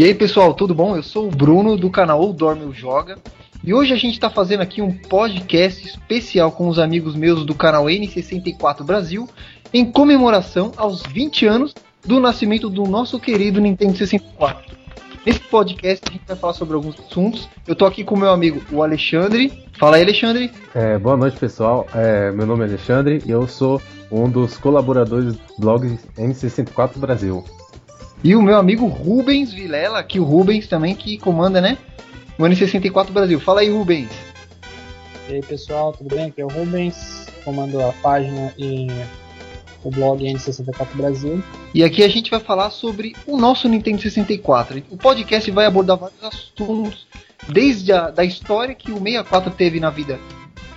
E 0.00 0.04
aí 0.04 0.14
pessoal, 0.14 0.54
tudo 0.54 0.74
bom? 0.74 0.96
Eu 0.96 1.02
sou 1.02 1.28
o 1.28 1.30
Bruno 1.30 1.76
do 1.76 1.90
canal 1.90 2.26
O 2.26 2.32
Dorme 2.32 2.64
ou 2.64 2.72
Joga. 2.72 3.18
E 3.62 3.74
hoje 3.74 3.92
a 3.92 3.96
gente 3.98 4.14
está 4.14 4.30
fazendo 4.30 4.62
aqui 4.62 4.80
um 4.80 4.96
podcast 4.96 5.86
especial 5.86 6.50
com 6.50 6.68
os 6.68 6.78
amigos 6.78 7.14
meus 7.14 7.44
do 7.44 7.54
canal 7.54 7.84
N64 7.84 8.82
Brasil, 8.82 9.28
em 9.74 9.84
comemoração 9.84 10.72
aos 10.78 11.02
20 11.02 11.44
anos 11.44 11.74
do 12.02 12.18
nascimento 12.18 12.70
do 12.70 12.84
nosso 12.84 13.20
querido 13.20 13.60
Nintendo 13.60 13.94
64. 13.94 14.74
Nesse 15.26 15.40
podcast 15.40 16.02
a 16.08 16.12
gente 16.12 16.24
vai 16.26 16.34
falar 16.34 16.54
sobre 16.54 16.76
alguns 16.76 16.98
assuntos. 16.98 17.46
Eu 17.68 17.76
tô 17.76 17.84
aqui 17.84 18.02
com 18.02 18.16
meu 18.16 18.30
amigo, 18.30 18.62
o 18.72 18.82
Alexandre. 18.82 19.52
Fala 19.78 19.96
aí, 19.96 20.02
Alexandre. 20.02 20.50
É, 20.74 20.98
boa 20.98 21.18
noite, 21.18 21.38
pessoal. 21.38 21.86
É, 21.94 22.32
meu 22.32 22.46
nome 22.46 22.62
é 22.62 22.68
Alexandre 22.68 23.22
e 23.26 23.30
eu 23.30 23.46
sou 23.46 23.78
um 24.10 24.30
dos 24.30 24.56
colaboradores 24.56 25.34
do 25.34 25.42
blog 25.58 25.98
N64 26.16 26.96
Brasil. 26.96 27.44
E 28.22 28.36
o 28.36 28.42
meu 28.42 28.58
amigo 28.58 28.86
Rubens 28.86 29.50
Vilela, 29.50 29.98
aqui 29.98 30.20
o 30.20 30.24
Rubens 30.24 30.66
também, 30.66 30.94
que 30.94 31.16
comanda, 31.16 31.58
né? 31.58 31.78
O 32.38 32.42
N64 32.42 33.10
Brasil. 33.10 33.40
Fala 33.40 33.62
aí, 33.62 33.70
Rubens. 33.70 34.10
E 35.28 35.34
aí, 35.34 35.40
pessoal, 35.40 35.92
tudo 35.92 36.14
bem? 36.14 36.26
Aqui 36.26 36.42
é 36.42 36.44
o 36.44 36.48
Rubens, 36.48 37.26
comando 37.42 37.80
a 37.80 37.92
página 37.94 38.52
e 38.58 38.88
o 39.82 39.90
blog 39.90 40.22
N64 40.22 40.88
Brasil. 40.94 41.42
E 41.72 41.82
aqui 41.82 42.02
a 42.02 42.08
gente 42.08 42.30
vai 42.30 42.40
falar 42.40 42.68
sobre 42.70 43.16
o 43.26 43.38
nosso 43.38 43.66
Nintendo 43.68 44.02
64. 44.02 44.82
O 44.90 44.98
podcast 44.98 45.50
vai 45.50 45.64
abordar 45.64 45.96
vários 45.96 46.22
assuntos, 46.22 47.06
desde 47.48 47.90
a 47.90 48.10
da 48.10 48.24
história 48.24 48.74
que 48.74 48.92
o 48.92 48.98
64 48.98 49.50
teve 49.52 49.80
na 49.80 49.88
vida 49.88 50.20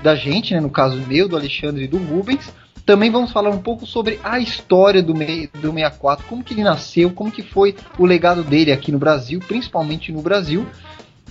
da 0.01 0.15
gente, 0.15 0.53
né, 0.53 0.61
no 0.61 0.69
caso 0.69 0.95
meu, 0.95 1.27
do 1.27 1.35
Alexandre 1.35 1.83
e 1.83 1.87
do 1.87 1.97
Rubens. 1.97 2.53
Também 2.85 3.09
vamos 3.09 3.31
falar 3.31 3.49
um 3.49 3.59
pouco 3.59 3.85
sobre 3.85 4.19
a 4.23 4.39
história 4.39 5.01
do, 5.01 5.13
do 5.13 5.19
64, 5.19 6.25
como 6.27 6.43
que 6.43 6.53
ele 6.53 6.63
nasceu, 6.63 7.11
como 7.11 7.31
que 7.31 7.41
foi 7.41 7.75
o 7.97 8.05
legado 8.05 8.43
dele 8.43 8.73
aqui 8.73 8.91
no 8.91 8.99
Brasil, 8.99 9.39
principalmente 9.39 10.11
no 10.11 10.21
Brasil. 10.21 10.65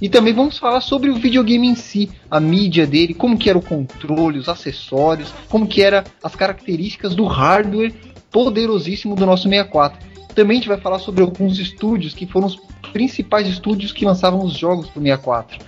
E 0.01 0.09
também 0.09 0.33
vamos 0.33 0.59
falar 0.59 0.81
sobre 0.81 1.11
o 1.11 1.15
videogame 1.15 1.69
em 1.69 1.75
si, 1.75 2.11
a 2.31 2.41
mídia 2.41 2.87
dele, 2.87 3.13
como 3.13 3.37
que 3.37 3.51
era 3.51 3.59
o 3.59 3.63
controle, 3.63 4.39
os 4.39 4.49
acessórios, 4.49 5.33
como 5.49 5.67
que 5.67 5.83
era 5.83 6.05
as 6.23 6.35
características 6.35 7.15
do 7.15 7.25
hardware 7.25 7.95
poderosíssimo 8.31 9.15
do 9.15 9.27
nosso 9.27 9.45
64. 9.45 9.99
Também 10.35 10.57
a 10.57 10.61
gente 10.61 10.69
vai 10.69 10.81
falar 10.81 10.99
sobre 10.99 11.23
alguns 11.23 11.59
estúdios 11.59 12.15
que 12.15 12.27
foram 12.27 12.47
os 12.47 12.57
principais 12.93 13.47
estúdios 13.47 13.93
que 13.93 14.07
lançavam 14.07 14.43
os 14.43 14.55
jogos 14.55 14.89
para 14.89 15.01
o 15.01 15.03
64. 15.03 15.59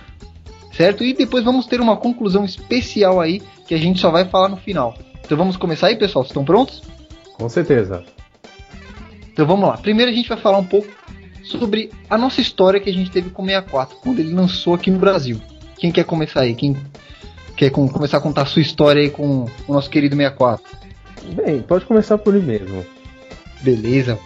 Certo? 0.73 1.03
E 1.03 1.13
depois 1.13 1.45
vamos 1.45 1.67
ter 1.67 1.79
uma 1.79 1.95
conclusão 1.95 2.43
especial 2.43 3.21
aí 3.21 3.41
que 3.67 3.75
a 3.75 3.77
gente 3.77 3.99
só 3.99 4.09
vai 4.09 4.25
falar 4.25 4.49
no 4.49 4.57
final. 4.57 4.97
Então 5.25 5.37
vamos 5.37 5.57
começar 5.57 5.87
aí, 5.87 5.95
pessoal? 5.95 6.23
Estão 6.23 6.45
prontos? 6.45 6.83
Com 7.33 7.49
certeza. 7.49 8.03
Então 9.33 9.45
vamos 9.45 9.67
lá. 9.67 9.75
Primeiro 9.77 10.11
a 10.11 10.13
gente 10.13 10.29
vai 10.29 10.37
falar 10.37 10.59
um 10.59 10.65
pouco 10.65 10.87
sobre 11.43 11.91
a 12.07 12.17
nossa 12.17 12.39
história 12.39 12.79
que 12.79 12.89
a 12.89 12.93
gente 12.93 13.09
teve 13.09 13.31
com 13.31 13.41
o 13.41 13.45
64, 13.45 13.97
quando 13.97 14.19
ele 14.19 14.33
lançou 14.33 14.75
aqui 14.75 14.91
no 14.91 14.99
Brasil. 14.99 15.41
Quem 15.77 15.91
quer 15.91 16.05
começar 16.05 16.41
aí? 16.41 16.53
Quem 16.53 16.77
quer 17.57 17.71
com, 17.71 17.87
começar 17.89 18.17
a 18.17 18.21
contar 18.21 18.43
a 18.43 18.45
sua 18.45 18.61
história 18.61 19.01
aí 19.01 19.09
com 19.09 19.49
o 19.67 19.73
nosso 19.73 19.89
querido 19.89 20.15
64? 20.15 20.63
Bem, 21.33 21.61
pode 21.61 21.85
começar 21.85 22.19
por 22.19 22.33
mim 22.33 22.41
mesmo. 22.41 22.85
Beleza. 23.61 24.19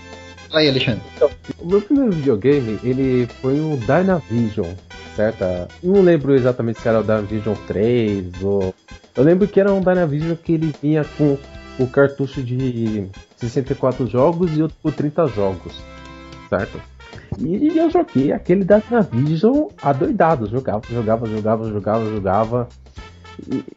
Fala 0.50 0.60
aí, 0.60 0.68
Alexandre. 0.68 1.02
Então, 1.16 1.30
o 1.60 1.66
meu 1.66 1.82
primeiro 1.82 2.12
videogame, 2.12 2.78
ele 2.84 3.28
foi 3.42 3.60
um 3.60 3.78
Dynavision, 3.78 4.74
certo? 5.20 5.74
Não 5.84 6.02
lembro 6.02 6.34
exatamente 6.34 6.80
se 6.80 6.88
era 6.88 7.02
o 7.02 7.04
Dynavision 7.04 7.56
3 7.68 8.42
ou... 8.42 8.74
Eu 9.16 9.24
lembro 9.24 9.48
que 9.50 9.60
era 9.60 9.74
um 9.74 9.82
Dynavision 9.82 10.36
que 10.36 10.54
ele 10.54 10.74
vinha 10.82 11.04
com 11.18 11.38
o 11.78 11.88
cartucho 11.88 12.42
de 12.42 13.10
64 13.36 14.08
jogos 14.08 14.58
e 14.58 14.62
outro 14.62 14.78
por 14.82 14.94
30 14.94 15.28
jogos, 15.28 15.74
certo? 16.50 16.80
E 17.38 17.78
eu 17.78 17.90
joguei 17.90 18.32
aquele 18.32 18.64
da 18.64 18.82
Navision 18.90 19.68
adoidado. 19.82 20.48
Jogava, 20.50 20.82
jogava, 20.90 21.26
jogava, 21.26 21.70
jogava, 21.70 22.06
jogava. 22.06 22.70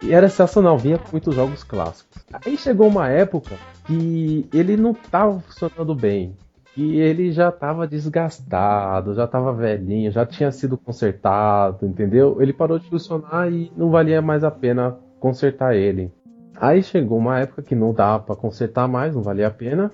E 0.03 0.13
era 0.13 0.29
sensacional, 0.29 0.79
vinha 0.79 0.99
com 0.99 1.09
muitos 1.13 1.35
jogos 1.35 1.65
clássicos. 1.65 2.23
Aí 2.45 2.57
chegou 2.57 2.89
uma 2.89 3.09
época 3.09 3.57
que 3.87 4.47
ele 4.53 4.77
não 4.77 4.93
estava 4.93 5.41
funcionando 5.41 5.95
bem. 5.95 6.37
E 6.77 6.99
ele 6.99 7.33
já 7.33 7.51
estava 7.51 7.87
desgastado, 7.87 9.15
já 9.15 9.25
estava 9.25 9.53
velhinho, 9.53 10.11
já 10.11 10.25
tinha 10.25 10.51
sido 10.51 10.79
consertado, 10.79 11.87
entendeu? 11.87 12.41
Ele 12.41 12.53
parou 12.53 12.79
de 12.79 12.89
funcionar 12.89 13.53
e 13.53 13.71
não 13.77 13.91
valia 13.91 14.23
mais 14.23 14.43
a 14.43 14.51
pena 14.51 14.97
consertar 15.21 15.77
ele. 15.77 16.11
Aí 16.57 16.83
chegou 16.83 17.19
uma 17.19 17.41
época 17.41 17.63
que 17.63 17.75
não 17.75 17.93
dava 17.93 18.23
para 18.23 18.37
consertar 18.37 18.89
mais, 18.89 19.15
não 19.15 19.23
valia 19.23 19.49
a 19.49 19.51
pena. 19.51 19.93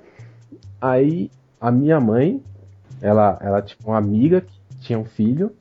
Aí 0.80 1.30
a 1.60 1.70
minha 1.72 1.98
mãe 1.98 2.40
ela, 3.00 3.38
ela 3.40 3.62
tinha 3.62 3.78
uma 3.84 3.98
amiga 3.98 4.40
que 4.40 4.80
tinha 4.80 4.98
um 4.98 5.04
filho. 5.04 5.52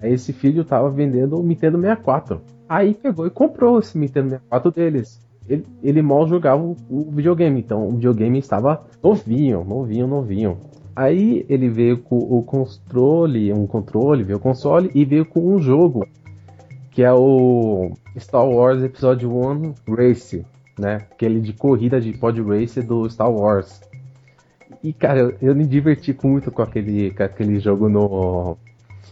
Aí 0.00 0.12
esse 0.12 0.32
filho 0.32 0.64
tava 0.64 0.90
vendendo 0.90 1.38
o 1.38 1.42
Nintendo 1.42 1.78
64. 1.80 2.40
Aí 2.68 2.94
pegou 2.94 3.26
e 3.26 3.30
comprou 3.30 3.78
esse 3.78 3.98
Nintendo 3.98 4.30
64 4.30 4.70
deles. 4.70 5.20
Ele, 5.48 5.64
ele 5.82 6.02
mal 6.02 6.26
jogava 6.26 6.62
o, 6.62 6.76
o 6.88 7.10
videogame, 7.10 7.60
então 7.60 7.88
o 7.88 7.92
videogame 7.92 8.38
estava 8.38 8.82
novinho, 9.02 9.64
novinho, 9.64 10.06
novinho. 10.06 10.58
Aí 10.94 11.44
ele 11.48 11.68
veio 11.68 11.98
com 11.98 12.18
o 12.18 12.42
controle, 12.42 13.52
um 13.52 13.66
controle, 13.66 14.22
veio 14.22 14.38
o 14.38 14.42
console 14.42 14.90
e 14.94 15.04
veio 15.04 15.24
com 15.24 15.54
um 15.54 15.58
jogo 15.58 16.06
que 16.92 17.02
é 17.02 17.12
o 17.12 17.92
Star 18.18 18.46
Wars 18.46 18.82
Episode 18.82 19.26
1 19.26 19.74
Race, 19.88 20.44
né? 20.78 21.06
Aquele 21.10 21.40
de 21.40 21.54
corrida 21.54 21.98
de 21.98 22.12
pod 22.12 22.40
race 22.42 22.82
do 22.82 23.08
Star 23.08 23.32
Wars. 23.32 23.80
E, 24.84 24.92
cara, 24.92 25.20
eu, 25.20 25.34
eu 25.40 25.54
me 25.54 25.64
diverti 25.64 26.16
muito 26.22 26.50
com 26.50 26.60
aquele, 26.60 27.10
com 27.12 27.22
aquele 27.22 27.58
jogo 27.58 27.88
no, 27.88 28.58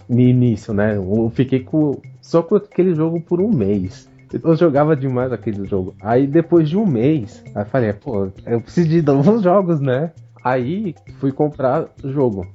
no 0.06 0.20
início, 0.20 0.74
né? 0.74 0.96
Eu 0.96 1.32
fiquei 1.34 1.60
com, 1.60 1.98
só 2.20 2.42
com 2.42 2.56
aquele 2.56 2.94
jogo 2.94 3.18
por 3.18 3.40
um 3.40 3.48
mês. 3.48 4.09
Eu 4.32 4.54
jogava 4.54 4.94
demais 4.94 5.32
aquele 5.32 5.66
jogo. 5.66 5.94
Aí 6.00 6.26
depois 6.26 6.68
de 6.68 6.76
um 6.76 6.86
mês, 6.86 7.42
aí 7.54 7.64
falei, 7.64 7.92
pô, 7.92 8.28
eu 8.46 8.60
preciso 8.60 8.88
de 8.88 9.02
novos 9.02 9.42
jogos, 9.42 9.80
né? 9.80 10.12
Aí 10.44 10.94
fui 11.18 11.32
comprar 11.32 11.86
jogo. 12.04 12.46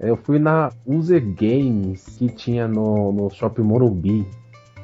Eu 0.00 0.16
fui 0.16 0.38
na 0.38 0.70
User 0.84 1.22
Games 1.22 2.04
que 2.18 2.28
tinha 2.28 2.66
no, 2.66 3.12
no 3.12 3.30
Shopping 3.30 3.62
Morumbi, 3.62 4.26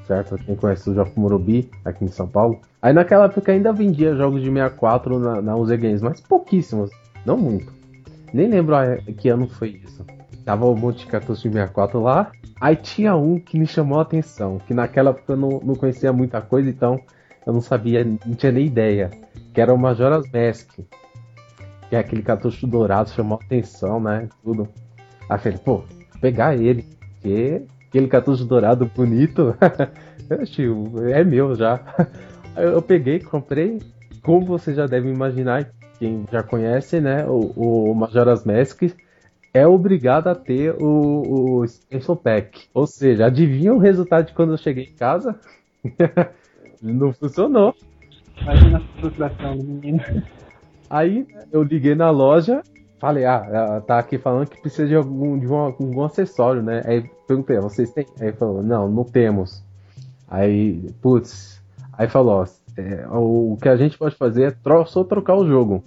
certo? 0.06 0.36
Quem 0.38 0.54
conhece 0.54 0.88
o 0.88 0.94
Shopping 0.94 1.20
Morumbi 1.20 1.70
aqui 1.84 2.04
em 2.04 2.08
São 2.08 2.28
Paulo. 2.28 2.60
Aí 2.80 2.92
naquela 2.92 3.24
época 3.24 3.50
ainda 3.50 3.72
vendia 3.72 4.14
jogos 4.14 4.40
de 4.40 4.46
64 4.46 5.18
na, 5.18 5.42
na 5.42 5.56
User 5.56 5.78
Games, 5.78 6.00
mas 6.00 6.20
pouquíssimos. 6.20 6.90
Não 7.26 7.36
muito. 7.36 7.72
Nem 8.32 8.48
lembro 8.48 8.76
que 9.16 9.28
ano 9.28 9.48
foi 9.48 9.80
isso. 9.84 10.06
Tava 10.48 10.64
o 10.64 10.74
Monte 10.74 11.06
Cartucho 11.06 11.42
64 11.42 12.00
lá. 12.00 12.32
Aí 12.58 12.74
tinha 12.74 13.14
um 13.14 13.38
que 13.38 13.58
me 13.58 13.66
chamou 13.66 13.98
a 13.98 14.02
atenção. 14.02 14.56
Que 14.56 14.72
naquela 14.72 15.10
época 15.10 15.34
eu 15.34 15.36
não, 15.36 15.60
não 15.62 15.74
conhecia 15.74 16.10
muita 16.10 16.40
coisa, 16.40 16.70
então 16.70 16.98
eu 17.46 17.52
não 17.52 17.60
sabia, 17.60 18.02
não 18.02 18.34
tinha 18.34 18.50
nem 18.50 18.64
ideia. 18.64 19.10
Que 19.52 19.60
era 19.60 19.74
o 19.74 19.76
Majora's 19.76 20.24
Mask. 20.32 20.70
Que 21.90 21.96
é 21.96 21.98
aquele 21.98 22.22
cartucho 22.22 22.66
dourado, 22.66 23.10
chamou 23.10 23.38
a 23.38 23.44
atenção, 23.44 24.00
né? 24.00 24.26
Tudo. 24.42 24.66
Aí 25.28 25.36
eu 25.36 25.38
falei, 25.38 25.58
pô, 25.58 25.84
pegar 26.18 26.56
ele. 26.56 26.82
Porque 27.12 27.62
aquele 27.86 28.08
cartucho 28.08 28.46
dourado 28.46 28.86
bonito. 28.86 29.54
é 31.12 31.24
meu 31.24 31.54
já. 31.56 31.78
Aí 32.56 32.64
eu 32.64 32.80
peguei, 32.80 33.20
comprei. 33.20 33.80
Como 34.22 34.46
você 34.46 34.72
já 34.72 34.86
deve 34.86 35.10
imaginar, 35.10 35.70
quem 35.98 36.24
já 36.32 36.42
conhece, 36.42 37.02
né, 37.02 37.26
o, 37.26 37.90
o 37.90 37.94
Majora's 37.94 38.46
Mask 38.46 38.84
é 39.58 39.66
obrigado 39.66 40.28
a 40.28 40.34
ter 40.34 40.74
o, 40.80 41.64
o 41.64 42.16
Pack. 42.16 42.68
Ou 42.72 42.86
seja, 42.86 43.26
adivinha 43.26 43.74
o 43.74 43.78
resultado 43.78 44.26
de 44.26 44.32
quando 44.32 44.52
eu 44.52 44.58
cheguei 44.58 44.84
em 44.84 44.94
casa? 44.94 45.38
Não 46.82 47.12
funcionou. 47.12 47.74
Imagina 48.40 48.78
a 48.78 49.00
frustração 49.00 49.56
do 49.56 49.64
menino. 49.64 50.00
Aí 50.88 51.26
eu 51.52 51.62
liguei 51.62 51.94
na 51.94 52.10
loja, 52.10 52.62
falei, 52.98 53.24
ah, 53.24 53.82
tá 53.86 53.98
aqui 53.98 54.16
falando 54.16 54.48
que 54.48 54.60
precisa 54.60 54.86
de 54.86 54.94
algum, 54.94 55.38
de 55.38 55.46
um, 55.46 55.56
algum 55.56 56.04
acessório, 56.04 56.62
né? 56.62 56.82
Aí 56.84 57.08
perguntei, 57.26 57.56
ah, 57.56 57.60
vocês 57.60 57.90
têm? 57.92 58.06
Aí 58.20 58.32
falou, 58.32 58.62
não, 58.62 58.88
não 58.88 59.04
temos. 59.04 59.62
Aí, 60.28 60.90
putz, 61.02 61.60
aí 61.92 62.08
falou, 62.08 62.44
é, 62.76 63.06
o 63.10 63.56
que 63.60 63.68
a 63.68 63.76
gente 63.76 63.98
pode 63.98 64.14
fazer 64.14 64.42
é 64.44 64.50
tro 64.50 64.86
só 64.86 65.04
trocar 65.04 65.36
o 65.36 65.46
jogo. 65.46 65.82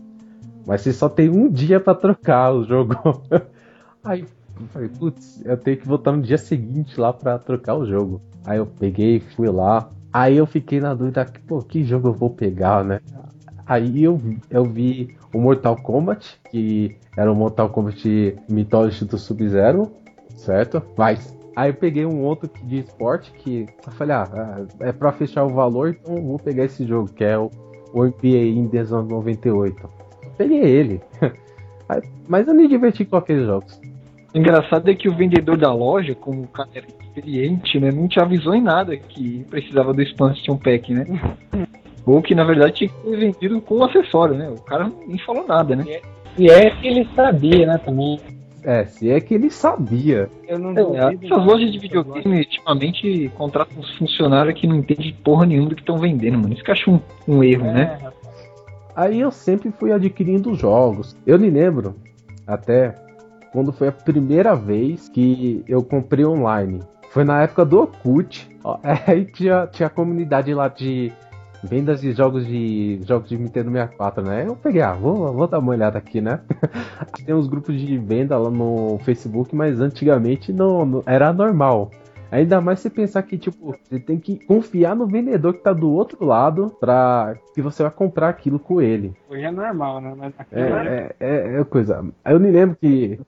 Mas 0.65 0.81
você 0.81 0.93
só 0.93 1.09
tem 1.09 1.29
um 1.29 1.49
dia 1.49 1.79
para 1.79 1.95
trocar 1.95 2.53
o 2.53 2.63
jogo. 2.65 2.95
Aí 4.03 4.25
eu 4.59 4.67
falei, 4.67 4.89
putz, 4.89 5.41
eu 5.45 5.57
tenho 5.57 5.77
que 5.77 5.87
voltar 5.87 6.11
no 6.11 6.21
dia 6.21 6.37
seguinte 6.37 6.99
lá 6.99 7.13
para 7.13 7.37
trocar 7.39 7.75
o 7.75 7.85
jogo. 7.85 8.21
Aí 8.45 8.57
eu 8.57 8.65
peguei, 8.65 9.19
fui 9.19 9.49
lá. 9.49 9.89
Aí 10.11 10.37
eu 10.37 10.45
fiquei 10.45 10.79
na 10.79 10.93
dúvida, 10.93 11.25
pô, 11.47 11.61
que 11.61 11.83
jogo 11.83 12.09
eu 12.09 12.13
vou 12.13 12.29
pegar, 12.29 12.83
né? 12.83 12.99
Aí 13.65 14.03
eu, 14.03 14.19
eu 14.49 14.65
vi 14.65 15.15
o 15.33 15.39
Mortal 15.39 15.77
Kombat, 15.77 16.39
que 16.49 16.97
era 17.15 17.31
o 17.31 17.35
Mortal 17.35 17.69
Kombat 17.69 18.37
Mythology 18.49 19.05
do 19.05 19.17
Sub-Zero, 19.17 19.91
certo? 20.35 20.81
Mas 20.97 21.33
Aí 21.55 21.69
eu 21.69 21.73
peguei 21.73 22.05
um 22.05 22.23
outro 22.23 22.49
de 22.63 22.79
esporte 22.79 23.31
que 23.33 23.67
eu 23.85 23.91
falei, 23.93 24.15
ah, 24.15 24.65
é 24.79 24.91
pra 24.91 25.11
fechar 25.11 25.43
o 25.43 25.49
valor, 25.49 25.89
então 25.89 26.15
vou 26.15 26.39
pegar 26.39 26.65
esse 26.65 26.85
jogo, 26.85 27.11
que 27.11 27.23
é 27.23 27.37
o, 27.37 27.49
o 27.93 28.05
NBA 28.05 28.45
Indies 28.55 28.91
98. 28.91 29.89
Eu 30.23 30.31
peguei 30.37 30.61
ele. 30.61 31.01
Mas 32.27 32.47
eu 32.47 32.53
me 32.53 32.69
diverti 32.69 33.03
com 33.03 33.17
aqueles 33.17 33.45
jogos. 33.45 33.80
O 34.33 34.37
engraçado 34.37 34.89
é 34.89 34.95
que 34.95 35.09
o 35.09 35.15
vendedor 35.15 35.57
da 35.57 35.73
loja, 35.73 36.15
como 36.15 36.43
o 36.43 36.47
cara 36.47 36.69
era 36.73 36.87
experiente, 36.87 37.79
né, 37.79 37.91
não 37.91 38.07
te 38.07 38.19
avisou 38.19 38.55
em 38.55 38.61
nada 38.61 38.95
que 38.95 39.45
precisava 39.49 39.93
do 39.93 40.01
expansion 40.01 40.57
pack, 40.57 40.93
né? 40.93 41.05
Ou 42.05 42.21
que 42.21 42.33
na 42.33 42.43
verdade 42.43 42.73
tinha 42.73 42.89
que 42.89 43.09
ser 43.09 43.17
vendido 43.17 43.61
com 43.61 43.83
acessório, 43.83 44.35
né? 44.35 44.49
O 44.49 44.61
cara 44.61 44.91
nem 45.05 45.19
falou 45.19 45.45
nada, 45.45 45.75
né? 45.75 45.99
E 46.37 46.49
é 46.49 46.69
que 46.71 46.87
ele 46.87 47.07
sabia, 47.15 47.67
né, 47.67 47.77
também. 47.77 48.19
É, 48.63 48.85
se 48.85 49.09
é 49.09 49.19
que 49.19 49.33
ele 49.33 49.49
sabia. 49.49 50.29
Eu 50.47 50.59
não 50.59 50.71
É, 50.71 51.13
essas 51.13 51.45
lojas 51.45 51.71
de 51.71 51.79
videogame 51.79 52.37
ultimamente 52.37 53.31
contratam 53.35 53.79
uns 53.79 53.97
funcionários 53.97 54.59
que 54.59 54.67
não 54.67 54.77
entendem 54.77 55.15
porra 55.23 55.45
nenhuma 55.45 55.69
do 55.69 55.75
que 55.75 55.81
estão 55.81 55.97
vendendo, 55.97 56.37
mano. 56.37 56.53
Isso 56.53 56.63
que 56.63 56.69
eu 56.69 56.73
acho 56.73 56.91
um, 56.91 56.99
um 57.27 57.43
erro, 57.43 57.65
né? 57.65 57.99
É, 58.01 58.11
Aí 58.95 59.19
eu 59.19 59.31
sempre 59.31 59.71
fui 59.71 59.91
adquirindo 59.91 60.53
jogos. 60.53 61.15
Eu 61.25 61.39
me 61.39 61.49
lembro 61.49 61.95
até 62.45 62.95
quando 63.51 63.71
foi 63.71 63.87
a 63.89 63.91
primeira 63.91 64.55
vez 64.55 65.09
que 65.09 65.63
eu 65.67 65.83
comprei 65.83 66.25
online. 66.25 66.79
Foi 67.11 67.23
na 67.23 67.41
época 67.43 67.65
do 67.65 67.79
Orkut. 67.79 68.49
Ó, 68.63 68.77
Aí 69.07 69.25
tinha, 69.25 69.67
tinha 69.67 69.87
a 69.87 69.89
comunidade 69.89 70.53
lá 70.53 70.67
de 70.67 71.11
vendas 71.63 72.01
de 72.01 72.11
jogos 72.13 72.45
de 72.47 72.99
jogos 73.05 73.29
de 73.29 73.37
Nintendo 73.37 73.69
64, 73.71 74.23
né? 74.23 74.45
Eu 74.47 74.55
peguei, 74.55 74.81
ah, 74.81 74.93
vou, 74.93 75.31
vou 75.33 75.47
dar 75.47 75.59
uma 75.59 75.71
olhada 75.71 75.97
aqui, 75.97 76.19
né? 76.21 76.39
Tem 77.25 77.35
uns 77.35 77.47
grupos 77.47 77.79
de 77.79 77.97
venda 77.97 78.37
lá 78.37 78.49
no 78.49 78.97
Facebook, 79.03 79.55
mas 79.55 79.79
antigamente 79.79 80.51
não, 80.51 80.85
não- 80.85 81.03
era 81.05 81.31
normal. 81.33 81.91
Ainda 82.31 82.61
mais 82.61 82.79
você 82.79 82.89
pensar 82.89 83.21
que, 83.23 83.37
tipo, 83.37 83.75
você 83.83 83.99
tem 83.99 84.17
que 84.17 84.37
confiar 84.45 84.95
no 84.95 85.05
vendedor 85.05 85.53
que 85.53 85.59
tá 85.59 85.73
do 85.73 85.91
outro 85.91 86.25
lado 86.25 86.73
pra 86.79 87.35
que 87.53 87.61
você 87.61 87.83
vai 87.83 87.91
comprar 87.91 88.29
aquilo 88.29 88.57
com 88.57 88.81
ele. 88.81 89.11
Hoje 89.29 89.43
é 89.43 89.51
normal, 89.51 89.99
né? 89.99 90.13
Mas 90.17 90.33
É, 90.49 90.61
é, 90.61 91.15
é, 91.19 91.59
é 91.59 91.63
coisa. 91.65 92.05
Eu 92.23 92.39
me 92.39 92.49
lembro 92.49 92.77
que 92.79 93.19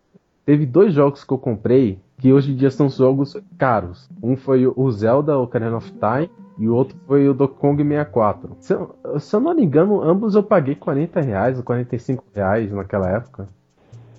teve 0.45 0.65
dois 0.65 0.93
jogos 0.93 1.23
que 1.23 1.33
eu 1.33 1.37
comprei 1.37 1.99
que 2.19 2.31
hoje 2.31 2.51
em 2.51 2.55
dia 2.55 2.71
são 2.71 2.89
jogos 2.89 3.35
caros. 3.57 4.09
Um 4.21 4.35
foi 4.35 4.65
o 4.65 4.91
Zelda 4.91 5.37
Ocarina 5.37 5.75
of 5.75 5.91
Time 5.91 6.29
e 6.57 6.67
o 6.67 6.75
outro 6.75 6.95
foi 7.07 7.27
o 7.27 7.33
Donkey 7.33 7.57
Kong 7.57 7.83
64. 7.83 8.57
Se 8.59 8.73
eu, 8.73 8.95
se 9.19 9.35
eu 9.35 9.39
não 9.39 9.53
me 9.53 9.63
engano, 9.63 10.01
ambos 10.01 10.35
eu 10.35 10.43
paguei 10.43 10.75
40 10.75 11.19
reais 11.21 11.57
ou 11.57 11.63
45 11.63 12.23
reais 12.33 12.71
naquela 12.71 13.09
época. 13.09 13.49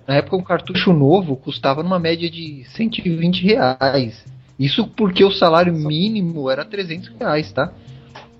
Na 0.07 0.15
época 0.15 0.35
um 0.35 0.43
cartucho 0.43 0.93
novo 0.93 1.35
custava 1.35 1.81
numa 1.81 1.97
média 1.97 2.29
de 2.29 2.63
120 2.65 3.43
reais. 3.43 4.23
Isso 4.59 4.87
porque 4.87 5.23
o 5.23 5.31
salário 5.31 5.73
mínimo 5.73 6.49
era 6.49 6.63
300 6.63 7.09
reais, 7.19 7.51
tá? 7.51 7.73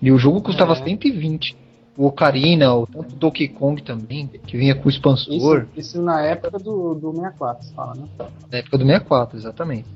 E 0.02 0.12
o 0.12 0.18
jogo 0.18 0.42
custava 0.42 0.74
É. 0.74 0.76
120. 0.76 1.58
O 1.98 2.08
Ocarina, 2.08 2.74
o 2.76 2.86
tanto 2.86 3.16
Donkey 3.16 3.48
Kong 3.48 3.82
também, 3.82 4.28
que 4.28 4.58
vinha 4.58 4.76
com 4.76 4.88
o 4.88 4.90
expansor, 4.90 5.34
Isso, 5.34 5.68
isso 5.78 6.02
na 6.02 6.22
época 6.22 6.60
do, 6.60 6.94
do 6.94 7.12
64, 7.14 7.64
você 7.64 7.74
fala, 7.74 7.96
né? 7.96 8.04
na 8.52 8.58
época 8.58 8.78
do 8.78 8.86
64, 8.86 9.38
exatamente. 9.38 9.88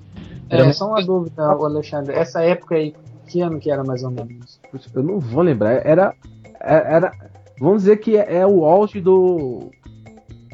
É, 0.50 0.56
Era 0.58 0.74
só 0.74 0.88
uma 0.88 1.04
dúvida, 1.04 1.56
ô 1.58 1.66
Alexandre. 1.66 2.14
Essa 2.16 2.42
época 2.42 2.76
aí, 2.76 2.94
que 3.28 3.42
ano 3.42 3.60
que 3.60 3.70
era 3.70 3.84
mais 3.84 4.04
ou 4.04 4.12
menos? 4.12 4.60
Eu 4.94 5.04
não 5.04 5.20
vou 5.20 5.44
lembrar. 5.44 5.86
Era. 5.86 6.16
Era. 6.60 6.90
era- 6.96 7.12
vamos 7.60 7.84
dizer 7.84 7.98
que 7.98 8.18
é, 8.18 8.38
é 8.38 8.48
o 8.48 8.66
auge 8.66 9.00
do. 9.00 9.70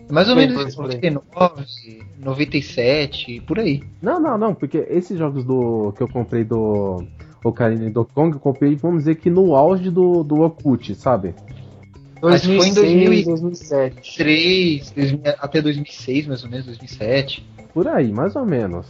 Mais 0.10 0.30
ou 0.30 0.36
menos 0.36 0.56
foi, 0.56 0.72
foi. 0.72 1.10
99, 1.10 1.66
97, 2.20 3.42
por 3.42 3.60
aí. 3.60 3.84
Não, 4.02 4.20
não, 4.20 4.38
não, 4.38 4.54
porque 4.54 4.86
esses 4.90 5.18
jogos 5.18 5.44
do 5.44 5.94
que 5.96 6.04
eu 6.04 6.08
comprei 6.08 6.44
do 6.44 7.04
Ocarina 7.50 7.90
do 7.90 8.04
Kong, 8.04 8.34
eu 8.34 8.40
comprei, 8.40 8.76
vamos 8.76 9.00
dizer 9.00 9.16
que 9.16 9.30
no 9.30 9.56
auge 9.56 9.90
do, 9.92 10.24
do 10.24 10.42
Orkut, 10.42 10.96
sabe? 10.96 11.36
Mas 12.22 12.44
foi 12.44 12.70
em 12.70 12.74
2006, 12.74 13.26
2007. 13.26 14.18
3, 14.18 14.92
2000 14.92 15.20
até 15.40 15.62
2006, 15.62 16.28
mais 16.28 16.44
ou 16.44 16.50
menos, 16.50 16.66
2007. 16.66 17.48
Por 17.74 17.88
aí, 17.88 18.12
mais 18.12 18.36
ou 18.36 18.46
menos. 18.46 18.88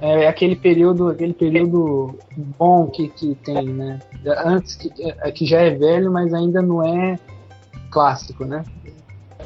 É 0.00 0.26
aquele 0.26 0.56
período, 0.56 1.08
aquele 1.08 1.34
período 1.34 2.18
bom 2.58 2.86
que, 2.88 3.08
que 3.08 3.34
tem, 3.36 3.68
né? 3.68 4.00
Antes 4.44 4.74
que, 4.74 4.90
é, 5.02 5.30
que 5.30 5.44
já 5.44 5.60
é 5.60 5.70
velho, 5.70 6.10
mas 6.10 6.32
ainda 6.32 6.62
não 6.62 6.82
é 6.82 7.18
clássico, 7.90 8.44
né? 8.44 8.64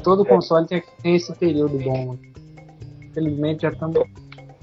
Todo 0.03 0.25
console 0.25 0.65
tem, 0.65 0.81
tem 1.03 1.15
esse 1.15 1.33
período 1.35 1.77
bom. 1.79 2.17
Infelizmente 3.01 3.63
já 3.63 3.69
estamos. 3.69 3.99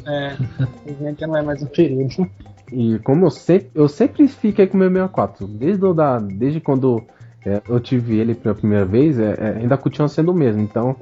É, 0.07 0.37
infelizmente 0.83 1.21
já 1.21 1.27
não 1.27 1.37
é 1.37 1.43
mais 1.43 1.63
um 1.63 1.67
período. 1.67 2.29
E 2.73 2.99
como 3.01 3.27
eu 3.27 3.31
sempre, 3.31 3.71
eu 3.75 3.89
sempre 3.89 4.27
fiquei 4.29 4.67
com 4.67 4.77
o 4.77 4.81
meu 4.81 4.91
64, 4.91 5.47
desde, 5.47 5.85
o 5.85 5.95
da, 5.95 6.19
desde 6.19 6.61
quando 6.61 7.03
é, 7.45 7.63
eu 7.69 7.79
tive 7.79 8.19
ele 8.19 8.35
pela 8.35 8.55
primeira 8.55 8.85
vez, 8.85 9.19
é, 9.19 9.35
é, 9.39 9.49
ainda 9.59 9.79
continua 9.79 10.09
sendo 10.09 10.33
o 10.33 10.35
mesmo. 10.35 10.61
Então, 10.61 10.97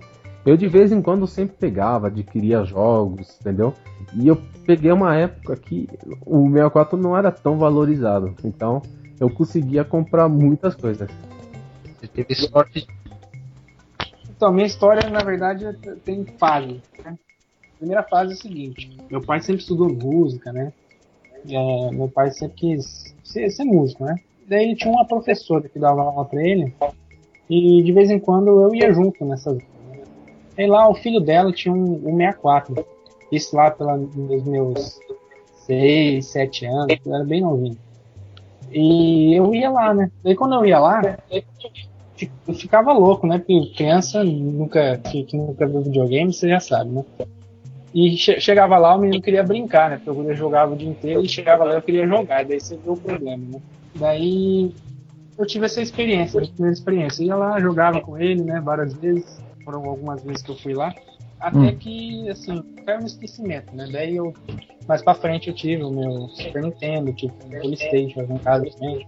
eu 0.45 0.57
de 0.59 0.69
vez 0.69 0.93
em 0.93 1.01
quando 1.01 1.27
sempre 1.27 1.57
pegava, 1.57 2.09
adquiria 2.09 2.65
jogos, 2.65 3.39
entendeu? 3.41 3.73
E 4.15 4.29
eu 4.29 4.39
peguei 4.67 4.93
uma 4.93 5.17
época 5.17 5.57
que 5.57 5.89
o 6.27 6.45
64 6.49 6.99
não 6.99 7.17
era 7.17 7.33
tão 7.33 7.57
valorizado. 7.57 8.35
Então, 8.45 8.83
eu 9.19 9.31
conseguia 9.31 9.85
comprar 9.85 10.29
muitas 10.29 10.75
coisas. 10.75 11.09
Você 11.99 12.07
teve 12.09 12.35
sorte. 12.35 12.87
Então, 14.37 14.53
minha 14.53 14.67
história, 14.67 15.09
na 15.09 15.21
verdade, 15.21 15.65
tem 16.05 16.27
fase. 16.39 16.83
Né? 17.03 17.17
A 17.75 17.79
primeira 17.79 18.03
fase 18.03 18.33
é 18.33 18.35
o 18.35 18.39
seguinte: 18.39 18.99
meu 19.11 19.23
pai 19.23 19.41
sempre 19.41 19.63
estudou 19.63 19.89
música, 19.89 20.53
né? 20.53 20.75
É, 21.49 21.91
meu 21.91 22.09
pai 22.09 22.31
sempre 22.31 22.57
quis 22.57 23.15
ser, 23.23 23.51
ser 23.51 23.65
músico, 23.65 24.05
né? 24.05 24.17
Daí 24.49 24.75
tinha 24.75 24.93
uma 24.93 25.07
professora 25.07 25.69
que 25.69 25.79
dava 25.79 26.03
aula 26.03 26.25
pra 26.25 26.43
ele, 26.43 26.75
e 27.49 27.83
de 27.83 27.93
vez 27.93 28.11
em 28.11 28.19
quando 28.19 28.49
eu 28.49 28.75
ia 28.75 28.93
junto 28.93 29.25
nessas. 29.25 29.59
E 30.57 30.67
lá 30.67 30.89
o 30.89 30.95
filho 30.95 31.21
dela 31.21 31.53
tinha 31.53 31.75
um, 31.75 32.09
um 32.09 32.17
64. 32.17 32.87
Isso 33.33 33.57
lá 33.57 33.71
pela, 33.71 33.97
nos 33.97 34.45
meus 34.45 35.01
6, 35.67 36.25
7 36.27 36.67
anos, 36.67 36.97
eu 37.05 37.15
era 37.15 37.25
bem 37.25 37.41
novinho. 37.41 37.77
E 38.71 39.35
eu 39.35 39.55
ia 39.55 39.71
lá, 39.71 39.93
né? 39.93 40.11
Daí 40.23 40.35
quando 40.35 40.55
eu 40.55 40.65
ia 40.65 40.79
lá, 40.79 41.19
eu 42.47 42.55
ficava 42.55 42.93
louco, 42.93 43.27
né? 43.27 43.39
Porque 43.39 43.73
criança 43.75 44.23
nunca, 44.23 44.99
que, 44.99 45.25
que 45.25 45.37
nunca 45.37 45.67
viu 45.67 45.83
videogame, 45.83 46.33
você 46.33 46.49
já 46.49 46.61
sabe, 46.61 46.91
né? 46.91 47.05
E 47.95 48.17
che 48.17 48.41
chegava 48.41 48.77
lá, 48.77 48.97
o 48.97 48.99
menino 48.99 49.23
queria 49.23 49.45
brincar, 49.45 49.89
né? 49.89 50.01
Porque 50.05 50.31
eu 50.33 50.35
jogava 50.35 50.73
o 50.73 50.77
dia 50.77 50.89
inteiro 50.89 51.23
e 51.25 51.29
chegava 51.29 51.63
lá 51.63 51.75
eu 51.75 51.83
queria 51.83 52.07
jogar, 52.09 52.45
daí 52.45 52.61
você 52.61 52.77
viu 52.77 52.95
o 52.95 52.97
problema, 52.97 53.45
né? 53.53 53.61
Daí 53.95 54.73
eu 55.39 55.47
tive 55.47 55.67
essa 55.67 55.81
experiência, 55.81 56.39
essa 56.41 56.53
primeira 56.53 56.75
experiência. 56.77 57.23
Eu 57.23 57.27
ia 57.29 57.37
lá, 57.37 57.61
jogava 57.61 58.01
com 58.01 58.19
ele, 58.19 58.43
né? 58.43 58.61
Várias 58.61 58.95
vezes, 58.95 59.41
foram 59.65 59.85
algumas 59.89 60.25
vezes 60.25 60.43
que 60.43 60.51
eu 60.51 60.57
fui 60.57 60.75
lá. 60.75 60.93
Até 61.39 61.59
Hum. 61.59 61.77
que, 61.77 62.29
assim, 62.31 62.63
caiu 62.85 63.01
no 63.01 63.07
esquecimento, 63.07 63.75
né? 63.77 63.89
Daí 63.93 64.17
eu, 64.17 64.33
mais 64.89 65.01
pra 65.03 65.15
frente 65.15 65.49
eu 65.49 65.55
tive 65.55 65.85
o 65.85 65.91
meu 65.91 66.29
Super 66.31 66.63
Nintendo, 66.63 67.13
tive 67.13 67.33
o 67.45 67.49
Playstation 67.61 68.23
em 68.23 68.39
casa 68.39 68.67
também. 68.79 69.07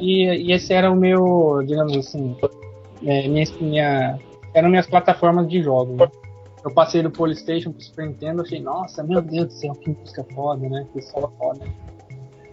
E, 0.00 0.24
e 0.46 0.52
esse 0.52 0.72
era 0.72 0.90
o 0.90 0.96
meu, 0.96 1.62
digamos 1.66 1.96
assim, 1.96 2.34
é, 3.04 3.28
minha, 3.28 3.44
minha, 3.60 4.18
eram 4.54 4.70
minhas 4.70 4.86
plataformas 4.86 5.46
de 5.48 5.62
jogos. 5.62 5.96
né? 5.96 6.08
Eu 6.64 6.72
passei 6.72 7.02
do 7.02 7.10
Polystation 7.10 7.72
pro 7.72 7.82
Super 7.82 8.06
Nintendo, 8.06 8.42
achei, 8.42 8.60
nossa, 8.60 9.02
meu 9.02 9.20
Deus 9.22 9.46
do 9.46 9.52
céu, 9.52 9.72
que 9.74 9.90
música 9.90 10.24
foda, 10.34 10.68
né? 10.68 10.86
Que 10.92 11.00
solo 11.02 11.32
foda. 11.38 11.64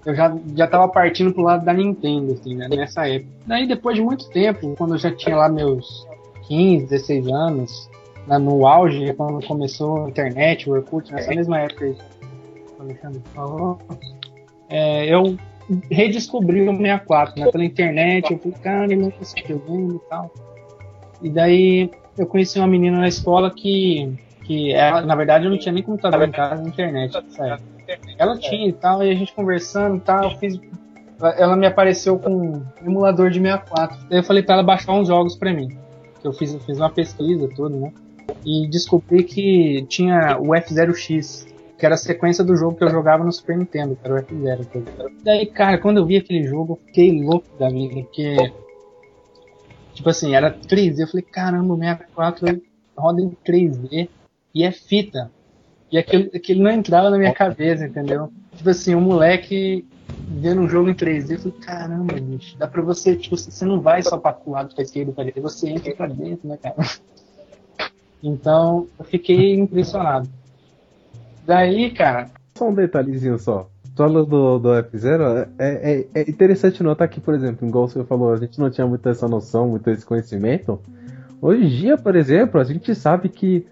Eu 0.06 0.14
já, 0.14 0.36
já 0.56 0.68
tava 0.68 0.88
partindo 0.88 1.34
pro 1.34 1.42
lado 1.42 1.66
da 1.66 1.74
Nintendo, 1.74 2.34
assim, 2.34 2.56
né? 2.56 2.68
Nessa 2.70 3.08
época. 3.08 3.32
Daí, 3.48 3.68
depois 3.68 3.96
de 3.96 4.04
muito 4.04 4.30
tempo, 4.30 4.76
quando 4.78 4.94
eu 4.94 5.00
já 5.00 5.12
tinha 5.12 5.36
lá 5.36 5.50
meus 5.50 6.08
15, 6.48 6.86
16 6.86 7.28
anos, 7.28 7.90
né, 8.28 8.38
no 8.38 8.68
auge, 8.68 9.14
quando 9.14 9.46
começou 9.46 10.06
a 10.06 10.10
internet, 10.10 10.70
o 10.70 10.74
Orkut, 10.74 11.12
nessa 11.12 11.34
mesma 11.34 11.60
época 11.60 11.86
aí, 11.86 11.98
o 12.78 12.82
Alexandre 12.84 13.22
falou, 13.34 13.80
é, 14.70 15.06
eu 15.12 15.36
redescobri 15.90 16.62
o 16.62 16.78
64, 16.78 17.40
né? 17.40 17.52
Pela 17.52 17.66
internet, 17.66 18.32
eu 18.32 18.38
falei, 18.38 18.58
cara, 18.60 18.88
não 18.96 19.12
jogando 19.48 19.96
e 19.96 20.10
tal. 20.10 20.32
E 21.24 21.30
daí 21.30 21.92
eu 22.18 22.26
conheci 22.28 22.58
uma 22.60 22.68
menina 22.68 23.00
na 23.00 23.08
escola 23.08 23.52
que, 23.52 24.14
que 24.46 24.72
ela, 24.74 25.02
na 25.02 25.16
verdade 25.16 25.46
eu 25.46 25.52
não 25.52 25.58
tinha 25.58 25.72
nem 25.74 25.84
computador 25.84 26.28
em 26.28 26.32
casa, 26.32 26.68
internet, 26.68 27.14
sabe? 27.30 27.62
Ela 28.18 28.38
tinha 28.40 28.68
e 28.70 28.74
tal, 28.74 29.04
e 29.04 29.12
a 29.12 29.16
gente 29.16 29.34
conversando 29.34 29.98
e 29.98 30.02
tal, 30.02 30.24
eu 30.32 30.38
fiz, 30.38 30.60
ela 31.38 31.56
me 31.56 31.68
apareceu 31.68 32.18
com 32.18 32.32
um 32.32 32.66
emulador 32.86 33.30
de 33.30 33.40
64. 33.40 33.98
Daí 34.10 34.20
eu 34.20 34.24
falei 34.24 34.42
pra 34.44 34.56
ela 34.56 34.64
baixar 34.64 34.94
uns 34.94 35.08
jogos 35.08 35.36
pra 35.36 35.54
mim. 35.54 35.68
Eu 36.24 36.34
fiz, 36.34 36.54
eu 36.54 36.60
fiz 36.62 36.78
uma 36.80 36.90
pesquisa 36.90 37.48
tudo, 37.56 37.78
né? 37.78 37.92
E 38.44 38.68
descobri 38.70 39.24
que 39.24 39.86
tinha 39.88 40.38
o 40.40 40.48
F0X, 40.56 41.46
que 41.78 41.86
era 41.86 41.96
a 41.96 41.98
sequência 41.98 42.44
do 42.44 42.56
jogo 42.56 42.76
que 42.78 42.84
eu 42.84 42.90
jogava 42.90 43.24
no 43.24 43.32
Super 43.32 43.58
Nintendo, 43.58 43.96
que 43.96 44.08
era 44.08 44.16
o 44.16 44.18
F0. 44.20 44.66
que 44.72 44.78
eu- 44.78 44.86
Daí, 45.24 45.46
cara, 45.48 45.78
quando 45.78 45.98
eu 45.98 46.06
vi 46.06 46.18
aquele 46.18 46.44
jogo, 46.44 46.74
eu 46.74 46.86
fiquei 46.88 47.22
louco 47.22 47.46
da 47.60 47.70
vida, 47.70 47.94
porque. 47.96 48.36
Tipo 49.96 50.10
assim, 50.10 50.36
era 50.36 50.52
3D. 50.52 51.00
Eu 51.00 51.08
falei, 51.08 51.24
caramba, 51.24 51.74
o 51.74 51.78
64 51.78 52.62
roda 52.98 53.22
em 53.22 53.32
3D 53.46 54.10
e 54.54 54.64
é 54.64 54.72
fita. 54.72 55.32
E 55.92 55.98
aquilo, 55.98 56.30
aquilo 56.36 56.64
não 56.64 56.72
entrava 56.72 57.10
na 57.10 57.18
minha 57.18 57.34
cabeça, 57.34 57.86
entendeu? 57.86 58.32
Tipo 58.56 58.70
assim, 58.70 58.94
um 58.94 59.02
moleque 59.02 59.86
vendo 60.28 60.62
um 60.62 60.68
jogo 60.68 60.90
em 60.90 60.94
3D, 60.94 61.32
eu 61.32 61.40
falei, 61.40 61.58
caramba, 61.60 62.14
bicho, 62.16 62.58
dá 62.58 62.68
pra 62.68 62.82
você, 62.82 63.16
tipo, 63.16 63.38
você 63.38 63.66
não 63.66 63.80
vai 63.80 64.02
só 64.04 64.18
pra 64.18 64.38
lado, 64.48 64.74
pra 64.74 64.84
esquerda, 64.84 65.12
pra 65.12 65.24
direita, 65.24 65.42
você 65.42 65.70
entra 65.70 65.96
pra 65.96 66.08
dentro, 66.08 66.48
né, 66.48 66.58
cara? 66.58 66.76
Então, 68.24 68.88
eu 68.98 69.06
fiquei 69.06 69.54
impressionado. 69.54 70.28
Daí, 71.46 71.92
cara. 71.92 72.32
Só 72.58 72.70
um 72.70 72.74
detalhezinho 72.74 73.38
só. 73.38 73.70
Solo 73.96 74.26
do, 74.26 74.60
do 74.60 74.70
F0, 74.70 75.48
é, 75.58 75.68
é, 75.68 76.08
é, 76.14 76.30
interessante 76.30 76.84
notar 76.84 77.08
que, 77.08 77.22
por 77.22 77.34
exemplo, 77.34 77.66
igual 77.66 77.88
você 77.88 78.04
falou, 78.04 78.34
a 78.34 78.38
gente 78.38 78.60
não 78.60 78.70
tinha 78.70 78.86
muita 78.86 79.10
essa 79.10 79.28
noção, 79.28 79.70
muito 79.70 79.90
esse 79.90 80.06
conhecimento. 80.06 80.82
Hoje 81.42 81.64
em 81.64 81.70
dia, 81.70 81.98
por 81.98 82.16
exemplo, 82.16 82.60
a 82.60 82.64
gente 82.66 82.94
sabe 82.94 83.30
que 83.30 83.66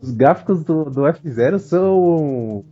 os 0.00 0.12
gráficos 0.12 0.62
do, 0.62 0.84
do 0.84 1.02
F0 1.02 1.58
são 1.58 2.64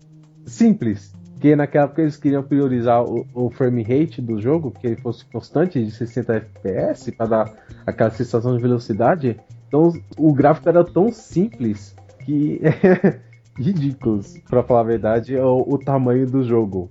simples. 0.46 1.12
Porque 1.32 1.56
naquela 1.56 1.86
época 1.86 2.02
eles 2.02 2.16
queriam 2.16 2.42
priorizar 2.42 3.02
o, 3.02 3.26
o 3.34 3.50
frame 3.50 3.82
rate 3.82 4.22
do 4.22 4.40
jogo, 4.40 4.70
que 4.70 4.86
ele 4.86 4.96
fosse 4.96 5.24
constante 5.24 5.84
de 5.84 5.90
60 5.90 6.34
FPS, 6.34 7.10
para 7.10 7.26
dar 7.26 7.52
aquela 7.84 8.10
sensação 8.10 8.54
de 8.54 8.62
velocidade. 8.62 9.40
Então 9.66 9.92
o 10.16 10.32
gráfico 10.32 10.68
era 10.68 10.84
tão 10.84 11.10
simples 11.10 11.96
que 12.20 12.60
é 13.58 13.62
ridículo, 13.62 14.20
para 14.48 14.62
falar 14.62 14.80
a 14.80 14.84
verdade, 14.84 15.36
é 15.36 15.44
o, 15.44 15.64
o, 15.66 15.78
tamanho 15.78 16.26
do 16.26 16.42
jogo. 16.42 16.90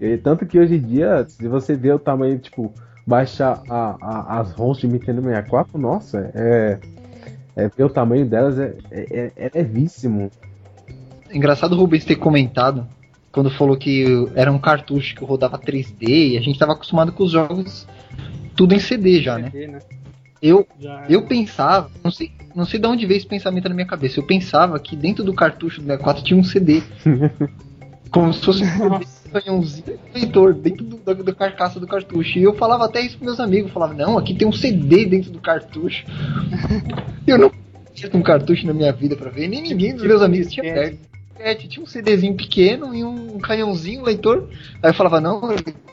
E, 0.00 0.16
tanto 0.16 0.46
que 0.46 0.58
hoje 0.58 0.76
em 0.76 0.80
dia, 0.80 1.24
se 1.28 1.46
você 1.48 1.74
vê 1.76 1.92
o 1.92 1.98
tamanho, 1.98 2.38
tipo, 2.38 2.72
baixar 3.06 3.62
a, 3.68 3.96
a, 4.00 4.40
as 4.40 4.52
ROMs 4.52 4.80
de 4.80 4.88
Nintendo 4.88 5.22
64, 5.22 5.78
nossa, 5.78 6.30
é, 6.34 6.78
é 7.56 7.68
ver 7.68 7.84
o 7.84 7.90
tamanho 7.90 8.26
delas 8.26 8.58
é, 8.58 8.74
é, 8.90 9.32
é 9.36 9.50
levíssimo. 9.54 10.30
Engraçado 11.32 11.72
o 11.72 11.76
Rubens 11.76 12.04
ter 12.04 12.16
comentado 12.16 12.86
quando 13.32 13.50
falou 13.50 13.76
que 13.76 14.06
era 14.36 14.50
um 14.52 14.58
cartucho 14.58 15.16
que 15.16 15.24
rodava 15.24 15.58
3D 15.58 16.32
e 16.32 16.38
a 16.38 16.40
gente 16.40 16.52
estava 16.52 16.72
acostumado 16.72 17.12
com 17.12 17.24
os 17.24 17.32
jogos 17.32 17.86
tudo 18.54 18.74
em 18.74 18.78
CD 18.78 19.20
já, 19.20 19.36
né? 19.36 19.50
CD, 19.50 19.66
né? 19.66 19.80
Eu, 20.46 20.68
eu 21.08 21.22
pensava, 21.22 21.90
não 22.04 22.10
sei, 22.10 22.30
não 22.54 22.66
sei 22.66 22.78
de 22.78 22.86
onde 22.86 23.06
veio 23.06 23.16
esse 23.16 23.26
pensamento 23.26 23.66
na 23.66 23.74
minha 23.74 23.86
cabeça. 23.86 24.20
Eu 24.20 24.26
pensava 24.26 24.78
que 24.78 24.94
dentro 24.94 25.24
do 25.24 25.32
cartucho 25.32 25.80
do 25.80 25.86
64 25.86 26.22
tinha 26.22 26.38
um 26.38 26.44
CD. 26.44 26.82
como 28.12 28.30
se 28.30 28.44
fosse 28.44 28.62
um 28.62 29.30
canhãozinho 29.32 29.98
leitor 30.14 30.52
dentro 30.52 30.84
do, 30.84 30.96
do, 30.98 31.24
do, 31.24 31.34
carcaça 31.34 31.80
do 31.80 31.86
cartucho. 31.86 32.38
E 32.38 32.42
eu 32.42 32.54
falava 32.54 32.84
até 32.84 33.00
isso 33.00 33.16
pros 33.16 33.26
meus 33.26 33.40
amigos. 33.40 33.68
Eu 33.68 33.72
falava, 33.72 33.94
não, 33.94 34.18
aqui 34.18 34.34
tem 34.34 34.46
um 34.46 34.52
CD 34.52 35.06
dentro 35.06 35.30
do 35.30 35.40
cartucho. 35.40 36.04
eu 37.26 37.38
não 37.38 37.50
tinha 37.94 38.10
um 38.14 38.22
cartucho 38.22 38.66
na 38.66 38.74
minha 38.74 38.92
vida 38.92 39.16
para 39.16 39.30
ver, 39.30 39.48
nem 39.48 39.62
ninguém 39.62 39.94
dos 39.94 40.04
meus 40.04 40.20
amigos 40.20 40.52
tinha 40.52 40.74
perto 40.74 41.68
tinha 41.68 41.82
um 41.82 41.86
CDzinho 41.86 42.36
pequeno 42.36 42.94
e 42.94 43.02
um 43.02 43.38
canhãozinho 43.38 44.02
leitor. 44.02 44.48
Aí 44.82 44.90
eu 44.90 44.94
falava, 44.94 45.20
não, 45.20 45.40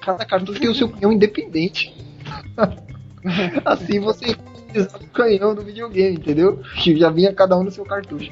cada 0.01 0.25
cartucho 0.25 0.60
tem 0.60 0.70
o 0.70 0.75
seu 0.75 0.89
canhão 0.89 1.12
independente. 1.12 1.96
assim 3.65 3.99
você 3.99 4.35
o 4.73 5.07
canhão 5.07 5.53
do 5.53 5.63
videogame, 5.63 6.17
entendeu? 6.17 6.61
Que 6.81 6.95
já 6.97 7.09
vinha 7.09 7.33
cada 7.33 7.57
um 7.57 7.63
no 7.63 7.71
seu 7.71 7.85
cartucho. 7.85 8.31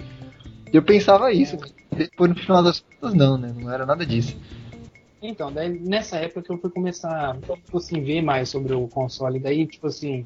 Eu 0.71 0.81
pensava 0.81 1.31
isso, 1.31 1.57
depois 1.91 2.29
no 2.29 2.37
final 2.37 2.63
das 2.63 2.79
contas 2.79 3.13
não, 3.13 3.37
né? 3.37 3.53
Não 3.55 3.71
era 3.71 3.85
nada 3.85 4.05
disso. 4.05 4.37
Então, 5.21 5.51
daí 5.51 5.69
nessa 5.69 6.17
época 6.17 6.43
que 6.43 6.51
eu 6.51 6.57
fui 6.57 6.69
começar, 6.69 7.35
tipo 7.37 7.77
assim, 7.77 8.01
ver 8.01 8.21
mais 8.21 8.49
sobre 8.49 8.73
o 8.73 8.87
console. 8.87 9.39
Daí, 9.39 9.65
tipo 9.67 9.87
assim, 9.87 10.23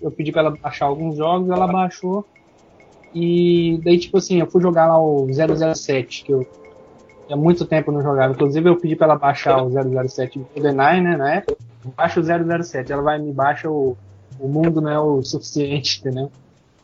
eu 0.00 0.10
pedi 0.10 0.32
pra 0.32 0.40
ela 0.40 0.50
baixar 0.50 0.86
alguns 0.86 1.16
jogos, 1.16 1.50
ela 1.50 1.66
baixou. 1.66 2.26
E 3.14 3.78
daí, 3.84 3.98
tipo 3.98 4.16
assim, 4.16 4.40
eu 4.40 4.50
fui 4.50 4.62
jogar 4.62 4.86
lá 4.86 4.98
o 4.98 5.28
007, 5.30 6.24
que 6.24 6.32
eu 6.32 6.46
há 7.30 7.36
muito 7.36 7.64
tempo 7.66 7.92
não 7.92 8.02
jogava. 8.02 8.32
Inclusive, 8.32 8.68
eu 8.68 8.76
pedi 8.76 8.96
pra 8.96 9.06
ela 9.06 9.16
baixar 9.16 9.62
o 9.62 9.70
007 9.70 10.38
do 10.38 10.46
GoldenEye, 10.54 11.00
né, 11.02 11.16
na 11.16 11.34
época. 11.34 11.56
Baixa 11.96 12.20
o 12.20 12.62
007, 12.64 12.92
ela 12.92 13.02
vai 13.02 13.18
me 13.18 13.32
baixa 13.32 13.70
o, 13.70 13.96
o 14.38 14.48
mundo 14.48 14.80
não 14.80 14.90
é 14.90 14.98
o 14.98 15.22
suficiente, 15.22 16.00
entendeu? 16.00 16.30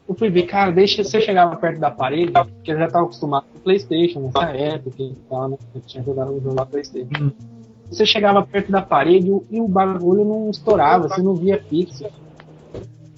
Eu 0.09 0.15
fui 0.15 0.29
ver, 0.29 0.43
cara, 0.43 0.73
deixa 0.73 1.05
se 1.05 1.17
eu 1.17 1.21
chegava 1.21 1.55
perto 1.57 1.79
da 1.79 1.91
parede, 1.91 2.33
porque 2.33 2.73
eu 2.73 2.79
já 2.79 2.87
estava 2.87 3.05
acostumado 3.05 3.45
com 3.53 3.59
o 3.59 3.61
Playstation 3.61 4.21
nessa 4.21 4.51
época 4.51 5.03
e 5.03 5.15
tal, 5.29 5.49
né? 5.51 5.57
Eu 5.75 5.81
tinha 5.83 6.03
jogado 6.03 6.33
um 6.33 6.41
jogo 6.41 6.55
no 6.55 6.67
Playstation. 6.67 7.09
Hum. 7.21 7.31
Você 7.91 8.07
chegava 8.07 8.43
perto 8.43 8.71
da 8.71 8.83
parede 8.83 9.29
e 9.51 9.61
o 9.61 9.69
bagulho 9.69 10.25
não 10.25 10.51
estourava, 10.51 11.09
você 11.09 11.23
não 11.23 11.35
via 11.35 11.59
pixel. 11.59 12.11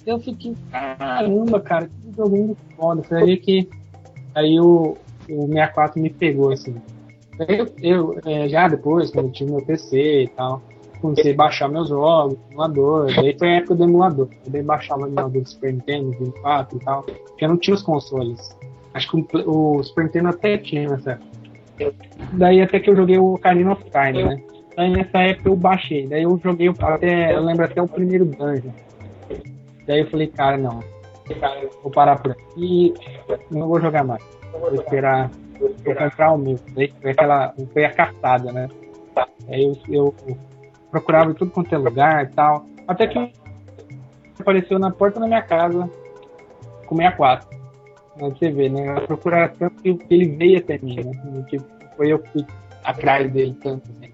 Eu 0.05 0.19
fiquei, 0.19 0.55
caramba, 0.71 1.59
cara, 1.59 1.87
que 1.87 2.15
jogo 2.15 2.57
foda. 2.75 3.03
Foi 3.03 3.21
aí 3.21 3.37
que 3.37 3.69
aí 4.35 4.59
o, 4.59 4.97
o 5.29 5.47
64 5.47 6.01
me 6.01 6.09
pegou, 6.09 6.51
assim. 6.51 6.75
Eu, 7.47 7.73
eu 7.81 8.19
é, 8.25 8.49
já 8.49 8.67
depois, 8.67 9.11
quando 9.11 9.27
eu 9.27 9.31
tive 9.31 9.51
meu 9.51 9.65
PC 9.65 10.23
e 10.23 10.27
tal, 10.29 10.61
comecei 11.03 11.33
a 11.33 11.35
baixar 11.35 11.67
meus 11.67 11.89
jogos, 11.89 12.37
emulador. 12.49 13.13
Daí 13.13 13.37
foi 13.37 13.49
a 13.49 13.55
época 13.57 13.75
do 13.75 13.83
emulador. 13.83 14.29
Eu 14.45 14.51
dei 14.51 14.63
baixar 14.63 14.97
o 14.97 15.05
emulador 15.05 15.41
do 15.41 15.49
Super 15.49 15.73
Nintendo, 15.73 16.11
24 16.11 16.77
e 16.77 16.79
tal. 16.83 17.03
Porque 17.03 17.43
eu 17.43 17.49
não 17.49 17.57
tinha 17.57 17.75
os 17.75 17.83
consoles. 17.83 18.57
Acho 18.93 19.11
que 19.11 19.37
o, 19.37 19.77
o 19.77 19.83
Super 19.83 20.05
Nintendo 20.05 20.29
até 20.29 20.57
tinha 20.57 20.89
nessa 20.89 21.11
época. 21.11 21.93
Daí 22.33 22.61
até 22.61 22.79
que 22.79 22.89
eu 22.89 22.95
joguei 22.95 23.17
o 23.17 23.33
Ocarina 23.33 23.73
of 23.73 23.83
Time, 23.83 24.23
né? 24.23 24.41
Daí 24.77 24.89
nessa 24.91 25.19
época 25.19 25.49
eu 25.49 25.55
baixei. 25.55 26.07
Daí 26.07 26.23
eu 26.23 26.39
joguei 26.41 26.69
até. 26.79 27.35
Eu 27.35 27.43
lembro 27.43 27.65
até 27.65 27.81
o 27.81 27.87
primeiro 27.87 28.25
dungeon. 28.25 28.71
Daí 29.85 29.99
eu 29.99 30.09
falei, 30.09 30.27
cara, 30.27 30.57
não. 30.57 30.79
Vou 31.81 31.91
parar 31.91 32.17
por 32.17 32.31
aqui. 32.31 32.93
Não 33.51 33.67
vou 33.67 33.81
jogar 33.81 34.05
mais. 34.05 34.23
Vou 34.51 34.73
esperar. 34.73 35.29
Vou 35.59 35.95
comprar 35.95 36.31
o 36.31 36.37
meu. 36.37 36.57
Daí 36.73 36.93
foi 37.01 37.11
aquela. 37.11 37.53
Foi 37.73 37.83
a 37.83 37.91
cartada, 37.91 38.51
né? 38.53 38.69
Aí 39.49 39.63
eu, 39.89 40.13
eu 40.27 40.37
procurava 40.93 41.31
em 41.31 41.33
tudo 41.33 41.49
quanto 41.49 41.73
é 41.73 41.77
lugar 41.77 42.23
e 42.23 42.27
tal. 42.27 42.67
Até 42.87 43.07
que 43.07 43.33
apareceu 44.39 44.77
na 44.77 44.91
porta 44.91 45.19
da 45.19 45.27
minha 45.27 45.41
casa 45.41 45.89
com 46.85 46.95
64. 46.95 47.51
Na 48.15 48.29
TV, 48.29 48.69
né? 48.69 48.95
Eu 48.95 49.07
procurava 49.07 49.51
tanto 49.57 49.81
que 49.81 49.97
ele 50.07 50.27
veio 50.37 50.59
até 50.59 50.77
mim, 50.77 50.97
né? 50.97 51.45
Tipo, 51.49 51.65
foi 51.97 52.13
eu 52.13 52.19
que 52.19 52.29
fui 52.29 52.45
atrás 52.83 53.31
dele 53.31 53.57
tanto, 53.63 53.89
assim. 53.89 54.13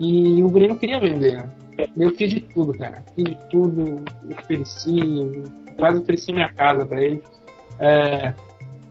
E 0.00 0.42
o 0.42 0.48
Grêmio 0.48 0.78
queria 0.78 0.98
vender, 0.98 1.36
né? 1.36 1.50
Eu 1.94 2.10
fiz 2.16 2.30
de 2.30 2.40
tudo, 2.40 2.72
cara. 2.78 3.04
Fiz 3.14 3.24
de 3.24 3.38
tudo, 3.50 4.02
ofereci, 4.30 5.42
quase 5.78 5.98
ofereci 5.98 6.32
minha 6.32 6.50
casa 6.54 6.86
pra 6.86 7.02
ele. 7.02 7.22
É, 7.78 8.32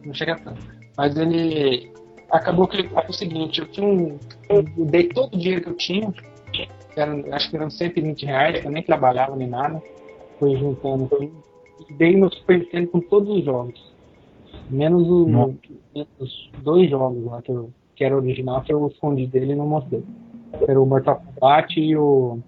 não 0.06 0.14
chega 0.14 0.36
tanto. 0.36 0.62
Mas 0.96 1.18
ele 1.18 1.92
acabou 2.32 2.68
que 2.68 2.78
ele 2.78 2.90
o 2.94 3.14
seguinte, 3.14 3.62
eu 3.62 3.68
tinha 3.68 3.88
um. 3.88 4.20
Eu 4.50 4.64
dei 4.86 5.10
todo 5.10 5.34
o 5.34 5.38
dinheiro 5.38 5.64
que 5.64 5.70
eu 5.70 5.78
tinha, 5.78 6.14
era, 6.96 7.36
acho 7.36 7.50
que 7.50 7.56
eram 7.56 7.70
120 7.70 8.26
reais, 8.26 8.64
eu 8.64 8.72
nem 8.72 8.84
trabalhava 8.84 9.36
nem 9.36 9.48
nada. 9.48 9.82
Fui 10.40 10.56
juntando. 10.58 11.10
E 11.90 11.94
dei 11.94 12.16
no 12.16 12.32
Super 12.34 12.60
Nintendo 12.60 12.88
com 12.88 13.00
todos 13.02 13.38
os 13.38 13.44
jogos. 13.44 13.94
Menos, 14.70 15.08
o, 15.08 15.56
os 16.20 16.52
dois 16.64 16.90
jogos 16.90 17.24
lá 17.26 17.42
que, 17.42 17.52
eu, 17.52 17.70
que 17.96 18.04
era 18.04 18.16
original, 18.16 18.62
que 18.62 18.74
eu 18.74 18.88
escondi 18.88 19.28
dele 19.28 19.54
e 19.54 19.56
não 19.56 19.68
mostrei. 19.68 20.04
Era 20.68 20.82
o 20.82 20.86
Mortal 20.86 21.22
Kombat 21.22 21.80
e 21.80 21.96
o, 21.96 22.40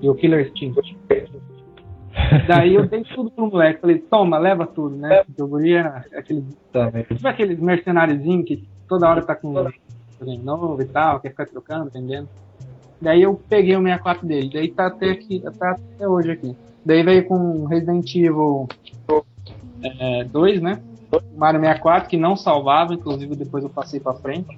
e 0.00 0.08
o 0.08 0.14
Killer 0.14 0.46
Instinct. 0.46 0.96
Daí 2.46 2.74
eu 2.74 2.86
dei 2.86 3.04
tudo 3.04 3.30
pro 3.30 3.50
moleque. 3.50 3.80
Falei, 3.80 3.98
toma, 3.98 4.38
leva 4.38 4.66
tudo, 4.66 4.96
né? 4.96 5.22
Porque 5.24 5.42
o 5.42 5.46
guri 5.46 5.74
era 5.74 6.04
aquele. 6.14 6.44
Tipo 7.08 7.28
aqueles 7.28 7.58
mercenáriozinhos 7.60 8.46
que 8.46 8.64
toda 8.88 9.08
hora 9.08 9.22
tá 9.22 9.34
com 9.34 9.48
um 9.48 10.38
novo 10.42 10.80
e 10.80 10.84
tal, 10.86 11.20
quer 11.20 11.30
ficar 11.30 11.46
trocando, 11.46 11.88
entendendo? 11.88 12.28
Daí 13.02 13.22
eu 13.22 13.34
peguei 13.48 13.76
o 13.76 13.82
64 13.82 14.26
dele. 14.26 14.50
Daí 14.54 14.68
tá 14.68 14.86
até 14.86 15.10
aqui, 15.10 15.42
tá 15.58 15.72
até 15.72 16.08
hoje 16.08 16.30
aqui. 16.30 16.56
Daí 16.86 17.02
veio 17.02 17.26
com 17.26 17.64
Resident 17.64 18.14
Evil 18.14 18.68
é, 19.82 20.22
2, 20.24 20.62
né? 20.62 20.80
Mario 21.36 21.60
64, 21.60 22.08
que 22.08 22.16
não 22.16 22.36
salvava, 22.36 22.94
inclusive 22.94 23.34
depois 23.34 23.64
eu 23.64 23.70
passei 23.70 23.98
pra 23.98 24.14
frente. 24.14 24.56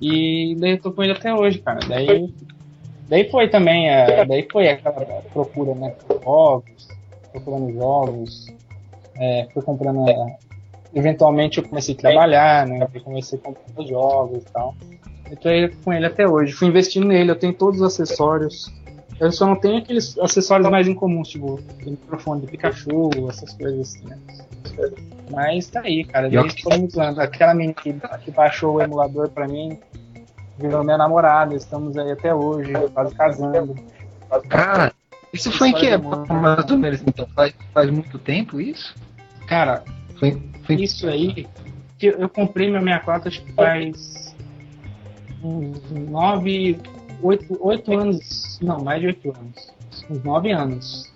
E 0.00 0.56
daí 0.60 0.72
eu 0.72 0.80
tô 0.80 0.92
com 0.92 1.02
ele 1.02 1.12
até 1.12 1.34
hoje, 1.34 1.58
cara. 1.58 1.80
Daí, 1.86 2.32
daí 3.08 3.28
foi 3.28 3.48
também, 3.48 3.90
é, 3.90 4.24
daí 4.24 4.46
foi 4.50 4.68
aquela 4.68 4.94
procura, 5.32 5.74
né? 5.74 5.92
Jogos, 6.22 6.88
procurando 7.32 7.72
jogos, 7.72 8.46
é, 9.16 9.48
fui 9.52 9.62
comprando. 9.62 10.08
É, 10.08 10.36
eventualmente 10.94 11.58
eu 11.58 11.68
comecei 11.68 11.96
a 11.96 11.98
trabalhar, 11.98 12.66
né? 12.68 12.86
Eu 12.94 13.00
comecei 13.00 13.36
a 13.36 13.42
comprar 13.42 13.84
jogos 13.84 14.42
e 14.42 14.52
tal. 14.52 14.76
Eu 15.30 15.36
tô 15.36 15.48
com 15.84 15.92
ele 15.92 16.06
até 16.06 16.26
hoje. 16.28 16.52
Fui 16.52 16.68
investindo 16.68 17.06
nele, 17.06 17.30
eu 17.30 17.36
tenho 17.36 17.52
todos 17.52 17.80
os 17.80 17.86
acessórios. 17.86 18.72
Eu 19.20 19.30
só 19.30 19.46
não 19.46 19.54
tenho 19.54 19.78
aqueles 19.78 20.18
acessórios 20.18 20.68
mais 20.70 20.88
incomuns, 20.88 21.28
tipo 21.28 21.60
microfone 21.84 22.40
de 22.40 22.46
Pikachu, 22.48 23.10
essas 23.28 23.52
coisas 23.52 23.80
assim, 23.80 24.06
né? 24.06 24.18
Mas 25.30 25.68
tá 25.68 25.82
aí, 25.82 26.04
cara. 26.04 26.28
Daí 26.28 26.42
disponibilizando. 26.48 27.20
Aquela 27.20 27.54
menina 27.54 27.74
que, 27.74 27.94
que 28.24 28.30
baixou 28.30 28.76
o 28.76 28.82
emulador 28.82 29.28
pra 29.28 29.46
mim 29.46 29.78
virou 30.58 30.82
minha 30.82 30.98
namorada. 30.98 31.54
Estamos 31.54 31.96
aí 31.96 32.10
até 32.10 32.34
hoje, 32.34 32.72
quase 32.92 33.14
casando. 33.14 33.74
Cara, 34.48 34.92
isso 35.32 35.52
foi 35.52 35.68
em 35.68 35.74
que 35.74 35.86
época, 35.86 36.32
mais 36.32 36.70
ou 36.70 36.78
menos? 36.78 37.02
Então, 37.06 37.26
faz, 37.34 37.54
faz 37.72 37.90
muito 37.90 38.18
tempo 38.18 38.60
isso? 38.60 38.94
Cara, 39.46 39.84
foi, 40.18 40.40
foi... 40.64 40.76
isso 40.76 41.06
aí. 41.08 41.46
Que 41.98 42.06
eu 42.06 42.28
comprei 42.28 42.70
meu 42.70 42.80
64 42.80 43.28
acho 43.28 43.42
que 43.42 43.52
faz 43.52 44.29
uns 45.42 45.90
nove, 45.90 46.78
oito, 47.22 47.58
oito 47.60 47.98
anos. 47.98 48.58
Não, 48.62 48.78
mais 48.82 49.00
de 49.00 49.08
oito 49.08 49.28
anos. 49.28 49.72
Uns 50.10 50.22
nove 50.22 50.50
anos. 50.50 51.12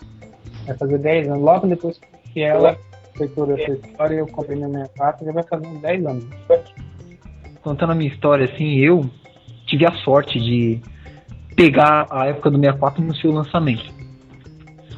Vai 0.66 0.76
fazer 0.76 0.98
dez 0.98 1.28
anos. 1.28 1.42
Logo 1.42 1.66
depois 1.66 2.00
que 2.32 2.40
ela 2.40 2.76
foi 3.16 3.28
toda 3.28 3.54
essa 3.54 3.72
história, 3.72 4.16
eu 4.16 4.26
comprei 4.26 4.58
meu 4.58 4.68
64 4.68 5.24
já 5.24 5.32
vai 5.32 5.42
fazer 5.44 5.66
uns 5.66 5.80
10 5.80 6.06
anos. 6.06 6.26
Contando 7.62 7.92
a 7.92 7.94
minha 7.94 8.12
história, 8.12 8.46
assim, 8.46 8.78
eu 8.78 9.08
tive 9.66 9.86
a 9.86 9.92
sorte 9.98 10.38
de 10.38 10.80
pegar 11.56 12.06
a 12.10 12.26
época 12.26 12.50
do 12.50 12.58
64 12.58 13.02
no 13.02 13.14
seu 13.14 13.30
lançamento. 13.30 13.84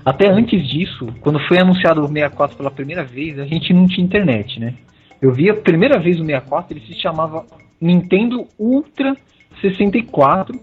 Até 0.04 0.28
antes 0.28 0.66
disso, 0.68 1.06
quando 1.20 1.38
foi 1.46 1.58
anunciado 1.58 2.00
o 2.00 2.08
64 2.08 2.56
pela 2.56 2.70
primeira 2.70 3.04
vez, 3.04 3.38
a 3.38 3.44
gente 3.44 3.72
não 3.72 3.86
tinha 3.86 4.04
internet, 4.04 4.58
né? 4.58 4.74
Eu 5.20 5.32
vi 5.32 5.50
a 5.50 5.54
primeira 5.54 5.98
vez 5.98 6.18
o 6.18 6.24
64, 6.24 6.76
ele 6.76 6.86
se 6.86 6.94
chamava 7.00 7.44
Nintendo 7.80 8.46
Ultra 8.58 9.16
64 9.60 10.58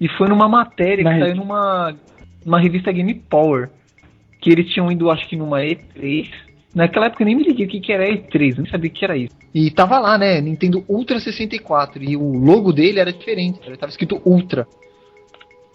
e 0.00 0.08
foi 0.08 0.28
numa 0.28 0.48
matéria 0.48 1.04
que 1.04 1.18
saiu 1.18 1.36
numa, 1.36 1.94
numa 2.44 2.60
revista 2.60 2.92
Game 2.92 3.14
Power. 3.14 3.70
Que 4.40 4.50
eles 4.50 4.72
tinham 4.72 4.90
ido, 4.90 5.10
acho 5.10 5.28
que 5.28 5.36
numa 5.36 5.58
E3. 5.60 6.30
Naquela 6.74 7.06
época 7.06 7.22
eu 7.22 7.26
nem 7.26 7.34
me 7.34 7.42
liguei 7.42 7.66
o 7.66 7.68
que, 7.68 7.80
que 7.80 7.92
era 7.92 8.08
E3, 8.08 8.50
eu 8.50 8.62
nem 8.62 8.70
sabia 8.70 8.88
o 8.88 8.92
que 8.92 9.04
era 9.04 9.16
isso. 9.16 9.34
E 9.52 9.70
tava 9.70 9.98
lá, 9.98 10.16
né? 10.16 10.40
Nintendo 10.40 10.84
Ultra 10.88 11.18
64. 11.18 12.02
E 12.04 12.16
o 12.16 12.38
logo 12.38 12.72
dele 12.72 13.00
era 13.00 13.12
diferente, 13.12 13.58
ele 13.66 13.76
tava 13.76 13.90
escrito 13.90 14.22
Ultra. 14.24 14.66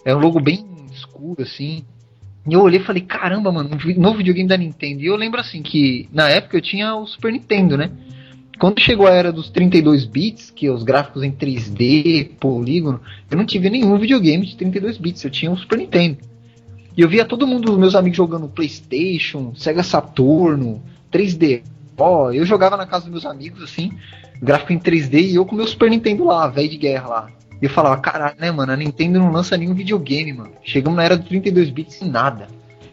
Era 0.06 0.18
um 0.18 0.22
logo 0.22 0.40
bem 0.40 0.66
escuro, 0.92 1.42
assim. 1.42 1.84
E 2.48 2.54
eu 2.54 2.62
olhei 2.62 2.80
e 2.80 2.84
falei, 2.84 3.02
caramba, 3.02 3.52
mano, 3.52 3.70
um 3.74 4.02
novo 4.02 4.18
videogame 4.18 4.48
da 4.48 4.58
Nintendo. 4.58 5.02
E 5.02 5.08
eu 5.08 5.16
lembro 5.16 5.40
assim 5.40 5.62
que 5.62 6.08
na 6.12 6.30
época 6.30 6.58
eu 6.58 6.62
tinha 6.62 6.96
o 6.96 7.06
Super 7.06 7.32
Nintendo, 7.32 7.78
né? 7.78 7.92
Quando 8.60 8.80
chegou 8.80 9.08
a 9.08 9.12
era 9.12 9.32
dos 9.32 9.50
32 9.50 10.06
bits, 10.06 10.52
que 10.52 10.70
os 10.70 10.84
gráficos 10.84 11.24
em 11.24 11.32
3D, 11.32 12.30
polígono, 12.40 13.02
eu 13.30 13.38
não 13.38 13.46
tive 13.46 13.70
nenhum 13.70 13.98
videogame 13.98 14.46
de 14.46 14.56
32 14.56 14.98
bits, 14.98 15.24
eu 15.24 15.32
tinha 15.32 15.52
o 15.52 15.58
Super 15.58 15.78
Nintendo. 15.80 16.18
E 16.96 17.02
eu 17.02 17.10
via 17.10 17.26
todo 17.26 17.48
mundo, 17.48 17.78
meus 17.78 17.96
amigos 17.96 18.18
jogando 18.18 18.48
PlayStation, 18.48 19.54
Sega 19.56 19.82
Saturno, 19.82 20.82
3D. 21.12 21.64
Ó, 21.98 22.32
eu 22.32 22.46
jogava 22.46 22.78
na 22.78 22.86
casa 22.86 23.06
dos 23.06 23.12
meus 23.12 23.26
amigos 23.26 23.64
assim, 23.64 23.92
gráfico 24.42 24.74
em 24.74 24.80
3D 24.80 25.32
e 25.32 25.36
eu 25.36 25.46
com 25.46 25.56
meu 25.56 25.68
Super 25.68 25.90
Nintendo 25.90 26.24
lá, 26.24 26.48
velho 26.48 26.70
de 26.70 26.78
guerra 26.78 27.08
lá. 27.08 27.30
E 27.62 27.66
eu 27.66 27.70
falava, 27.70 28.00
caralho, 28.00 28.36
né, 28.40 28.52
mano, 28.52 28.72
a 28.72 28.76
Nintendo 28.76 29.20
não 29.20 29.32
lança 29.32 29.58
nenhum 29.58 29.74
videogame, 29.74 30.34
mano. 30.34 30.52
Chegamos 30.64 30.98
na 30.98 31.04
era 31.04 31.18
dos 31.18 31.28
32 31.28 31.70
bits 31.70 32.02
e 32.02 32.06
nada. 32.06 32.48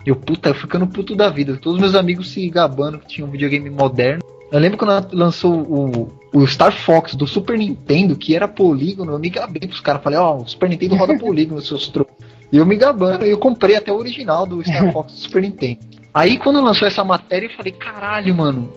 Eu, 0.07 0.17
puta, 0.17 0.50
eu 0.50 0.55
ficando 0.55 0.87
puto 0.87 1.14
da 1.14 1.29
vida. 1.29 1.57
Todos 1.57 1.81
meus 1.81 1.95
amigos 1.95 2.31
se 2.31 2.49
gabando 2.49 2.99
que 2.99 3.07
tinha 3.07 3.26
um 3.26 3.31
videogame 3.31 3.69
moderno. 3.69 4.23
Eu 4.52 4.59
lembro 4.59 4.78
quando 4.78 5.14
lançou 5.14 5.52
o, 5.52 6.12
o 6.33 6.47
Star 6.47 6.73
Fox 6.73 7.14
do 7.14 7.26
Super 7.26 7.57
Nintendo, 7.57 8.16
que 8.16 8.35
era 8.35 8.49
polígono, 8.49 9.12
eu 9.12 9.19
me 9.19 9.30
gabei 9.30 9.69
pros 9.69 9.80
caras. 9.80 10.02
Falei, 10.02 10.19
ó, 10.19 10.37
oh, 10.37 10.42
o 10.42 10.49
Super 10.49 10.69
Nintendo 10.69 10.97
roda 10.97 11.16
polígono, 11.19 11.61
seus 11.61 11.88
trocos. 11.88 12.14
E 12.52 12.57
eu 12.57 12.66
me 12.66 12.76
gabando, 12.76 13.25
eu 13.25 13.38
comprei 13.38 13.76
até 13.76 13.92
o 13.92 13.97
original 13.97 14.45
do 14.45 14.62
Star 14.62 14.92
Fox 14.92 15.12
do 15.12 15.19
Super 15.19 15.42
Nintendo. 15.42 15.78
Aí 16.12 16.37
quando 16.37 16.61
lançou 16.61 16.88
essa 16.88 17.04
matéria, 17.04 17.47
eu 17.47 17.50
falei, 17.52 17.73
caralho, 17.73 18.35
mano, 18.35 18.73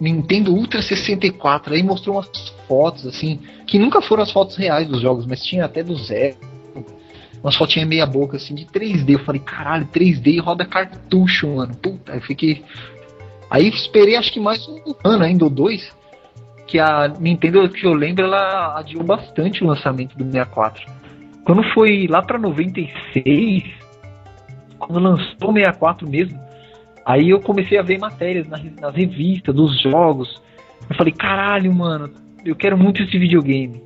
Nintendo 0.00 0.54
Ultra 0.54 0.80
64. 0.80 1.74
Aí 1.74 1.82
mostrou 1.82 2.16
umas 2.16 2.28
fotos, 2.68 3.06
assim, 3.06 3.40
que 3.66 3.78
nunca 3.78 4.00
foram 4.00 4.22
as 4.22 4.30
fotos 4.30 4.56
reais 4.56 4.86
dos 4.86 5.00
jogos, 5.00 5.26
mas 5.26 5.42
tinha 5.42 5.64
até 5.64 5.82
do 5.82 5.96
zero. 5.96 6.36
Umas 7.42 7.56
fotinhas 7.56 7.88
meia 7.88 8.06
boca, 8.06 8.36
assim, 8.36 8.54
de 8.54 8.66
3D. 8.66 9.10
Eu 9.10 9.18
falei, 9.20 9.40
caralho, 9.40 9.88
3D 9.92 10.40
roda 10.40 10.64
cartucho, 10.64 11.48
mano. 11.48 11.74
Puta, 11.76 12.12
eu 12.12 12.20
fiquei 12.20 12.64
Aí 13.50 13.68
esperei 13.68 14.16
acho 14.16 14.32
que 14.32 14.40
mais 14.40 14.66
um 14.68 14.94
ano 15.04 15.24
ainda, 15.24 15.44
ou 15.44 15.50
dois, 15.50 15.90
que 16.66 16.78
a 16.78 17.08
Nintendo, 17.08 17.68
que 17.68 17.86
eu 17.86 17.94
lembro, 17.94 18.24
ela 18.24 18.78
adiou 18.78 19.02
bastante 19.02 19.64
o 19.64 19.66
lançamento 19.66 20.16
do 20.16 20.24
64. 20.24 20.84
Quando 21.44 21.62
foi 21.72 22.06
lá 22.06 22.20
pra 22.20 22.38
96, 22.38 23.64
quando 24.78 25.00
lançou 25.00 25.50
o 25.50 25.52
64 25.52 26.08
mesmo, 26.08 26.38
aí 27.06 27.30
eu 27.30 27.40
comecei 27.40 27.78
a 27.78 27.82
ver 27.82 27.98
matérias 27.98 28.46
nas, 28.46 28.62
nas 28.78 28.94
revistas 28.94 29.54
dos 29.54 29.80
jogos. 29.80 30.42
Eu 30.88 30.94
falei, 30.94 31.12
caralho, 31.12 31.72
mano, 31.72 32.10
eu 32.44 32.54
quero 32.54 32.76
muito 32.76 33.02
esse 33.02 33.18
videogame. 33.18 33.82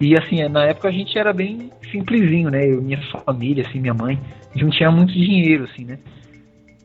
E 0.00 0.16
assim, 0.16 0.46
na 0.48 0.64
época 0.64 0.88
a 0.88 0.92
gente 0.92 1.18
era 1.18 1.32
bem 1.32 1.70
simplesinho, 1.90 2.50
né? 2.50 2.70
Eu, 2.70 2.82
minha 2.82 3.00
família, 3.24 3.66
assim, 3.66 3.80
minha 3.80 3.94
mãe, 3.94 4.18
a 4.50 4.52
gente 4.52 4.64
não 4.64 4.70
tinha 4.70 4.90
muito 4.90 5.12
dinheiro, 5.12 5.64
assim, 5.64 5.84
né? 5.84 5.98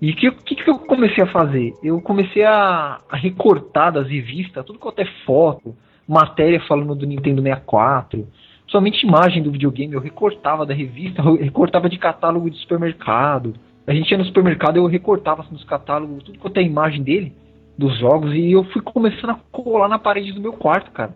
E 0.03 0.11
o 0.11 0.15
que, 0.17 0.31
que, 0.31 0.55
que, 0.55 0.69
eu 0.69 0.79
comecei 0.79 1.23
a 1.23 1.27
fazer? 1.27 1.73
Eu 1.81 2.01
comecei 2.01 2.43
a, 2.43 2.99
recortar 3.13 3.89
das 3.89 4.05
revistas, 4.05 4.65
tudo 4.65 4.77
quanto 4.77 4.99
é 4.99 5.05
foto, 5.25 5.73
matéria 6.05 6.59
falando 6.67 6.93
do 6.93 7.05
Nintendo 7.05 7.41
64, 7.41 8.27
somente 8.67 9.07
imagem 9.07 9.41
do 9.41 9.49
videogame, 9.49 9.93
eu 9.93 10.01
recortava 10.01 10.65
da 10.65 10.73
revista, 10.73 11.21
eu 11.21 11.37
recortava 11.37 11.87
de 11.87 11.97
catálogo 11.97 12.49
de 12.49 12.57
supermercado. 12.57 13.53
A 13.87 13.93
gente 13.93 14.11
ia 14.11 14.17
no 14.17 14.25
supermercado, 14.25 14.75
eu 14.75 14.87
recortava 14.87 15.41
assim, 15.41 15.53
nos 15.53 15.63
catálogos, 15.63 16.21
tudo 16.25 16.37
quanto 16.37 16.57
é 16.57 16.63
imagem 16.63 17.01
dele, 17.01 17.31
dos 17.77 17.97
jogos, 17.97 18.33
e 18.33 18.51
eu 18.51 18.65
fui 18.65 18.81
começando 18.81 19.29
a 19.29 19.39
colar 19.53 19.87
na 19.87 19.99
parede 19.99 20.33
do 20.33 20.41
meu 20.41 20.51
quarto, 20.51 20.91
cara. 20.91 21.15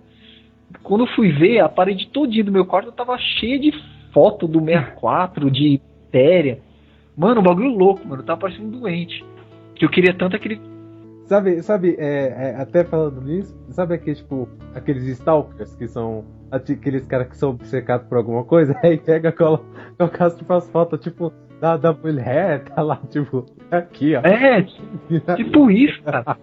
Quando 0.82 1.04
eu 1.04 1.08
fui 1.08 1.30
ver, 1.30 1.60
a 1.60 1.68
parede 1.68 2.08
todinha 2.08 2.46
do 2.46 2.54
meu 2.54 2.66
quarto 2.66 2.94
tava 2.94 3.18
cheia 3.18 3.60
de 3.60 3.74
foto 4.14 4.48
do 4.48 4.62
64, 4.62 5.52
de 5.52 5.82
matéria. 6.06 6.66
Mano, 7.18 7.42
um 7.42 7.44
bagulho 7.44 7.70
louco, 7.70 8.08
mano. 8.08 8.22
Eu 8.22 8.26
tava 8.26 8.42
parecendo 8.42 8.78
doente. 8.78 9.26
Que 9.76 9.84
eu 9.84 9.90
queria 9.90 10.14
tanto 10.14 10.36
aquele. 10.36 10.62
Sabe, 11.26 11.62
sabe, 11.62 11.96
é, 12.00 12.54
é, 12.54 12.56
até 12.62 12.86
falando 12.86 13.20
nisso, 13.22 13.54
sabe 13.70 13.96
aqueles, 13.96 14.20
tipo, 14.20 14.48
aqueles 14.74 15.04
stalkers 15.08 15.76
que 15.76 15.86
são 15.86 16.24
aqueles 16.50 17.06
caras 17.06 17.28
que 17.28 17.36
são 17.36 17.50
obcecados 17.50 18.08
por 18.08 18.18
alguma 18.18 18.46
coisa, 18.46 18.78
aí 18.82 18.98
pega, 18.98 19.30
cola, 19.34 19.62
coloca 19.98 20.30
tipo 20.30 20.54
as 20.54 20.70
fotos, 20.70 21.02
tipo, 21.02 21.34
da, 21.60 21.76
da 21.76 21.92
mulher, 21.92 22.64
tá 22.74 22.82
lá, 22.82 23.02
tipo, 23.10 23.46
aqui, 23.70 24.16
ó. 24.16 24.22
É, 24.22 24.66
tipo 25.36 25.70
isso, 25.70 26.02
cara. 26.02 26.38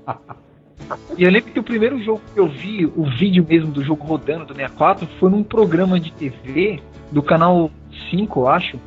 E 1.16 1.22
eu 1.22 1.30
lembro 1.30 1.50
que 1.50 1.60
o 1.60 1.64
primeiro 1.64 1.98
jogo 2.02 2.20
que 2.34 2.38
eu 2.38 2.46
vi, 2.46 2.84
o 2.84 3.04
vídeo 3.04 3.46
mesmo 3.48 3.70
do 3.72 3.82
jogo 3.82 4.04
rodando 4.04 4.44
do 4.44 4.54
64, 4.54 5.06
foi 5.18 5.30
num 5.30 5.42
programa 5.42 5.98
de 5.98 6.12
TV 6.12 6.80
do 7.10 7.22
canal 7.22 7.70
5, 8.10 8.40
eu 8.40 8.48
acho, 8.48 8.78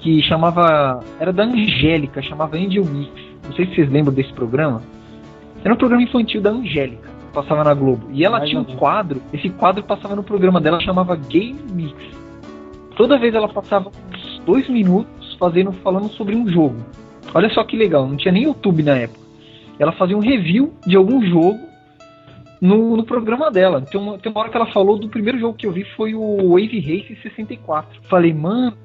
que 0.00 0.22
chamava. 0.22 1.00
Era 1.18 1.32
da 1.32 1.44
Angélica, 1.44 2.22
chamava 2.22 2.56
Angel 2.56 2.84
Mix. 2.84 3.12
Não 3.44 3.52
sei 3.54 3.66
se 3.66 3.74
vocês 3.74 3.90
lembram 3.90 4.14
desse 4.14 4.32
programa. 4.32 4.82
Era 5.64 5.74
um 5.74 5.76
programa 5.76 6.02
infantil 6.02 6.40
da 6.40 6.50
Angélica, 6.50 7.08
passava 7.32 7.62
na 7.62 7.74
Globo. 7.74 8.08
E 8.12 8.24
ela 8.24 8.40
tinha 8.40 8.60
um 8.60 8.64
quadro, 8.64 9.20
esse 9.32 9.50
quadro 9.50 9.82
passava 9.82 10.16
no 10.16 10.22
programa 10.22 10.60
dela, 10.60 10.80
chamava 10.80 11.14
Game 11.16 11.58
Mix. 11.72 11.94
Toda 12.96 13.18
vez 13.18 13.34
ela 13.34 13.48
passava 13.48 13.90
uns 13.90 14.38
dois 14.44 14.68
minutos 14.68 15.36
fazendo, 15.38 15.72
falando 15.72 16.08
sobre 16.10 16.34
um 16.34 16.48
jogo. 16.48 16.76
Olha 17.34 17.48
só 17.50 17.62
que 17.64 17.76
legal, 17.76 18.08
não 18.08 18.16
tinha 18.16 18.32
nem 18.32 18.44
YouTube 18.44 18.82
na 18.82 18.96
época. 18.96 19.20
Ela 19.78 19.92
fazia 19.92 20.16
um 20.16 20.20
review 20.20 20.72
de 20.86 20.96
algum 20.96 21.22
jogo 21.24 21.58
no, 22.60 22.96
no 22.96 23.04
programa 23.04 23.50
dela. 23.50 23.80
Tem 23.82 24.00
uma, 24.00 24.18
tem 24.18 24.30
uma 24.30 24.40
hora 24.40 24.50
que 24.50 24.56
ela 24.56 24.66
falou 24.66 24.98
do 24.98 25.08
primeiro 25.08 25.38
jogo 25.38 25.56
que 25.56 25.66
eu 25.66 25.72
vi 25.72 25.84
foi 25.96 26.14
o 26.14 26.50
Wave 26.50 26.80
Race 26.80 27.16
64. 27.22 28.02
Falei, 28.08 28.34
mano, 28.34 28.76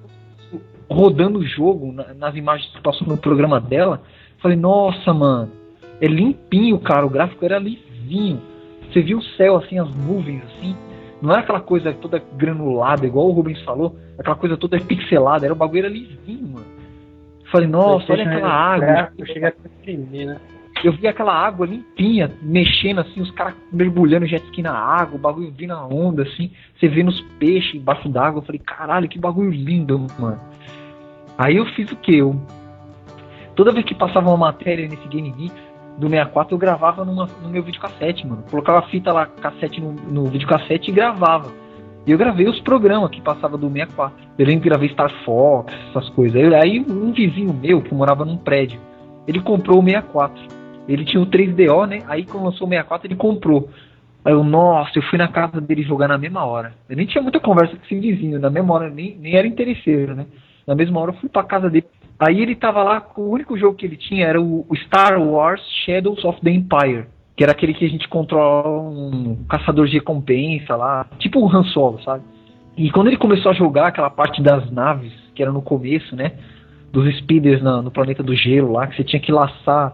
rodando 0.89 1.39
o 1.39 1.45
jogo 1.45 1.91
nas 1.91 2.35
imagens 2.35 2.71
que 2.71 2.81
passou 2.81 3.07
no 3.07 3.17
programa 3.17 3.59
dela. 3.59 4.01
Falei, 4.39 4.57
nossa, 4.57 5.13
mano, 5.13 5.51
é 5.99 6.07
limpinho, 6.07 6.77
cara. 6.79 7.05
O 7.05 7.09
gráfico 7.09 7.43
era 7.45 7.59
lisinho. 7.59 8.41
Você 8.91 9.01
viu 9.01 9.17
o 9.17 9.23
céu, 9.23 9.57
assim, 9.57 9.79
as 9.79 9.93
nuvens, 9.95 10.43
assim. 10.43 10.75
Não 11.21 11.31
era 11.31 11.41
aquela 11.41 11.61
coisa 11.61 11.93
toda 11.93 12.21
granulada, 12.37 13.05
igual 13.05 13.27
o 13.27 13.31
Rubens 13.31 13.61
falou. 13.61 13.95
Aquela 14.17 14.35
coisa 14.35 14.57
toda 14.57 14.79
pixelada. 14.79 15.45
Era 15.45 15.53
o 15.53 15.57
bagulho 15.57 15.85
era 15.85 15.89
lisinho, 15.89 16.47
mano. 16.47 16.65
Falei, 17.51 17.67
nossa, 17.67 18.11
olha 18.11 18.23
aquela 18.23 18.49
água. 18.49 19.11
Eu 19.17 19.25
cheguei 19.25 19.47
a 19.47 19.53
tremer, 19.83 20.25
né? 20.25 20.39
Eu 20.83 20.91
vi 20.91 21.07
aquela 21.07 21.33
água 21.33 21.65
limpinha, 21.65 22.29
mexendo 22.41 22.99
assim, 22.99 23.21
os 23.21 23.31
caras 23.31 23.55
mergulhando 23.71 24.27
jet 24.27 24.43
ski 24.45 24.61
na 24.61 24.77
água, 24.77 25.15
o 25.15 25.19
bagulho 25.19 25.51
vindo 25.51 25.69
na 25.69 25.85
onda, 25.87 26.23
assim. 26.23 26.51
Você 26.77 26.87
vê 26.87 27.01
nos 27.01 27.19
peixes 27.39 27.75
embaixo 27.75 28.09
d'água. 28.09 28.39
Eu 28.39 28.45
falei, 28.45 28.59
caralho, 28.59 29.07
que 29.07 29.17
bagulho 29.17 29.49
lindo, 29.49 30.05
mano. 30.19 30.39
Aí 31.37 31.57
eu 31.57 31.65
fiz 31.67 31.91
o 31.91 31.95
que? 31.95 32.17
Eu, 32.17 32.39
toda 33.55 33.71
vez 33.71 33.85
que 33.85 33.93
passava 33.93 34.29
uma 34.29 34.37
matéria 34.37 34.87
nesse 34.87 35.07
Game 35.07 35.29
Geeks 35.31 35.65
do 35.97 36.09
64, 36.09 36.53
eu 36.53 36.57
gravava 36.57 37.03
numa, 37.05 37.27
no 37.41 37.49
meu 37.49 37.63
videocassete, 37.63 38.25
mano. 38.25 38.43
Colocava 38.49 38.79
a 38.79 38.89
fita 38.89 39.11
lá, 39.11 39.25
cassete 39.25 39.81
no, 39.81 39.93
no 39.93 40.25
videocassete 40.25 40.91
e 40.91 40.93
gravava. 40.93 41.51
E 42.05 42.11
eu 42.11 42.17
gravei 42.17 42.47
os 42.47 42.59
programas 42.61 43.09
que 43.09 43.21
passava 43.21 43.57
do 43.57 43.69
64. 43.69 44.15
Eu 44.37 44.45
lembro 44.45 44.61
que 44.61 44.69
gravei 44.69 44.89
Star 44.89 45.11
Fox, 45.23 45.73
essas 45.89 46.09
coisas. 46.09 46.53
Aí 46.53 46.79
um 46.79 47.11
vizinho 47.11 47.53
meu, 47.53 47.81
que 47.81 47.93
morava 47.93 48.23
num 48.23 48.37
prédio, 48.37 48.79
ele 49.27 49.41
comprou 49.41 49.79
o 49.79 49.83
64. 49.83 50.41
Ele 50.87 51.03
tinha 51.03 51.21
o 51.21 51.25
3DO, 51.25 51.87
né? 51.87 52.03
Aí 52.07 52.23
quando 52.23 52.45
lançou 52.45 52.67
o 52.67 52.69
64, 52.69 53.07
ele 53.07 53.15
comprou. 53.15 53.69
Aí 54.23 54.33
eu, 54.33 54.43
nossa, 54.43 54.91
eu 54.97 55.03
fui 55.03 55.17
na 55.17 55.27
casa 55.27 55.59
dele 55.59 55.81
jogar 55.83 56.07
na 56.07 56.17
mesma 56.17 56.45
hora. 56.45 56.73
Eu 56.89 56.95
nem 56.95 57.05
tinha 57.05 57.21
muita 57.21 57.39
conversa 57.39 57.75
com 57.75 57.83
esse 57.83 57.99
vizinho, 57.99 58.39
na 58.39 58.49
mesma 58.49 58.73
hora, 58.73 58.89
nem, 58.89 59.17
nem 59.17 59.35
era 59.35 59.47
interesseiro, 59.47 60.15
né? 60.15 60.25
Na 60.67 60.75
mesma 60.75 60.99
hora 60.99 61.11
eu 61.11 61.15
fui 61.15 61.29
pra 61.29 61.43
casa 61.43 61.69
dele. 61.69 61.85
Aí 62.19 62.41
ele 62.41 62.55
tava 62.55 62.81
lá, 62.81 63.05
o 63.17 63.29
único 63.29 63.57
jogo 63.57 63.75
que 63.75 63.85
ele 63.85 63.97
tinha 63.97 64.25
era 64.25 64.41
o 64.41 64.65
Star 64.85 65.21
Wars 65.21 65.61
Shadows 65.85 66.23
of 66.23 66.39
the 66.41 66.51
Empire. 66.51 67.05
Que 67.35 67.43
era 67.43 67.51
aquele 67.51 67.73
que 67.73 67.85
a 67.85 67.89
gente 67.89 68.07
controla 68.07 68.81
um 68.81 69.43
caçador 69.49 69.87
de 69.87 69.93
recompensa 69.93 70.75
lá. 70.75 71.05
Tipo 71.19 71.39
o 71.39 71.49
Han 71.49 71.63
Solo, 71.65 72.01
sabe? 72.01 72.23
E 72.77 72.89
quando 72.91 73.07
ele 73.07 73.17
começou 73.17 73.51
a 73.51 73.53
jogar 73.53 73.87
aquela 73.87 74.09
parte 74.09 74.41
das 74.41 74.69
naves, 74.71 75.13
que 75.33 75.41
era 75.41 75.51
no 75.51 75.61
começo, 75.61 76.15
né? 76.15 76.33
Dos 76.91 77.13
speeders 77.17 77.61
na, 77.61 77.81
no 77.81 77.91
planeta 77.91 78.23
do 78.23 78.33
gelo 78.33 78.71
lá, 78.71 78.87
que 78.87 78.95
você 78.95 79.03
tinha 79.03 79.19
que 79.19 79.31
laçar 79.31 79.93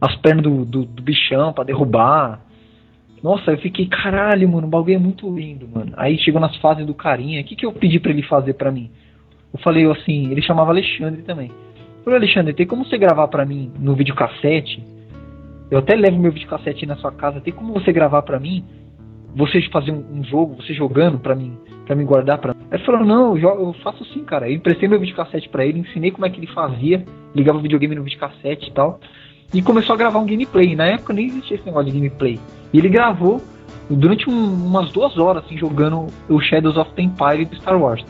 as 0.00 0.14
pernas 0.16 0.42
do, 0.42 0.64
do, 0.64 0.84
do 0.84 1.02
bichão 1.02 1.52
para 1.52 1.64
derrubar. 1.64 2.40
Nossa, 3.22 3.52
eu 3.52 3.58
fiquei, 3.58 3.86
caralho, 3.86 4.46
mano, 4.46 4.66
o 4.66 4.70
bagulho 4.70 4.96
é 4.96 4.98
muito 4.98 5.34
lindo, 5.34 5.66
mano. 5.66 5.92
Aí 5.96 6.18
chegou 6.18 6.40
nas 6.40 6.54
fases 6.56 6.84
do 6.84 6.92
carinha, 6.92 7.40
o 7.40 7.44
que, 7.44 7.56
que 7.56 7.64
eu 7.64 7.72
pedi 7.72 7.98
para 7.98 8.10
ele 8.10 8.22
fazer 8.22 8.52
para 8.52 8.70
mim? 8.70 8.90
Eu 9.54 9.60
falei 9.60 9.88
assim, 9.88 10.32
ele 10.32 10.42
chamava 10.42 10.72
Alexandre 10.72 11.22
também. 11.22 11.48
Eu 11.98 12.04
falei, 12.04 12.18
Alexandre, 12.18 12.52
tem 12.52 12.66
como 12.66 12.84
você 12.84 12.98
gravar 12.98 13.28
para 13.28 13.46
mim 13.46 13.72
no 13.78 13.94
videocassete? 13.94 14.84
Eu 15.70 15.78
até 15.78 15.94
levo 15.94 16.18
meu 16.18 16.32
videocassete 16.32 16.84
na 16.84 16.96
sua 16.96 17.12
casa, 17.12 17.40
tem 17.40 17.52
como 17.52 17.72
você 17.72 17.92
gravar 17.92 18.22
para 18.22 18.40
mim? 18.40 18.64
Você 19.36 19.62
fazer 19.70 19.92
um, 19.92 20.18
um, 20.18 20.24
jogo, 20.24 20.56
você 20.56 20.74
jogando 20.74 21.18
para 21.18 21.34
mim, 21.34 21.56
para 21.86 21.94
mim 21.94 22.04
guardar 22.04 22.38
para 22.38 22.54
Ele 22.70 22.84
falou: 22.84 23.04
"Não, 23.04 23.38
eu, 23.38 23.48
eu 23.48 23.72
faço 23.74 24.04
sim, 24.06 24.24
cara". 24.24 24.48
Eu 24.48 24.54
emprestei 24.54 24.88
meu 24.88 24.98
videocassete 24.98 25.48
para 25.48 25.64
ele, 25.64 25.80
ensinei 25.80 26.10
como 26.10 26.26
é 26.26 26.30
que 26.30 26.38
ele 26.38 26.46
fazia, 26.48 27.04
ligava 27.34 27.58
o 27.58 27.62
videogame 27.62 27.94
no 27.94 28.04
videocassete 28.04 28.70
e 28.70 28.72
tal, 28.72 29.00
e 29.52 29.62
começou 29.62 29.94
a 29.94 29.98
gravar 29.98 30.18
um 30.18 30.26
gameplay. 30.26 30.76
Na 30.76 30.86
época 30.86 31.12
nem 31.12 31.26
existia 31.26 31.56
esse 31.56 31.66
negócio 31.66 31.90
de 31.90 31.98
gameplay. 31.98 32.38
E 32.72 32.78
ele 32.78 32.88
gravou 32.88 33.40
durante 33.88 34.28
um, 34.28 34.66
umas 34.66 34.92
duas 34.92 35.16
horas 35.18 35.44
assim 35.44 35.56
jogando 35.56 36.06
o 36.28 36.40
Shadows 36.40 36.76
of 36.76 36.92
the 36.94 37.02
Empire 37.02 37.44
do 37.44 37.56
Star 37.56 37.80
Wars. 37.80 38.04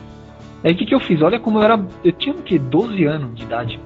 Aí 0.65 0.73
o 0.73 0.75
que, 0.75 0.87
que 0.87 0.95
eu 0.95 0.99
fiz? 0.99 1.21
Olha 1.21 1.39
como 1.39 1.59
eu 1.59 1.63
era. 1.63 1.79
Eu 2.03 2.11
tinha 2.11 2.33
o 2.33 2.41
que? 2.41 2.57
12 2.57 3.05
anos 3.05 3.35
de 3.35 3.43
idade. 3.43 3.79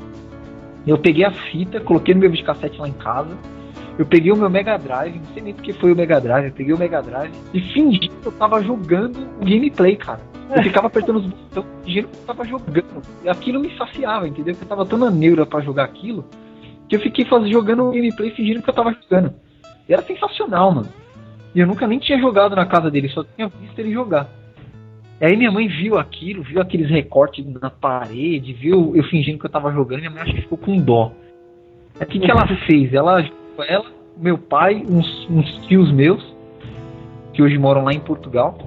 Eu 0.88 0.98
peguei 0.98 1.26
a 1.26 1.32
fita, 1.32 1.82
coloquei 1.82 2.14
no 2.14 2.22
meu 2.22 2.32
videocassete 2.32 2.80
lá 2.80 2.88
em 2.88 2.94
casa. 2.94 3.38
Eu 3.98 4.06
peguei 4.06 4.32
o 4.32 4.38
meu 4.38 4.50
Mega 4.50 4.78
Drive, 4.78 5.18
não 5.18 5.26
sei 5.34 5.44
nem 5.44 5.54
porque 5.54 5.74
foi 5.74 5.92
o 5.92 5.96
Mega 5.96 6.22
Drive, 6.22 6.46
eu 6.46 6.54
peguei 6.54 6.74
o 6.74 6.78
Mega 6.78 7.02
Drive 7.02 7.34
e 7.54 7.60
fingi 7.74 8.08
que 8.08 8.26
eu 8.26 8.32
tava 8.32 8.64
jogando 8.64 9.18
o 9.42 9.46
gameplay, 9.46 9.98
cara. 9.98 10.22
Eu 10.56 10.64
ficava 10.64 10.88
apertando 10.88 11.18
os 11.18 11.26
botões, 11.26 11.66
fingindo 11.84 12.08
que 12.08 12.16
eu 12.16 12.26
tava 12.26 12.46
jogando. 12.46 13.02
E 13.26 13.30
aquilo 13.30 13.60
me 13.60 13.78
saciava, 13.78 14.26
entendeu? 14.26 14.54
Porque 14.54 14.64
eu 14.64 14.70
tava 14.70 14.86
tão 14.86 14.98
na 14.98 15.12
neura 15.12 15.46
pra 15.46 15.60
jogar 15.60 15.84
aquilo, 15.84 16.24
que 16.88 16.96
eu 16.96 17.02
fiquei 17.02 17.26
faz, 17.26 17.48
jogando 17.50 17.90
o 17.90 17.92
gameplay 17.92 18.32
fingindo 18.32 18.62
que 18.62 18.70
eu 18.70 18.74
tava 18.74 18.94
jogando. 18.94 19.34
E 19.88 19.92
era 19.92 20.02
sensacional, 20.02 20.72
mano. 20.72 20.88
E 21.54 21.60
eu 21.60 21.68
nunca 21.68 21.86
nem 21.86 22.00
tinha 22.00 22.18
jogado 22.18 22.56
na 22.56 22.66
casa 22.66 22.90
dele, 22.90 23.10
só 23.10 23.26
tinha 23.36 23.50
visto 23.50 23.78
ele 23.78 23.92
jogar. 23.92 24.30
Aí 25.22 25.36
minha 25.36 25.52
mãe 25.52 25.68
viu 25.68 25.98
aquilo, 25.98 26.44
viu 26.44 26.62
aqueles 26.62 26.90
recortes 26.90 27.46
na 27.46 27.70
parede, 27.70 28.54
viu 28.54 28.96
eu 28.96 29.04
fingindo 29.06 29.38
que 29.38 29.46
eu 29.46 29.50
tava 29.50 29.72
jogando, 29.72 30.00
e 30.00 30.02
minha 30.02 30.12
mãe 30.12 30.22
acho 30.22 30.34
que 30.34 30.42
ficou 30.42 30.58
com 30.58 30.78
dó. 30.78 31.12
O 32.00 32.06
que, 32.06 32.20
que 32.20 32.32
ela 32.32 32.48
fez? 32.66 32.94
Ela, 32.94 33.30
ela, 33.68 33.86
meu 34.18 34.38
pai, 34.38 34.82
uns, 34.88 35.30
uns 35.30 35.68
tios 35.68 35.92
meus, 35.92 36.24
que 37.34 37.44
hoje 37.44 37.58
moram 37.58 37.84
lá 37.84 37.92
em 37.92 38.00
Portugal, 38.00 38.58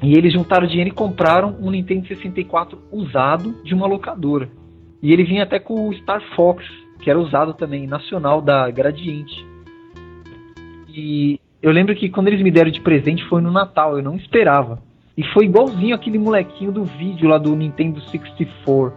e 0.00 0.14
eles 0.14 0.32
juntaram 0.32 0.66
dinheiro 0.66 0.90
e 0.90 0.94
compraram 0.94 1.56
um 1.60 1.70
Nintendo 1.70 2.06
64 2.06 2.78
usado 2.92 3.62
de 3.64 3.74
uma 3.74 3.86
locadora. 3.86 4.48
E 5.02 5.12
ele 5.12 5.24
vinha 5.24 5.42
até 5.42 5.58
com 5.58 5.88
o 5.88 5.94
Star 5.94 6.22
Fox, 6.36 6.64
que 7.00 7.10
era 7.10 7.18
usado 7.18 7.54
também, 7.54 7.88
nacional 7.88 8.40
da 8.40 8.70
Gradiente. 8.70 9.44
E 10.88 11.40
eu 11.60 11.72
lembro 11.72 11.94
que 11.96 12.08
quando 12.08 12.28
eles 12.28 12.40
me 12.40 12.50
deram 12.50 12.70
de 12.70 12.80
presente 12.80 13.24
foi 13.24 13.40
no 13.42 13.50
Natal, 13.50 13.96
eu 13.96 14.02
não 14.02 14.16
esperava. 14.16 14.80
E 15.16 15.22
foi 15.32 15.44
igualzinho 15.44 15.94
aquele 15.94 16.18
molequinho 16.18 16.72
do 16.72 16.84
vídeo 16.84 17.28
lá 17.28 17.38
do 17.38 17.54
Nintendo 17.54 18.00
64. 18.00 18.92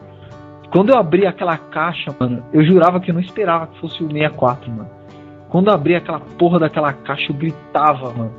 Quando 0.71 0.89
eu 0.89 0.97
abri 0.97 1.25
aquela 1.25 1.57
caixa, 1.57 2.15
mano, 2.19 2.43
eu 2.53 2.63
jurava 2.63 2.99
que 2.99 3.11
eu 3.11 3.13
não 3.13 3.21
esperava 3.21 3.67
que 3.67 3.79
fosse 3.79 4.03
o 4.03 4.07
64, 4.07 4.71
mano. 4.71 4.89
Quando 5.49 5.67
eu 5.67 5.73
abri 5.73 5.95
aquela 5.95 6.19
porra 6.19 6.59
daquela 6.59 6.91
caixa, 6.93 7.31
eu 7.31 7.35
gritava, 7.35 8.13
mano. 8.13 8.33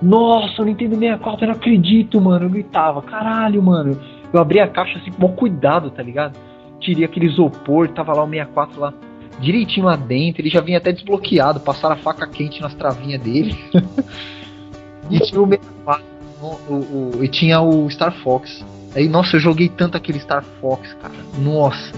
Nossa, 0.00 0.62
o 0.62 0.64
Nintendo 0.64 0.96
64, 0.96 1.44
eu 1.44 1.48
não 1.48 1.54
acredito, 1.54 2.20
mano. 2.20 2.46
Eu 2.46 2.50
gritava, 2.50 3.02
caralho, 3.02 3.62
mano. 3.62 3.98
Eu 4.32 4.40
abri 4.40 4.60
a 4.60 4.68
caixa 4.68 4.98
assim 4.98 5.10
com 5.10 5.22
maior 5.22 5.36
cuidado, 5.36 5.90
tá 5.90 6.02
ligado? 6.02 6.38
Tirei 6.80 7.04
aquele 7.04 7.26
isopor, 7.26 7.88
tava 7.88 8.12
lá 8.12 8.22
o 8.22 8.28
64 8.28 8.80
lá 8.80 8.94
direitinho 9.40 9.86
lá 9.86 9.96
dentro. 9.96 10.42
Ele 10.42 10.50
já 10.50 10.60
vinha 10.60 10.78
até 10.78 10.92
desbloqueado, 10.92 11.60
passaram 11.60 11.94
a 11.94 11.98
faca 11.98 12.26
quente 12.26 12.60
nas 12.60 12.74
travinhas 12.74 13.20
dele. 13.20 13.56
e 15.10 15.18
tinha 15.20 15.40
o 15.40 15.46
64 15.48 16.17
o, 16.40 17.16
o, 17.18 17.24
e 17.24 17.28
tinha 17.28 17.60
o 17.60 17.90
Star 17.90 18.12
Fox. 18.22 18.64
Aí, 18.94 19.08
nossa, 19.08 19.36
eu 19.36 19.40
joguei 19.40 19.68
tanto 19.68 19.96
aquele 19.96 20.18
Star 20.20 20.44
Fox, 20.60 20.94
cara. 20.94 21.14
Nossa. 21.38 21.92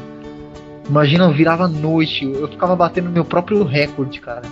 Imagina, 0.88 1.24
eu 1.24 1.32
virava 1.32 1.68
noite, 1.68 2.24
eu 2.24 2.48
ficava 2.48 2.74
batendo 2.74 3.10
meu 3.10 3.24
próprio 3.24 3.62
recorde, 3.62 4.20
cara. 4.20 4.42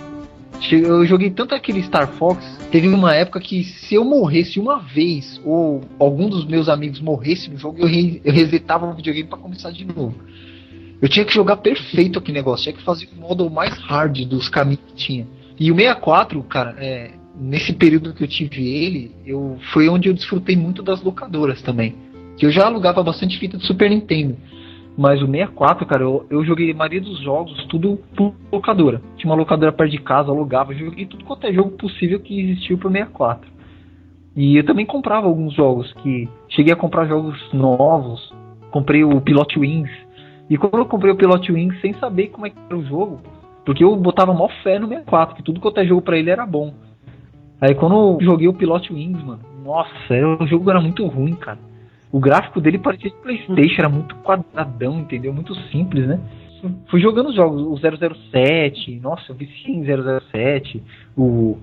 Eu 0.71 1.05
joguei 1.05 1.29
tanto 1.29 1.55
aquele 1.55 1.81
Star 1.83 2.07
Fox, 2.07 2.45
teve 2.69 2.87
uma 2.87 3.15
época 3.15 3.39
que 3.39 3.63
se 3.63 3.95
eu 3.95 4.03
morresse 4.03 4.59
uma 4.59 4.79
vez, 4.79 5.39
ou 5.43 5.81
algum 5.97 6.29
dos 6.29 6.45
meus 6.45 6.67
amigos 6.67 6.99
morresse 6.99 7.49
no 7.49 7.57
jogo, 7.57 7.79
eu, 7.79 7.87
re 7.87 8.21
eu 8.23 8.33
resetava 8.33 8.85
o 8.85 8.93
videogame 8.93 9.27
para 9.27 9.37
começar 9.37 9.71
de 9.71 9.85
novo. 9.85 10.15
Eu 11.01 11.07
tinha 11.07 11.25
que 11.25 11.33
jogar 11.33 11.57
perfeito 11.57 12.19
aquele 12.19 12.37
negócio, 12.37 12.63
tinha 12.63 12.75
que 12.75 12.83
fazer 12.83 13.07
o 13.17 13.21
modo 13.21 13.49
mais 13.49 13.73
hard 13.77 14.25
dos 14.25 14.49
caminhos 14.49 14.81
que 14.87 14.95
tinha. 14.95 15.27
E 15.57 15.71
o 15.71 15.75
64, 15.75 16.43
cara, 16.43 16.75
é, 16.77 17.11
nesse 17.39 17.73
período 17.73 18.13
que 18.13 18.23
eu 18.23 18.27
tive 18.27 18.67
ele, 18.67 19.11
eu 19.25 19.57
foi 19.73 19.87
onde 19.87 20.09
eu 20.09 20.13
desfrutei 20.13 20.55
muito 20.55 20.83
das 20.83 21.01
locadoras 21.01 21.61
também. 21.61 21.95
Que 22.37 22.45
eu 22.45 22.51
já 22.51 22.65
alugava 22.65 23.01
bastante 23.03 23.39
fita 23.39 23.57
de 23.57 23.65
Super 23.65 23.89
Nintendo. 23.89 24.35
Mas 24.97 25.21
o 25.21 25.25
64, 25.25 25.85
cara, 25.85 26.03
eu, 26.03 26.25
eu 26.29 26.43
joguei 26.43 26.71
a 26.71 26.75
maioria 26.75 26.99
dos 26.99 27.21
jogos, 27.21 27.65
tudo 27.67 27.99
por 28.17 28.33
locadora. 28.51 29.01
Tinha 29.15 29.31
uma 29.31 29.37
locadora 29.37 29.71
perto 29.71 29.91
de 29.91 29.99
casa, 29.99 30.29
alugava, 30.29 30.73
joguei 30.73 31.05
tudo 31.05 31.23
quanto 31.23 31.47
é 31.47 31.53
jogo 31.53 31.71
possível 31.71 32.19
que 32.19 32.37
existiu 32.37 32.77
pro 32.77 32.91
64. 32.91 33.49
E 34.35 34.57
eu 34.57 34.65
também 34.65 34.85
comprava 34.85 35.27
alguns 35.27 35.53
jogos 35.53 35.91
que. 36.03 36.27
Cheguei 36.49 36.73
a 36.73 36.75
comprar 36.75 37.07
jogos 37.07 37.37
novos. 37.53 38.33
Comprei 38.71 39.03
o 39.03 39.21
Pilot 39.21 39.57
Wings. 39.57 39.91
E 40.49 40.57
quando 40.57 40.79
eu 40.79 40.85
comprei 40.85 41.11
o 41.11 41.15
Pilot 41.15 41.51
Wings 41.51 41.79
sem 41.79 41.93
saber 41.93 42.27
como 42.27 42.45
é 42.45 42.49
que 42.49 42.57
era 42.67 42.77
o 42.77 42.85
jogo, 42.85 43.21
porque 43.65 43.83
eu 43.83 43.95
botava 43.95 44.33
mó 44.33 44.49
fé 44.63 44.79
no 44.79 44.87
64, 44.87 45.35
que 45.35 45.43
tudo 45.43 45.59
quanto 45.59 45.79
é 45.79 45.85
jogo 45.85 46.01
pra 46.01 46.17
ele 46.17 46.29
era 46.29 46.45
bom. 46.45 46.73
Aí 47.61 47.75
quando 47.75 47.95
eu 47.95 48.17
joguei 48.21 48.47
o 48.47 48.53
Pilot 48.53 48.93
Wings, 48.93 49.23
mano, 49.23 49.41
nossa, 49.63 50.13
o 50.39 50.47
jogo 50.47 50.69
era 50.69 50.79
muito 50.79 51.05
ruim, 51.05 51.35
cara. 51.35 51.59
O 52.11 52.19
gráfico 52.19 52.59
dele 52.59 52.79
parecia 52.79 53.11
de 53.11 53.15
Playstation, 53.17 53.81
era 53.81 53.89
muito 53.89 54.15
quadradão, 54.17 54.99
entendeu? 54.99 55.33
Muito 55.33 55.53
simples, 55.69 56.07
né? 56.07 56.19
Fui 56.89 56.99
jogando 56.99 57.29
os 57.29 57.35
jogos, 57.35 57.61
o 57.61 57.77
007, 57.77 58.99
nossa, 58.99 59.31
eu 59.31 59.35
vi 59.35 59.47
sim 59.63 59.83
007, 59.83 60.83
o, 61.15 61.57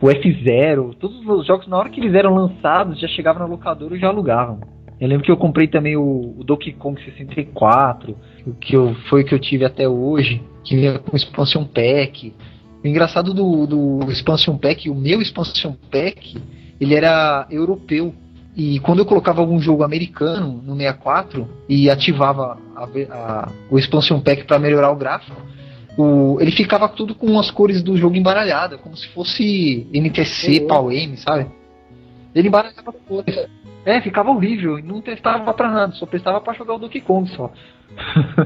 o 0.00 0.06
F0, 0.06 0.94
todos 0.98 1.26
os 1.26 1.46
jogos, 1.46 1.66
na 1.66 1.76
hora 1.76 1.90
que 1.90 2.00
eles 2.00 2.14
eram 2.14 2.34
lançados, 2.34 2.98
já 2.98 3.08
chegava 3.08 3.40
na 3.40 3.44
locadora 3.44 3.94
e 3.94 3.98
já 3.98 4.08
alugavam. 4.08 4.60
Eu 5.00 5.08
lembro 5.08 5.24
que 5.24 5.32
eu 5.32 5.36
comprei 5.36 5.66
também 5.66 5.96
o, 5.96 6.34
o 6.38 6.44
Donkey 6.44 6.72
Kong 6.72 6.98
64, 7.02 8.16
o 8.46 8.54
que 8.54 8.76
eu, 8.76 8.94
foi 9.10 9.22
o 9.22 9.24
que 9.26 9.34
eu 9.34 9.38
tive 9.38 9.64
até 9.64 9.88
hoje, 9.88 10.40
que 10.64 10.76
vinha 10.76 10.98
com 10.98 11.16
expansion 11.16 11.64
pack. 11.64 12.32
O 12.82 12.86
engraçado 12.86 13.32
do, 13.32 13.66
do 13.66 14.10
Expansion 14.10 14.56
Pack, 14.58 14.90
o 14.90 14.94
meu 14.94 15.22
Expansion 15.22 15.74
Pack, 15.90 16.36
ele 16.80 16.94
era 16.94 17.46
europeu. 17.50 18.14
E 18.56 18.80
quando 18.80 18.98
eu 18.98 19.06
colocava 19.06 19.40
algum 19.40 19.60
jogo 19.60 19.82
americano 19.82 20.60
no 20.62 20.76
64 20.76 21.48
e 21.68 21.88
ativava 21.88 22.58
a, 22.76 22.84
a, 22.84 23.48
o 23.70 23.78
Expansion 23.78 24.20
Pack 24.20 24.44
para 24.44 24.58
melhorar 24.58 24.90
o 24.90 24.96
gráfico, 24.96 25.40
o, 25.96 26.38
ele 26.40 26.50
ficava 26.50 26.88
tudo 26.88 27.14
com 27.14 27.38
as 27.38 27.50
cores 27.50 27.82
do 27.82 27.96
jogo 27.96 28.16
embaralhadas, 28.16 28.80
como 28.80 28.96
se 28.96 29.08
fosse 29.08 29.86
NTC, 29.92 30.60
uhum. 30.60 30.66
PAL-M, 30.66 31.16
sabe? 31.16 31.46
Ele 32.34 32.48
embaralhava 32.48 32.92
cores. 33.06 33.48
É, 33.84 34.00
ficava 34.00 34.30
horrível, 34.30 34.78
não 34.82 35.00
testava 35.00 35.52
pra 35.52 35.70
nada, 35.70 35.92
só 35.92 36.06
prestava 36.06 36.40
para 36.40 36.54
jogar 36.54 36.74
o 36.74 36.78
Donkey 36.78 37.00
Kong 37.00 37.28
só. 37.30 37.50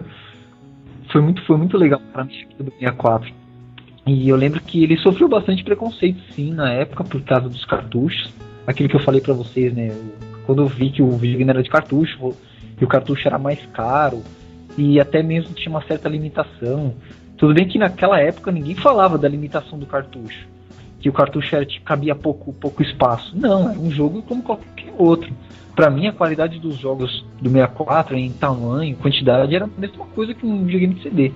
foi, 1.11 1.21
muito, 1.21 1.45
foi 1.47 1.57
muito 1.57 1.77
legal 1.77 2.01
pra 2.13 2.25
mim 2.25 2.47
do 2.59 2.71
64. 2.73 3.46
E 4.07 4.29
eu 4.29 4.37
lembro 4.37 4.61
que 4.61 4.85
ele 4.85 4.97
sofreu 4.99 5.29
bastante 5.29 5.65
preconceito, 5.65 6.21
sim, 6.33 6.53
na 6.53 6.73
época, 6.73 7.03
por 7.03 7.21
causa 7.23 7.49
dos 7.49 7.65
cartuchos. 7.65 8.33
Aquilo 8.65 8.89
que 8.89 8.95
eu 8.95 9.01
falei 9.01 9.21
para 9.21 9.35
vocês, 9.35 9.75
né? 9.75 9.91
Quando 10.45 10.63
eu 10.63 10.69
vi 10.69 10.91
que 10.91 11.03
o 11.03 11.11
videogame 11.11 11.51
era 11.51 11.63
de 11.63 11.69
cartucho, 11.69 12.33
e 12.81 12.85
o 12.85 12.87
cartucho 12.87 13.27
era 13.27 13.37
mais 13.37 13.65
caro, 13.73 14.23
e 14.79 15.01
até 15.01 15.25
mesmo 15.25 15.53
tinha 15.55 15.71
uma 15.71 15.83
certa 15.83 16.09
limitação. 16.09 16.95
Tudo 17.37 17.53
bem 17.53 17.67
que 17.67 17.79
naquela 17.79 18.21
época 18.21 18.53
ninguém 18.53 18.77
falava 18.77 19.19
da 19.19 19.29
limitação 19.29 19.77
do 19.77 19.87
cartucho. 19.87 20.47
Que 21.01 21.09
o 21.09 21.13
cartucho 21.13 21.57
era, 21.57 21.67
tipo, 21.67 21.85
cabia 21.85 22.15
pouco, 22.15 22.53
pouco 22.53 22.83
espaço. 22.83 23.37
Não, 23.37 23.69
era 23.69 23.79
um 23.79 23.91
jogo 23.91 24.23
como 24.23 24.43
qualquer 24.43 24.95
outro. 24.97 25.33
Para 25.75 25.91
mim, 25.91 26.07
a 26.07 26.13
qualidade 26.13 26.59
dos 26.61 26.77
jogos 26.77 27.27
do 27.41 27.51
64 27.51 28.17
em 28.17 28.31
tamanho, 28.33 28.97
quantidade, 28.97 29.55
era 29.55 29.65
a 29.65 29.81
mesma 29.81 30.07
coisa 30.07 30.33
que 30.33 30.47
um 30.47 30.65
videogame 30.65 30.95
de 30.95 31.03
CD. 31.03 31.33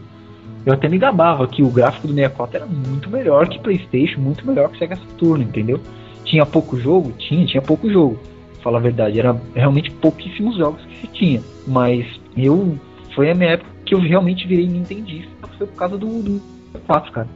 Eu 0.65 0.75
até 0.75 0.89
me 0.89 0.99
gabava 0.99 1.47
que 1.47 1.63
o 1.63 1.71
gráfico 1.71 2.07
do 2.07 2.15
64 2.15 2.57
era 2.57 2.67
muito 2.67 3.09
melhor 3.09 3.49
que 3.49 3.59
PlayStation, 3.59 4.21
muito 4.21 4.47
melhor 4.47 4.69
que 4.71 4.79
Sega 4.79 4.97
Saturn, 4.97 5.43
entendeu? 5.45 5.81
Tinha 6.25 6.45
pouco 6.45 6.79
jogo? 6.79 7.13
Tinha, 7.13 7.47
tinha 7.47 7.63
pouco 7.63 7.91
jogo. 7.91 8.19
Fala 8.63 8.79
a 8.79 8.81
verdade, 8.81 9.19
era 9.19 9.35
realmente 9.55 9.91
pouquíssimos 9.91 10.57
jogos 10.57 10.85
que 10.85 10.97
se 10.99 11.07
tinha. 11.09 11.41
Mas 11.67 12.07
eu. 12.37 12.79
Foi 13.15 13.31
a 13.31 13.35
minha 13.35 13.51
época 13.51 13.71
que 13.85 13.95
eu 13.95 13.99
realmente 13.99 14.47
virei 14.47 14.67
Nintendista. 14.67 15.31
Foi 15.57 15.67
por 15.67 15.77
causa 15.77 15.97
do, 15.97 16.23
do 16.23 16.41
4, 16.87 17.11
cara. 17.11 17.29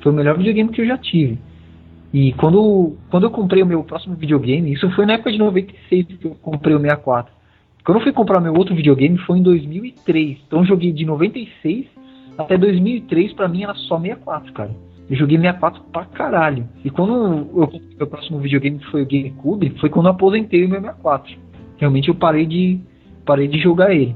Foi 0.00 0.12
o 0.12 0.14
melhor 0.14 0.36
videogame 0.38 0.70
que 0.70 0.80
eu 0.80 0.86
já 0.86 0.96
tive. 0.96 1.38
E 2.12 2.32
quando, 2.34 2.96
quando 3.10 3.24
eu 3.24 3.30
comprei 3.30 3.62
o 3.62 3.66
meu 3.66 3.82
próximo 3.82 4.14
videogame, 4.14 4.72
isso 4.72 4.90
foi 4.92 5.04
na 5.04 5.14
época 5.14 5.30
de 5.30 5.38
96 5.38 6.06
que 6.06 6.24
eu 6.24 6.36
comprei 6.40 6.74
o 6.74 6.80
64. 6.80 7.32
Quando 7.84 7.98
eu 7.98 8.02
fui 8.02 8.12
comprar 8.12 8.40
meu 8.40 8.54
outro 8.54 8.74
videogame 8.74 9.18
foi 9.18 9.38
em 9.38 9.42
2003. 9.42 10.38
Então 10.46 10.60
eu 10.60 10.66
joguei 10.66 10.92
de 10.92 11.04
96 11.04 11.97
Até 12.38 12.56
2003, 12.56 13.32
pra 13.32 13.48
mim, 13.48 13.64
era 13.64 13.74
só 13.74 13.98
64, 13.98 14.52
cara. 14.52 14.70
Eu 15.10 15.16
joguei 15.16 15.36
64 15.36 15.82
pra 15.92 16.04
caralho. 16.04 16.68
E 16.84 16.90
quando 16.90 17.12
eu 17.12 17.66
comprei 17.66 17.96
meu 17.98 18.06
próximo 18.06 18.38
videogame, 18.38 18.78
que 18.78 18.90
foi 18.90 19.02
o 19.02 19.06
GameCube, 19.06 19.74
foi 19.80 19.90
quando 19.90 20.06
eu 20.06 20.12
aposentei 20.12 20.64
o 20.64 20.68
meu 20.68 20.80
64. 20.80 21.36
Realmente 21.78 22.08
eu 22.08 22.14
parei 22.14 22.46
de, 22.46 22.78
parei 23.24 23.48
de 23.48 23.58
jogar 23.58 23.92
ele. 23.92 24.14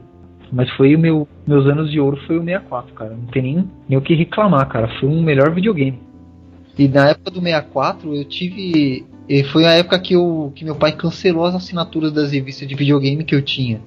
Mas 0.53 0.71
foi 0.73 0.95
o 0.95 0.99
meu. 0.99 1.27
Meus 1.47 1.67
anos 1.67 1.91
de 1.91 1.99
ouro 1.99 2.19
foi 2.27 2.37
o 2.37 2.45
64, 2.45 2.95
cara. 2.95 3.11
Não 3.11 3.27
tem 3.27 3.43
nem, 3.43 3.71
nem 3.89 3.99
o 3.99 4.03
que 4.03 4.15
reclamar, 4.15 4.69
cara. 4.69 4.87
Foi 5.01 5.09
um 5.09 5.23
melhor 5.23 5.51
videogame. 5.51 5.99
E 6.79 6.87
na 6.89 7.09
época 7.09 7.31
do 7.31 7.41
64, 7.41 8.15
eu 8.15 8.25
tive. 8.25 9.07
Foi 9.51 9.65
a 9.65 9.71
época 9.71 9.99
que, 9.99 10.15
eu, 10.15 10.53
que 10.55 10.65
meu 10.65 10.77
pai 10.77 10.93
cancelou 10.93 11.45
as 11.45 11.55
assinaturas 11.55 12.13
das 12.13 12.33
revistas 12.33 12.69
de 12.69 12.75
videogame 12.75 13.25
que 13.25 13.35
eu 13.35 13.43
tinha. 13.43 13.81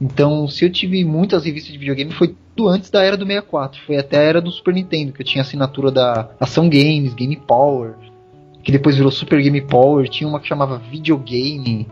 Então, 0.00 0.46
se 0.46 0.64
eu 0.64 0.70
tive 0.70 1.04
muitas 1.04 1.44
revistas 1.44 1.72
de 1.72 1.78
videogame, 1.78 2.12
foi 2.12 2.34
tudo 2.54 2.68
antes 2.68 2.88
da 2.88 3.02
era 3.02 3.16
do 3.16 3.26
64. 3.26 3.80
Foi 3.84 3.96
até 3.96 4.18
a 4.18 4.22
era 4.22 4.40
do 4.40 4.50
Super 4.50 4.74
Nintendo, 4.74 5.12
que 5.12 5.22
eu 5.22 5.26
tinha 5.26 5.42
assinatura 5.42 5.90
da 5.90 6.30
Ação 6.38 6.68
Games, 6.68 7.14
Game 7.14 7.36
Power, 7.36 7.94
que 8.62 8.70
depois 8.70 8.96
virou 8.96 9.10
Super 9.10 9.42
Game 9.42 9.60
Power. 9.62 10.08
Tinha 10.08 10.28
uma 10.28 10.38
que 10.38 10.46
chamava 10.46 10.78
Videogame. 10.78 11.88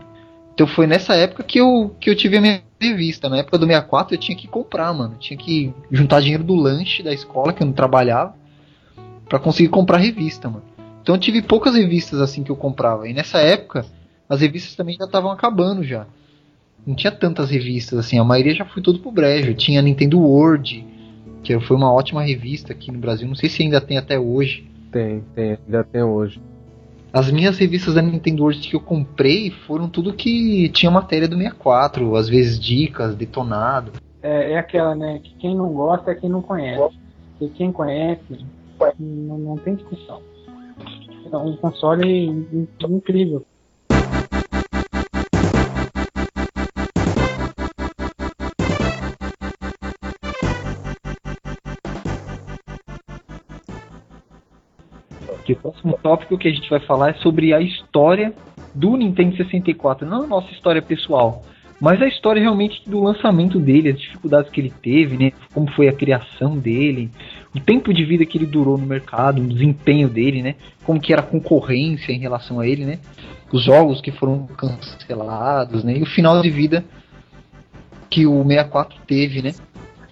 Então 0.53 0.65
foi 0.65 0.87
nessa 0.87 1.15
época 1.15 1.43
que 1.43 1.59
eu, 1.59 1.93
que 1.99 2.09
eu 2.09 2.15
tive 2.15 2.37
a 2.37 2.41
minha 2.41 2.61
revista. 2.79 3.27
Na 3.27 3.39
época 3.39 3.57
do 3.57 3.65
64 3.65 4.15
eu 4.15 4.19
tinha 4.19 4.37
que 4.37 4.47
comprar, 4.47 4.93
mano. 4.93 5.15
Eu 5.15 5.19
tinha 5.19 5.37
que 5.37 5.73
juntar 5.91 6.21
dinheiro 6.21 6.43
do 6.43 6.55
lanche 6.55 7.03
da 7.03 7.13
escola, 7.13 7.51
que 7.51 7.61
eu 7.61 7.67
não 7.67 7.73
trabalhava, 7.73 8.33
para 9.27 9.37
conseguir 9.37 9.69
comprar 9.69 9.97
revista, 9.97 10.49
mano. 10.49 10.63
Então 11.01 11.15
eu 11.15 11.19
tive 11.19 11.41
poucas 11.41 11.75
revistas 11.75 12.21
assim 12.21 12.41
que 12.41 12.51
eu 12.51 12.55
comprava. 12.55 13.07
E 13.07 13.13
nessa 13.13 13.39
época, 13.39 13.85
as 14.29 14.39
revistas 14.39 14.75
também 14.75 14.95
já 14.97 15.05
estavam 15.05 15.29
acabando 15.29 15.83
já 15.83 16.07
não 16.87 16.95
tinha 16.95 17.11
tantas 17.11 17.49
revistas 17.49 17.99
assim, 17.99 18.17
a 18.17 18.23
maioria 18.23 18.55
já 18.55 18.63
foi 18.65 18.81
tudo 18.81 18.99
pro 18.99 19.11
brejo. 19.11 19.53
Tinha 19.53 19.81
Nintendo 19.81 20.19
World, 20.19 20.87
que 21.43 21.59
foi 21.59 21.75
uma 21.75 21.91
ótima 21.91 22.23
revista 22.23 22.71
aqui 22.71 22.91
no 22.91 22.97
Brasil, 22.97 23.27
não 23.27 23.35
sei 23.35 23.49
se 23.49 23.61
ainda 23.61 23.81
tem 23.81 23.97
até 23.97 24.17
hoje. 24.17 24.65
Tem, 24.89 25.21
tem, 25.35 25.57
ainda 25.65 25.83
tem 25.83 26.01
hoje. 26.01 26.41
As 27.11 27.29
minhas 27.29 27.57
revistas 27.57 27.95
da 27.95 28.01
Nintendo 28.01 28.43
World 28.43 28.69
que 28.69 28.75
eu 28.75 28.79
comprei 28.79 29.51
foram 29.51 29.89
tudo 29.89 30.13
que 30.13 30.69
tinha 30.69 30.89
matéria 30.89 31.27
do 31.27 31.35
64, 31.35 32.15
às 32.15 32.29
vezes 32.29 32.57
dicas, 32.57 33.15
detonado. 33.15 33.91
É, 34.21 34.53
é 34.53 34.57
aquela, 34.57 34.95
né, 34.95 35.19
que 35.21 35.35
quem 35.35 35.55
não 35.55 35.69
gosta 35.73 36.11
é 36.11 36.15
quem 36.15 36.29
não 36.29 36.41
conhece. 36.41 36.97
E 37.41 37.49
quem 37.49 37.71
conhece, 37.71 38.45
não, 38.97 39.37
não 39.37 39.57
tem 39.57 39.75
discussão. 39.75 40.21
É 41.31 41.37
um 41.37 41.57
console 41.57 42.47
incrível. 42.87 43.45
Que 55.47 55.53
o 55.53 55.55
próximo 55.55 55.97
tópico 56.03 56.37
que 56.37 56.47
a 56.47 56.51
gente 56.51 56.69
vai 56.69 56.81
falar 56.81 57.11
é 57.11 57.13
sobre 57.13 57.53
a 57.53 57.61
história 57.61 58.33
do 58.75 58.97
Nintendo 58.97 59.37
64, 59.37 60.05
não 60.05 60.23
a 60.23 60.27
nossa 60.27 60.51
história 60.51 60.81
pessoal, 60.81 61.41
mas 61.79 62.01
a 62.01 62.07
história 62.07 62.41
realmente 62.41 62.81
do 62.85 63.01
lançamento 63.01 63.57
dele, 63.57 63.89
as 63.89 63.99
dificuldades 63.99 64.51
que 64.51 64.59
ele 64.59 64.73
teve, 64.81 65.15
né? 65.15 65.31
Como 65.53 65.71
foi 65.71 65.87
a 65.87 65.93
criação 65.93 66.57
dele, 66.57 67.09
o 67.55 67.61
tempo 67.61 67.93
de 67.93 68.03
vida 68.03 68.25
que 68.25 68.37
ele 68.37 68.45
durou 68.45 68.77
no 68.77 68.85
mercado, 68.85 69.41
o 69.41 69.47
desempenho 69.47 70.09
dele, 70.09 70.41
né? 70.41 70.55
Como 70.83 70.99
que 70.99 71.13
era 71.13 71.21
a 71.21 71.25
concorrência 71.25 72.11
em 72.11 72.19
relação 72.19 72.59
a 72.59 72.67
ele, 72.67 72.83
né? 72.83 72.99
Os 73.53 73.63
jogos 73.63 74.01
que 74.01 74.11
foram 74.11 74.47
cancelados, 74.47 75.83
né? 75.83 75.97
E 75.97 76.01
o 76.01 76.07
final 76.07 76.41
de 76.41 76.49
vida 76.49 76.83
que 78.09 78.25
o 78.25 78.43
64 78.43 78.97
teve, 79.07 79.41
né? 79.41 79.53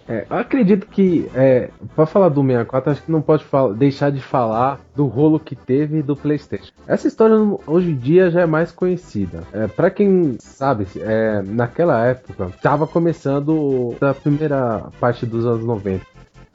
É, 0.08 0.26
acredito 0.30 0.88
que, 0.88 1.30
é, 1.34 1.70
para 1.96 2.06
falar 2.06 2.30
do 2.30 2.42
64, 2.42 2.92
acho 2.92 3.04
que 3.04 3.12
não 3.12 3.22
pode 3.22 3.44
deixar 3.76 4.12
de 4.12 4.22
falar 4.22 4.80
do 4.96 5.08
rolo 5.08 5.40
que 5.40 5.56
teve 5.56 6.02
do 6.02 6.16
PlayStation. 6.16 6.72
Essa 6.88 7.08
história 7.08 7.36
hoje 7.66 7.92
em 7.92 7.96
dia 7.96 8.30
já 8.30 8.42
é 8.42 8.46
mais 8.46 8.72
conhecida. 8.72 9.44
É, 9.52 9.68
para 9.68 9.90
quem 9.90 10.38
sabe, 10.40 10.88
é, 10.98 11.42
naquela 11.42 12.06
época, 12.06 12.46
estava 12.56 12.86
começando 12.86 13.96
a 14.00 14.14
primeira 14.14 14.90
parte 15.00 15.26
dos 15.26 15.46
anos 15.46 15.66
90. 15.66 16.06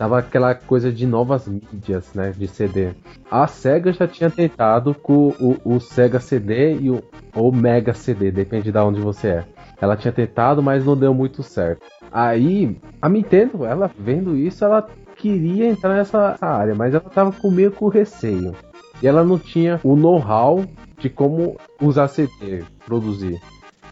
Tava 0.00 0.18
aquela 0.18 0.54
coisa 0.54 0.90
de 0.90 1.06
novas 1.06 1.46
mídias, 1.46 2.14
né, 2.14 2.32
de 2.34 2.48
CD. 2.48 2.92
A 3.30 3.46
Sega 3.46 3.92
já 3.92 4.08
tinha 4.08 4.30
tentado 4.30 4.94
com 4.94 5.28
o, 5.38 5.58
o 5.62 5.78
Sega 5.78 6.18
CD 6.18 6.74
e 6.76 6.90
o 6.90 7.04
ou 7.36 7.52
Mega 7.52 7.92
CD, 7.92 8.30
depende 8.30 8.72
de 8.72 8.78
onde 8.78 8.98
você 8.98 9.28
é. 9.28 9.44
Ela 9.78 9.98
tinha 9.98 10.10
tentado, 10.10 10.62
mas 10.62 10.86
não 10.86 10.96
deu 10.96 11.12
muito 11.12 11.42
certo. 11.42 11.82
Aí, 12.10 12.80
a 13.02 13.10
Nintendo, 13.10 13.66
ela 13.66 13.90
vendo 13.98 14.34
isso, 14.34 14.64
ela 14.64 14.88
queria 15.16 15.68
entrar 15.68 15.94
nessa 15.94 16.34
área, 16.40 16.74
mas 16.74 16.94
ela 16.94 17.04
tava 17.04 17.30
com 17.32 17.50
meio 17.50 17.70
com 17.70 17.88
receio. 17.88 18.54
E 19.02 19.06
ela 19.06 19.22
não 19.22 19.38
tinha 19.38 19.78
o 19.84 19.94
know-how 19.94 20.64
de 20.96 21.10
como 21.10 21.58
usar 21.78 22.08
CD, 22.08 22.64
produzir. 22.86 23.38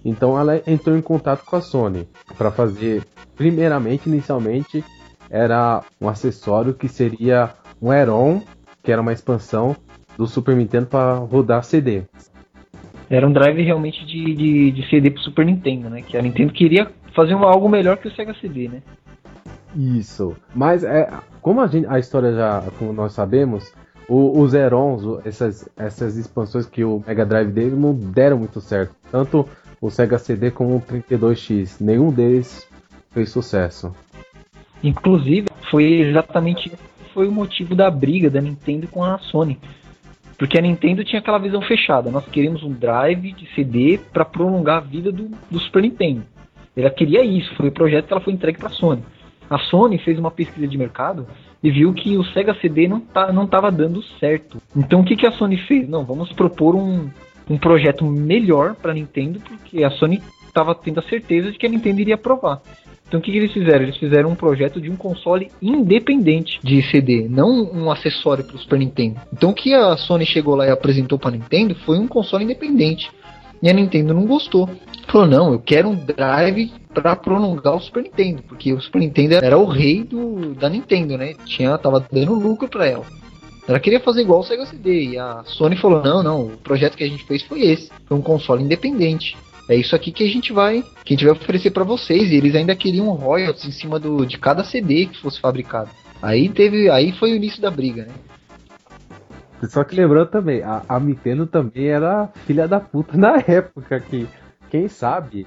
Então 0.03 0.41
ela 0.41 0.57
entrou 0.67 0.97
em 0.97 1.03
contato 1.03 1.45
com 1.45 1.57
a 1.57 1.61
Sony 1.61 2.09
para 2.39 2.51
fazer, 2.51 3.05
primeiramente, 3.37 4.09
inicialmente, 4.09 4.83
era 5.31 5.83
um 6.01 6.09
acessório 6.09 6.75
que 6.75 6.89
seria 6.89 7.51
um 7.81 7.91
Aeron, 7.91 8.43
que 8.83 8.91
era 8.91 9.01
uma 9.01 9.13
expansão 9.13 9.77
do 10.17 10.27
Super 10.27 10.57
Nintendo 10.57 10.87
para 10.87 11.15
rodar 11.15 11.63
CD. 11.63 12.03
Era 13.11 13.27
um 13.27 13.33
drive 13.33 13.63
realmente 13.63 14.05
de, 14.05 14.35
de, 14.35 14.71
de 14.71 14.91
CD 14.91 15.11
pro 15.11 15.23
Super 15.23 15.47
Nintendo, 15.47 15.89
né? 15.89 16.03
Que 16.03 16.17
a 16.17 16.23
Nintendo 16.23 16.53
queria 16.53 16.91
fazer 17.15 17.35
algo 17.35 17.69
melhor 17.69 17.97
que 17.97 18.09
o 18.09 18.15
Sega 18.15 18.35
CD, 18.41 18.69
né? 18.69 18.83
Isso. 19.75 20.37
Mas 20.55 20.85
é, 20.85 21.11
como 21.41 21.61
a, 21.61 21.67
gente, 21.67 21.87
a 21.87 21.99
história 21.99 22.35
já, 22.35 22.65
como 22.79 22.93
nós 22.93 23.13
sabemos, 23.13 23.73
o, 24.09 24.41
os 24.41 24.55
Erons, 24.55 25.03
essas, 25.25 25.69
essas 25.77 26.17
expansões 26.17 26.67
que 26.67 26.85
o 26.85 27.03
Mega 27.07 27.25
Drive 27.25 27.51
dele 27.51 27.77
não 27.77 27.95
deram 27.95 28.39
muito 28.39 28.61
certo. 28.61 28.95
Tanto 29.11 29.49
o 29.81 29.91
Sega 29.91 30.19
CD 30.19 30.51
como 30.51 30.77
o 30.77 30.81
32X. 30.81 31.77
Nenhum 31.81 32.11
deles 32.11 32.67
fez 33.11 33.31
sucesso. 33.31 33.95
Inclusive, 34.83 35.49
foi 35.71 35.85
exatamente 36.01 36.71
foi 37.13 37.27
o 37.27 37.33
motivo 37.33 37.75
da 37.75 37.91
briga 37.91 38.31
da 38.31 38.41
Nintendo 38.41 38.87
com 38.87 39.03
a 39.03 39.19
Sony. 39.19 39.59
Porque 40.39 40.57
a 40.57 40.63
Nintendo 40.63 41.03
tinha 41.03 41.19
aquela 41.19 41.39
visão 41.39 41.61
fechada. 41.61 42.13
Nós 42.13 42.25
queremos 42.27 42.63
um 42.63 42.73
drive 42.73 43.33
de 43.33 43.53
CD 43.55 43.99
para 44.13 44.25
prolongar 44.25 44.77
a 44.77 44.81
vida 44.81 45.11
do, 45.11 45.29
do, 45.51 45.59
Super 45.59 45.83
Nintendo. 45.83 46.23
Ela 46.77 46.91
queria 46.91 47.25
isso. 47.25 47.53
Foi 47.57 47.69
o 47.69 47.73
projeto 47.73 48.07
que 48.07 48.13
ela 48.13 48.23
foi 48.23 48.33
entregue 48.33 48.59
para 48.59 48.69
a 48.69 48.73
Sony. 48.73 49.03
A 49.51 49.59
Sony 49.59 49.99
fez 49.99 50.17
uma 50.17 50.31
pesquisa 50.31 50.69
de 50.69 50.79
mercado 50.79 51.27
e 51.61 51.73
viu 51.73 51.93
que 51.93 52.17
o 52.17 52.23
Sega 52.23 52.55
CD 52.61 52.87
não 52.87 53.01
tá, 53.01 53.33
não 53.33 53.45
estava 53.45 53.73
dando 53.73 54.01
certo. 54.21 54.59
Então 54.77 55.01
o 55.01 55.05
que, 55.05 55.17
que 55.17 55.27
a 55.27 55.33
Sony 55.33 55.57
fez? 55.57 55.89
Não, 55.89 56.05
vamos 56.05 56.33
propor 56.33 56.77
um, 56.77 57.11
um 57.51 57.59
projeto 57.59 58.05
melhor 58.05 58.77
para 58.77 58.93
a 58.93 58.95
Nintendo, 58.95 59.41
porque 59.41 59.83
a 59.83 59.91
Sony 59.91 60.23
estava 60.47 60.73
tendo 60.73 61.01
a 61.01 61.03
certeza 61.03 61.51
de 61.51 61.59
que 61.59 61.67
a 61.67 61.69
Nintendo 61.69 62.01
iria 62.01 62.15
aprovar. 62.15 62.61
Então 63.09 63.21
o 63.21 63.23
que, 63.23 63.33
que, 63.33 63.39
eles 63.39 63.53
fizeram? 63.53 63.83
Eles 63.83 63.97
fizeram 63.97 64.31
um 64.31 64.35
projeto 64.35 64.81
de 64.81 64.91
um 64.91 64.97
console 64.97 65.51
independente 65.63 66.61
de 66.63 66.83
CD, 66.91 67.27
não 67.29 67.71
um 67.73 67.91
acessório 67.91 68.45
para 68.45 68.57
o 68.57 68.59
Super 68.59 68.79
Nintendo. 68.79 69.21
Então 69.33 69.51
o 69.51 69.55
que 69.55 69.73
a 69.75 69.97
Sony 69.97 70.27
chegou 70.27 70.55
lá 70.55 70.67
e 70.67 70.71
apresentou 70.71 71.19
para 71.19 71.31
a 71.31 71.33
Nintendo 71.33 71.75
foi 71.87 71.99
um 71.99 72.07
console 72.07 72.45
independente. 72.45 73.11
E 73.63 73.69
a 73.69 73.73
Nintendo 73.73 74.15
não 74.15 74.27
gostou. 74.27 74.69
Falou: 75.09 75.27
não, 75.27 75.53
eu 75.53 75.59
quero 75.59 75.89
um 75.89 75.95
drive 75.95 76.71
para 76.93 77.17
prolongar 77.17 77.75
o 77.75 77.81
Super 77.81 78.03
Nintendo, 78.03 78.43
porque 78.43 78.73
o 78.73 78.81
Super 78.81 79.01
Nintendo 79.01 79.35
era 79.35 79.59
o 79.59 79.65
rei 79.65 80.05
do, 80.05 80.55
da 80.55 80.69
Nintendo, 80.69 81.17
né? 81.17 81.35
Tinha, 81.45 81.77
tava 81.79 82.07
dando 82.13 82.35
lucro 82.35 82.69
para 82.69 82.87
ela. 82.87 83.05
Ela 83.67 83.81
queria 83.81 84.01
fazer 84.01 84.23
igual 84.23 84.41
o 84.41 84.45
Sega 84.45 84.65
CD. 84.67 85.11
E 85.11 85.19
a 85.19 85.43
Sony 85.45 85.77
falou: 85.77 86.03
não, 86.03 86.23
não, 86.23 86.47
o 86.47 86.57
projeto 86.59 86.97
que 86.97 87.05
a 87.05 87.09
gente 87.09 87.25
fez 87.25 87.43
foi 87.43 87.63
esse. 87.63 87.91
Foi 88.07 88.17
um 88.17 88.23
console 88.23 88.63
independente 88.63 89.37
é 89.69 89.77
isso 89.77 89.95
aqui 89.95 90.11
que 90.11 90.25
a 90.25 90.29
gente 90.29 90.53
vai, 90.53 90.83
que 91.05 91.13
a 91.13 91.17
gente 91.17 91.25
vai 91.25 91.33
oferecer 91.33 91.71
para 91.71 91.85
vocês. 91.85 92.31
E 92.31 92.37
eles 92.37 92.55
ainda 92.55 92.75
queriam 92.75 93.09
royalties 93.11 93.67
em 93.67 93.73
cima 93.73 93.99
do, 93.99 94.25
de 94.25 94.39
cada 94.39 94.65
CD 94.65 95.07
que 95.07 95.21
fosse 95.21 95.41
fabricado. 95.41 95.91
Aí 96.23 96.49
teve, 96.49 96.91
aí 96.91 97.13
foi 97.13 97.33
o 97.33 97.37
início 97.37 97.61
da 97.61 97.71
briga, 97.71 98.05
né? 98.05 98.15
Só 99.69 99.83
que 99.85 99.95
lembrando 99.95 100.29
também, 100.29 100.63
a, 100.63 100.83
a 100.89 101.01
Nintendo 101.01 101.47
também 101.47 101.89
era 101.89 102.29
filha 102.47 102.67
da 102.67 102.81
puta 102.81 103.17
na 103.17 103.37
época 103.47 104.01
que, 104.01 104.29
quem 104.71 104.89
sabe, 104.89 105.47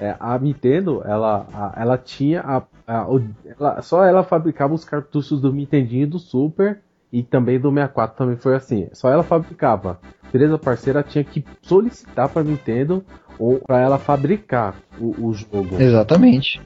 é, 0.00 0.16
a 0.18 0.38
Nintendo, 0.38 1.02
ela, 1.04 1.46
a, 1.52 1.80
ela 1.80 1.98
tinha 1.98 2.40
a, 2.40 2.62
a, 2.86 3.06
ela, 3.46 3.82
só 3.82 4.04
ela 4.04 4.22
fabricava 4.22 4.74
os 4.74 4.84
cartuchos 4.84 5.40
do 5.40 5.52
Nintendinho 5.52 6.02
e 6.02 6.06
do 6.06 6.18
Super 6.18 6.80
e 7.12 7.22
também 7.22 7.60
do 7.60 7.70
64 7.70 8.16
também 8.16 8.36
foi 8.36 8.54
assim. 8.54 8.88
Só 8.92 9.10
ela 9.10 9.22
fabricava. 9.22 10.00
Beleza, 10.32 10.56
parceira 10.56 11.02
tinha 11.02 11.22
que 11.22 11.44
solicitar 11.60 12.28
para 12.28 12.42
Nintendo 12.42 13.04
ou 13.38 13.58
para 13.58 13.80
ela 13.80 13.98
fabricar 13.98 14.76
o, 14.98 15.28
o, 15.28 15.34
jogo. 15.34 15.80
Exatamente. 15.80 16.60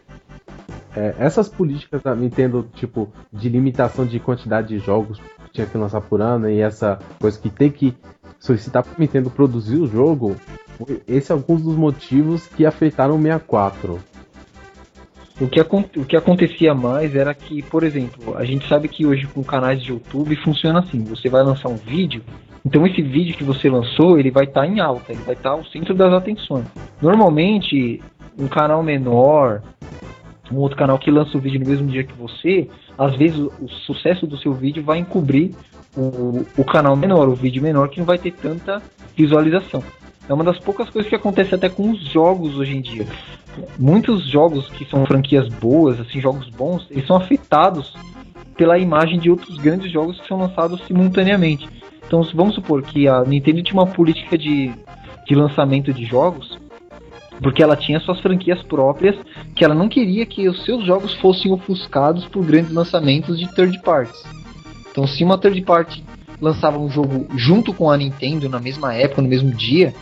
É, 0.95 1.15
essas 1.19 1.49
políticas 1.49 2.03
da 2.03 2.15
Nintendo, 2.15 2.69
tipo, 2.75 3.13
de 3.33 3.49
limitação 3.49 4.07
de 4.07 4.19
quantidade 4.19 4.69
de 4.69 4.79
jogos 4.79 5.19
que 5.19 5.53
tinha 5.53 5.67
que 5.67 5.77
lançar 5.77 6.01
por 6.01 6.21
ano 6.21 6.49
e 6.49 6.61
essa 6.61 6.99
coisa 7.21 7.39
que 7.39 7.51
tem 7.51 7.71
que 7.71 7.95
solicitar 8.39 8.83
para 8.83 8.95
Nintendo 8.99 9.31
produzir 9.31 9.77
o 9.77 9.87
jogo, 9.87 10.37
esse 11.07 11.33
é 11.33 11.35
alguns 11.35 11.63
dos 11.63 11.77
motivos 11.77 12.47
que 12.47 12.65
afetaram 12.65 13.17
o 13.17 13.23
64. 13.23 14.01
O 15.39 15.47
que, 15.49 15.61
o 15.61 16.05
que 16.07 16.17
acontecia 16.17 16.75
mais 16.75 17.15
era 17.15 17.35
que, 17.35 17.63
por 17.63 17.85
exemplo, 17.85 18.39
a 18.39 18.45
gente 18.45 18.67
sabe 18.67 18.89
que 18.89 19.05
hoje 19.05 19.27
com 19.27 19.45
canais 19.45 19.83
de 19.83 19.91
YouTube 19.91 20.35
funciona 20.37 20.79
assim: 20.79 21.05
você 21.05 21.29
vai 21.29 21.43
lançar 21.43 21.69
um 21.69 21.77
vídeo, 21.77 22.23
então 22.67 22.85
esse 22.85 23.01
vídeo 23.01 23.37
que 23.37 23.45
você 23.45 23.71
lançou 23.71 24.19
ele 24.19 24.29
vai 24.29 24.43
estar 24.43 24.63
tá 24.63 24.67
em 24.67 24.81
alta, 24.81 25.13
ele 25.13 25.23
vai 25.23 25.37
estar 25.37 25.51
tá 25.51 25.57
ao 25.57 25.65
centro 25.67 25.95
das 25.95 26.13
atenções. 26.13 26.67
Normalmente, 27.01 28.03
um 28.37 28.49
canal 28.49 28.83
menor, 28.83 29.63
um 30.51 30.57
outro 30.57 30.77
canal 30.77 30.99
que 30.99 31.09
lança 31.09 31.39
o 31.39 31.41
vídeo 31.41 31.61
no 31.61 31.69
mesmo 31.69 31.87
dia 31.87 32.03
que 32.03 32.13
você, 32.15 32.69
às 32.99 33.15
vezes 33.15 33.39
o, 33.39 33.69
sucesso 33.69 34.27
do 34.27 34.37
seu 34.37 34.53
vídeo 34.53 34.83
vai 34.83 34.99
encobrir 34.99 35.55
o, 35.97 36.45
o 36.59 36.65
canal 36.65 36.97
menor, 36.97 37.29
o 37.29 37.37
vídeo 37.37 37.63
menor, 37.63 37.89
que 37.89 38.01
não 38.01 38.07
vai 38.07 38.19
ter 38.19 38.33
tanta 38.33 38.83
visualização. 39.17 39.81
É 40.29 40.35
uma 40.35 40.43
das 40.43 40.59
poucas 40.59 40.91
coisas 40.91 41.09
que 41.09 41.15
acontece 41.15 41.55
até 41.55 41.69
com 41.69 41.89
os 41.93 42.01
jogos 42.11 42.57
hoje 42.57 42.77
em 42.77 42.81
dia. 42.81 43.07
Muitos 43.79 44.29
jogos 44.29 44.69
que 44.71 44.85
são 44.87 45.07
franquias 45.07 45.49
boas, 45.49 46.01
assim, 46.01 46.21
jogos 46.21 46.51
bons, 46.51 46.85
eles 46.91 47.07
são 47.07 47.17
afetados 47.17 47.95
pela 48.57 48.77
imagem 48.77 49.21
de 49.21 49.31
outros 49.31 49.57
grandes 49.57 49.93
jogos 49.93 50.21
que 50.21 50.27
são 50.27 50.39
lançados 50.39 50.85
simultaneamente. 50.85 51.69
Então, 52.07 52.23
vamos 52.35 52.55
supor 52.55 52.83
que 52.83 53.09
a 53.09 53.25
Nintendo 53.25 53.63
tinha 53.63 53.75
uma 53.75 53.87
política 53.87 54.39
de, 54.39 54.73
de 55.27 55.35
lançamento 55.35 55.93
de 55.93 56.05
jogos, 56.05 56.57
porque 57.43 57.63
ela 57.63 57.77
tinha 57.77 58.01
suas 58.01 58.21
franquias 58.21 58.63
próprias, 58.63 59.17
que 59.55 59.65
ela 59.65 59.75
não 59.75 59.89
queria 59.89 60.25
que 60.25 60.49
os 60.49 60.65
seus 60.65 60.85
jogos 60.85 61.15
fossem 61.15 61.53
ofuscados 61.53 62.25
por 62.27 62.45
grandes 62.45 62.73
lançamentos 62.73 63.39
de 63.39 63.53
third 63.55 63.81
parties. 63.83 64.23
Então, 64.91 65.07
se 65.07 65.25
uma 65.25 65.37
third 65.37 65.61
party 65.63 66.05
lançava 66.41 66.79
um 66.79 66.89
jogo 66.89 67.27
junto 67.37 67.75
com 67.75 67.91
a 67.91 67.97
Nintendo 67.97 68.49
na 68.49 68.61
mesma 68.61 68.95
época, 68.95 69.21
no 69.21 69.29
mesmo 69.29 69.51
dia, 69.51 69.93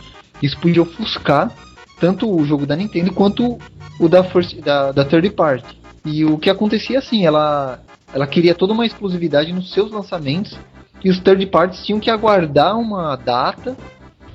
isso 0.41 0.57
podia 0.59 0.83
ofuscar 0.83 1.51
tanto 1.99 2.29
o 2.29 2.45
jogo 2.45 2.65
da 2.65 2.75
Nintendo 2.75 3.11
quanto 3.11 3.57
o 3.99 4.07
da, 4.07 4.23
first, 4.23 4.59
da, 4.61 4.91
da 4.91 5.03
third 5.03 5.29
party. 5.31 5.79
E 6.05 6.23
o 6.23 6.37
que 6.37 6.49
acontecia 6.49 6.99
assim, 6.99 7.25
ela, 7.25 7.79
ela 8.13 8.27
queria 8.27 8.53
toda 8.53 8.73
uma 8.73 8.85
exclusividade 8.85 9.51
nos 9.51 9.71
seus 9.73 9.91
lançamentos 9.91 10.57
e 11.05 11.09
os 11.09 11.19
third 11.19 11.45
parties 11.45 11.85
tinham 11.85 11.99
que 11.99 12.09
aguardar 12.09 12.77
uma 12.77 13.15
data 13.15 13.77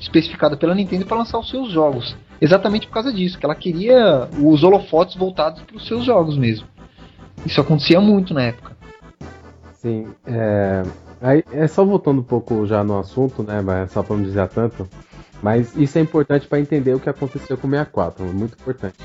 especificada 0.01 0.57
pela 0.57 0.75
Nintendo 0.75 1.05
para 1.05 1.19
lançar 1.19 1.39
os 1.39 1.51
seus 1.51 1.71
jogos. 1.71 2.17
Exatamente 2.41 2.87
por 2.87 2.95
causa 2.95 3.13
disso, 3.13 3.39
que 3.39 3.45
ela 3.45 3.55
queria 3.55 4.29
os 4.43 4.63
holofotes 4.63 5.17
voltados 5.17 5.61
para 5.63 5.77
os 5.77 5.87
seus 5.87 6.05
jogos 6.05 6.39
mesmo. 6.39 6.67
Isso 7.45 7.61
acontecia 7.61 8.01
muito 8.01 8.33
na 8.33 8.45
época. 8.45 8.77
Sim, 9.75 10.07
é, 10.25 10.83
Aí, 11.21 11.45
é 11.53 11.67
só 11.67 11.85
voltando 11.85 12.21
um 12.21 12.25
pouco 12.25 12.67
já 12.67 12.83
no 12.83 12.99
assunto, 12.99 13.43
né? 13.43 13.61
Mas 13.61 13.93
só 13.93 14.03
para 14.03 14.17
não 14.17 14.23
dizer 14.23 14.49
tanto. 14.49 14.89
Mas 15.43 15.77
isso 15.77 15.99
é 15.99 16.01
importante 16.01 16.47
para 16.47 16.61
entender 16.61 16.95
o 16.95 17.01
que 17.01 17.11
aconteceu 17.11 17.59
com 17.59 17.67
o 17.67 17.71
64, 17.71 18.25
muito 18.27 18.55
importante. 18.55 18.97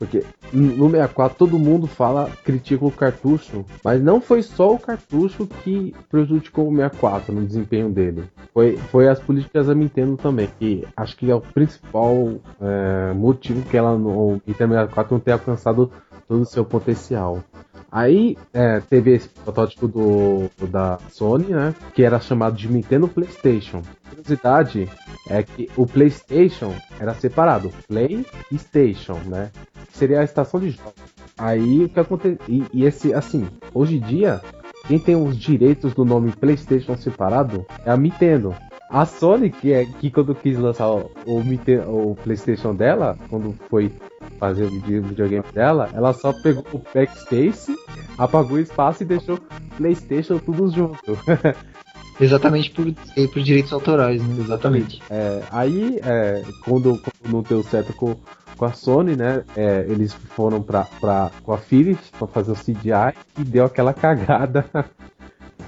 Porque 0.00 0.24
no 0.50 0.88
64 0.90 1.36
todo 1.36 1.58
mundo 1.58 1.86
fala, 1.86 2.30
critica 2.42 2.86
o 2.86 2.90
cartucho, 2.90 3.66
mas 3.84 4.02
não 4.02 4.18
foi 4.18 4.42
só 4.42 4.72
o 4.72 4.78
cartucho 4.78 5.46
que 5.46 5.94
prejudicou 6.08 6.68
o 6.68 6.74
64 6.74 7.34
no 7.34 7.44
desempenho 7.44 7.90
dele. 7.90 8.24
Foi, 8.54 8.78
foi 8.78 9.08
as 9.08 9.20
políticas 9.20 9.66
da 9.66 9.74
Nintendo 9.74 10.16
também, 10.16 10.48
que 10.58 10.88
acho 10.96 11.14
que 11.18 11.30
é 11.30 11.34
o 11.34 11.40
principal 11.42 12.32
é, 12.58 13.12
motivo 13.12 13.60
que 13.68 13.76
ela, 13.76 13.94
o 13.94 14.40
Nintendo 14.46 14.72
64 14.72 15.12
não 15.12 15.20
ter 15.20 15.32
alcançado 15.32 15.92
todo 16.30 16.42
o 16.42 16.46
seu 16.46 16.64
potencial. 16.64 17.42
Aí 17.90 18.38
é, 18.52 18.78
teve 18.78 19.16
esse 19.16 19.28
protótipo 19.28 19.88
do, 19.88 20.48
da 20.68 20.96
Sony, 21.10 21.48
né? 21.48 21.74
Que 21.92 22.04
era 22.04 22.20
chamado 22.20 22.56
de 22.56 22.68
Nintendo 22.68 23.08
PlayStation. 23.08 23.82
A 24.06 24.10
curiosidade 24.10 24.88
é 25.28 25.42
que 25.42 25.68
o 25.76 25.84
PlayStation 25.84 26.72
era 27.00 27.12
separado, 27.14 27.72
PlayStation, 27.88 29.18
né? 29.26 29.50
Que 29.90 29.98
seria 29.98 30.20
a 30.20 30.24
estação 30.24 30.60
de 30.60 30.70
jogos. 30.70 30.94
Aí 31.36 31.86
o 31.86 31.88
que 31.88 31.98
acontece? 31.98 32.38
E, 32.46 32.64
e, 32.72 32.84
esse, 32.84 33.12
assim, 33.12 33.48
hoje 33.74 33.96
em 33.96 34.00
dia, 34.00 34.40
quem 34.86 35.00
tem 35.00 35.16
os 35.16 35.36
direitos 35.36 35.94
do 35.94 36.04
nome 36.04 36.30
PlayStation 36.30 36.96
separado 36.96 37.66
é 37.84 37.90
a 37.90 37.96
Nintendo. 37.96 38.54
A 38.88 39.04
Sony, 39.04 39.50
que 39.50 39.72
é 39.72 39.84
que 39.84 40.12
quando 40.12 40.34
quis 40.34 40.56
lançar 40.56 40.88
o, 40.90 41.10
o, 41.26 42.10
o 42.10 42.14
PlayStation 42.22 42.72
dela, 42.72 43.18
quando 43.28 43.52
foi 43.68 43.90
fazer 44.38 44.64
o 44.64 44.70
videogame 44.70 45.44
dela, 45.52 45.90
ela 45.92 46.12
só 46.12 46.32
pegou 46.32 46.64
o 46.72 46.82
backspace, 46.94 47.74
apagou 48.18 48.56
o 48.56 48.60
espaço 48.60 49.02
e 49.02 49.06
deixou 49.06 49.38
PlayStation 49.76 50.38
tudo 50.38 50.70
junto. 50.70 51.18
Exatamente 52.20 52.70
por, 52.70 52.84
por 53.32 53.42
direitos 53.42 53.72
autorais, 53.72 54.22
né? 54.22 54.36
Exatamente. 54.44 55.02
É, 55.08 55.42
aí, 55.50 55.98
é, 56.04 56.42
quando, 56.64 56.98
quando, 56.98 57.32
não 57.32 57.42
deu 57.42 57.62
certo 57.62 57.94
com, 57.94 58.14
com 58.58 58.64
a 58.66 58.72
Sony, 58.72 59.16
né? 59.16 59.42
É, 59.56 59.86
eles 59.88 60.12
foram 60.12 60.60
pra, 60.60 60.84
pra, 61.00 61.30
com 61.42 61.52
a 61.52 61.58
Philips 61.58 62.10
para 62.10 62.26
fazer 62.26 62.52
o 62.52 62.54
CGI 62.54 63.14
e 63.38 63.42
deu 63.42 63.64
aquela 63.64 63.94
cagada 63.94 64.66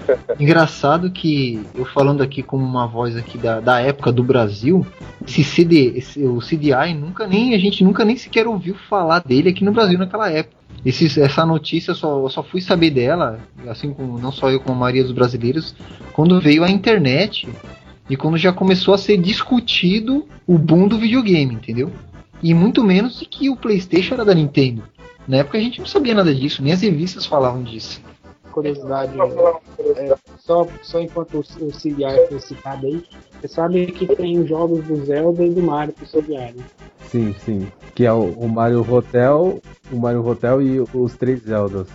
Engraçado 0.39 1.11
que 1.11 1.61
eu 1.75 1.85
falando 1.85 2.23
aqui 2.23 2.43
como 2.43 2.65
uma 2.65 2.87
voz 2.87 3.17
aqui 3.17 3.39
da, 3.39 3.61
da 3.61 3.81
época 3.81 4.13
do 4.13 4.23
Brasil, 4.23 4.87
esse 5.27 5.45
CD, 5.45 5.93
esse, 5.97 6.23
o 6.25 6.39
CDI 6.39 6.95
nunca 6.95 7.27
nem 7.27 7.55
a 7.55 7.59
gente 7.59 7.85
nunca 7.85 8.05
nem 8.05 8.17
sequer 8.17 8.47
ouviu 8.47 8.75
falar 8.75 9.21
dele 9.21 9.51
aqui 9.51 9.65
no 9.65 9.73
Brasil 9.73 9.99
naquela 9.99 10.31
época. 10.31 10.57
Esse, 10.85 11.21
essa 11.21 11.47
notícia 11.47 11.95
só, 11.95 12.19
eu 12.21 12.29
só 12.29 12.43
fui 12.43 12.61
saber 12.61 12.91
dela, 12.91 13.39
assim 13.69 13.93
como 13.93 14.19
não 14.19 14.33
só 14.33 14.51
eu 14.51 14.59
como 14.59 14.77
a 14.77 14.81
maioria 14.81 15.05
dos 15.05 15.13
brasileiros, 15.13 15.75
quando 16.13 16.41
veio 16.41 16.65
a 16.65 16.71
internet 16.71 17.49
e 18.11 18.17
quando 18.17 18.37
já 18.37 18.53
começou 18.53 18.93
a 18.93 18.99
ser 18.99 19.17
discutido 19.17 20.27
o 20.47 20.59
boom 20.59 20.89
do 20.89 20.99
videogame, 20.99 21.55
entendeu? 21.55 21.93
E 22.43 22.53
muito 22.53 22.83
menos 22.83 23.21
de 23.21 23.27
que 23.27 23.49
o 23.49 23.57
PlayStation 23.57 24.15
era 24.15 24.25
da 24.25 24.35
Nintendo. 24.35 24.83
Na 25.29 25.37
época 25.37 25.57
a 25.57 25.61
gente 25.61 25.79
não 25.79 25.87
sabia 25.87 26.15
nada 26.15 26.35
disso, 26.35 26.63
nem 26.63 26.73
as 26.73 26.83
revistas 26.83 27.25
falavam 27.25 27.63
disso 27.63 28.01
curiosidade, 28.53 29.13
é, 29.97 30.15
só, 30.39 30.67
só 30.83 31.01
enquanto 31.01 31.35
o, 31.35 31.41
o 31.41 31.73
CDI 31.73 32.29
foi 32.29 32.41
citado 32.41 32.87
aí, 32.87 33.05
você 33.41 33.49
sabe 33.49 33.87
que 33.87 34.07
tem 34.07 34.39
os 34.39 34.49
jogos 34.49 34.85
do 34.85 35.05
Zelda 35.05 35.45
e 35.45 35.51
do 35.51 35.63
Mario 35.63 35.95
pro 35.95 36.07
CDI, 36.07 36.37
né? 36.37 36.65
Sim, 37.09 37.35
sim. 37.41 37.69
Que 37.95 38.07
é 38.07 38.13
o, 38.13 38.25
o 38.25 38.49
Mario 38.49 38.87
Hotel, 38.89 39.61
o 39.93 39.97
Mario 39.97 40.27
Hotel 40.27 40.63
e 40.63 40.81
os 40.81 41.17
três 41.17 41.41
Zeldas. 41.41 41.89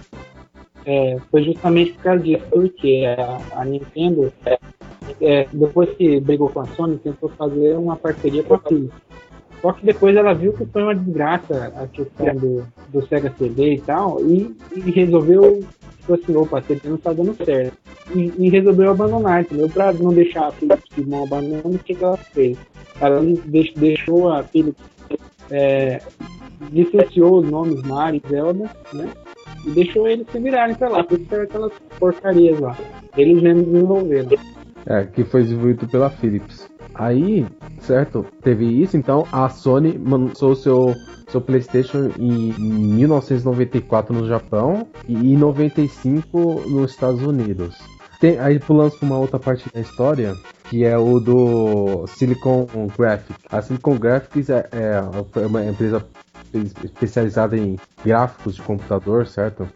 É, 0.85 1.17
foi 1.29 1.43
justamente 1.43 1.93
por 1.93 2.03
causa 2.03 2.23
disso, 2.23 2.43
porque 2.49 3.03
a, 3.05 3.59
a 3.59 3.65
Nintendo, 3.65 4.31
é, 4.45 4.59
é, 5.19 5.47
depois 5.51 5.89
que 5.97 6.19
brigou 6.19 6.49
com 6.49 6.61
a 6.61 6.65
Sony, 6.65 6.97
tentou 6.97 7.29
fazer 7.29 7.77
uma 7.77 7.95
parceria 7.95 8.43
com 8.43 8.53
a 8.53 8.59
Philips. 8.59 8.95
Só 9.61 9.73
que 9.73 9.85
depois 9.85 10.15
ela 10.15 10.33
viu 10.33 10.53
que 10.53 10.65
foi 10.65 10.83
uma 10.83 10.95
desgraça 10.95 11.73
a 11.75 11.87
questão 11.87 12.35
do, 12.35 12.65
do 12.89 13.05
Sega 13.07 13.33
CD 13.37 13.73
e 13.73 13.81
tal, 13.81 14.21
e, 14.21 14.55
e 14.75 14.79
resolveu 14.91 15.61
tipo 16.07 16.13
assim, 16.13 16.35
opa, 16.35 16.63
não 16.85 16.97
tá 16.97 17.13
dando 17.13 17.35
certo. 17.43 17.77
E, 18.15 18.31
e 18.37 18.49
resolveu 18.49 18.91
abandonar, 18.91 19.41
entendeu? 19.41 19.69
Pra 19.69 19.91
não 19.91 20.13
deixar 20.13 20.47
a 20.47 20.51
Philips 20.51 20.95
de 20.95 21.05
mão 21.05 21.23
abandonando, 21.23 21.75
o 21.75 21.79
que, 21.79 21.93
que 21.93 22.03
ela 22.03 22.17
fez? 22.17 22.57
Ela 23.01 23.21
deixou 23.75 24.29
a 24.31 24.43
Philips, 24.43 24.81
é, 25.51 26.01
licenciou 26.71 27.39
os 27.39 27.49
nomes 27.49 27.81
Mario 27.83 28.21
e 28.23 28.29
Zelda, 28.29 28.71
né? 28.93 29.09
E 29.65 29.71
deixou 29.71 30.07
eles 30.07 30.25
se 30.31 30.39
virarem 30.39 30.75
pra 30.75 30.89
lá, 30.89 31.03
por 31.03 31.19
isso 31.19 31.35
aquelas 31.35 31.73
porcarias 31.99 32.59
lá. 32.59 32.77
Eles 33.17 33.41
mesmos 33.41 33.65
desenvolveram. 33.65 34.29
É, 34.89 35.03
que 35.03 35.23
foi 35.25 35.43
desenvolvido 35.43 35.87
pela 35.87 36.09
Philips. 36.09 36.67
Aí, 36.95 37.45
certo, 37.81 38.25
teve 38.41 38.65
isso, 38.65 38.95
então 38.95 39.27
a 39.31 39.49
Sony 39.49 39.97
lançou 39.97 40.55
seu 40.55 40.95
seu 41.29 41.41
PlayStation 41.41 42.09
em 42.17 42.53
1994 42.57 44.15
no 44.15 44.27
Japão 44.27 44.87
e 45.07 45.33
em 45.33 45.37
95 45.37 46.61
nos 46.69 46.91
Estados 46.91 47.21
Unidos. 47.21 47.77
Tem, 48.19 48.39
aí 48.39 48.59
pulando 48.59 48.91
para 48.97 49.05
uma 49.05 49.17
outra 49.19 49.37
parte 49.37 49.69
da 49.71 49.79
história, 49.79 50.33
que 50.69 50.83
é 50.83 50.97
o 50.97 51.19
do 51.19 52.07
Silicon 52.07 52.65
Graphics. 52.97 53.37
A 53.51 53.61
Silicon 53.61 53.97
Graphics 53.97 54.49
é, 54.49 54.67
é 54.71 55.45
uma 55.45 55.65
empresa 55.65 56.03
especializada 56.83 57.57
em 57.57 57.77
gráficos 58.03 58.55
de 58.55 58.61
computador, 58.61 59.27
certo? 59.27 59.67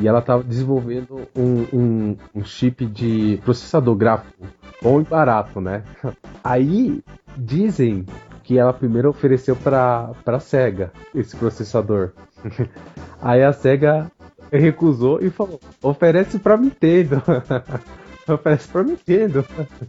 E 0.00 0.06
ela 0.06 0.20
estava 0.20 0.42
desenvolvendo 0.42 1.28
um, 1.36 1.66
um, 1.72 2.16
um, 2.34 2.44
chip 2.44 2.86
de 2.86 3.40
processador 3.44 3.94
gráfico 3.96 4.46
bom 4.80 5.00
e 5.00 5.04
barato, 5.04 5.60
né? 5.60 5.82
Aí 6.42 7.02
dizem 7.36 8.06
que 8.44 8.58
ela 8.58 8.72
primeiro 8.72 9.10
ofereceu 9.10 9.54
para 9.54 10.12
a 10.24 10.40
Sega 10.40 10.92
esse 11.14 11.36
processador. 11.36 12.12
Aí 13.20 13.42
a 13.42 13.52
Sega 13.52 14.10
recusou 14.52 15.20
e 15.20 15.30
falou: 15.30 15.60
oferece 15.82 16.38
para 16.38 16.56
Nintendo. 16.56 17.22
oferece 18.34 18.68
para 18.68 18.82
Nintendo. 18.82 19.44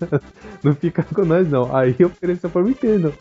não 0.64 0.74
fica 0.74 1.04
com 1.04 1.26
nós 1.26 1.50
não. 1.50 1.76
Aí 1.76 1.96
ofereceu 2.04 2.50
para 2.50 2.64
Nintendo. 2.64 3.14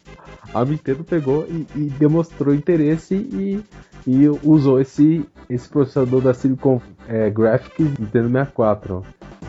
A 0.55 0.65
Nintendo 0.65 1.05
pegou 1.05 1.47
e, 1.49 1.67
e 1.75 1.81
demonstrou 1.99 2.55
interesse 2.55 3.15
e, 3.15 3.63
e, 4.07 4.29
usou 4.43 4.81
esse, 4.81 5.25
esse 5.49 5.69
processador 5.69 6.21
da 6.21 6.33
Silicon 6.33 6.81
é, 7.07 7.29
Graphics 7.31 7.99
Nintendo 7.99 8.29
64. 8.29 9.05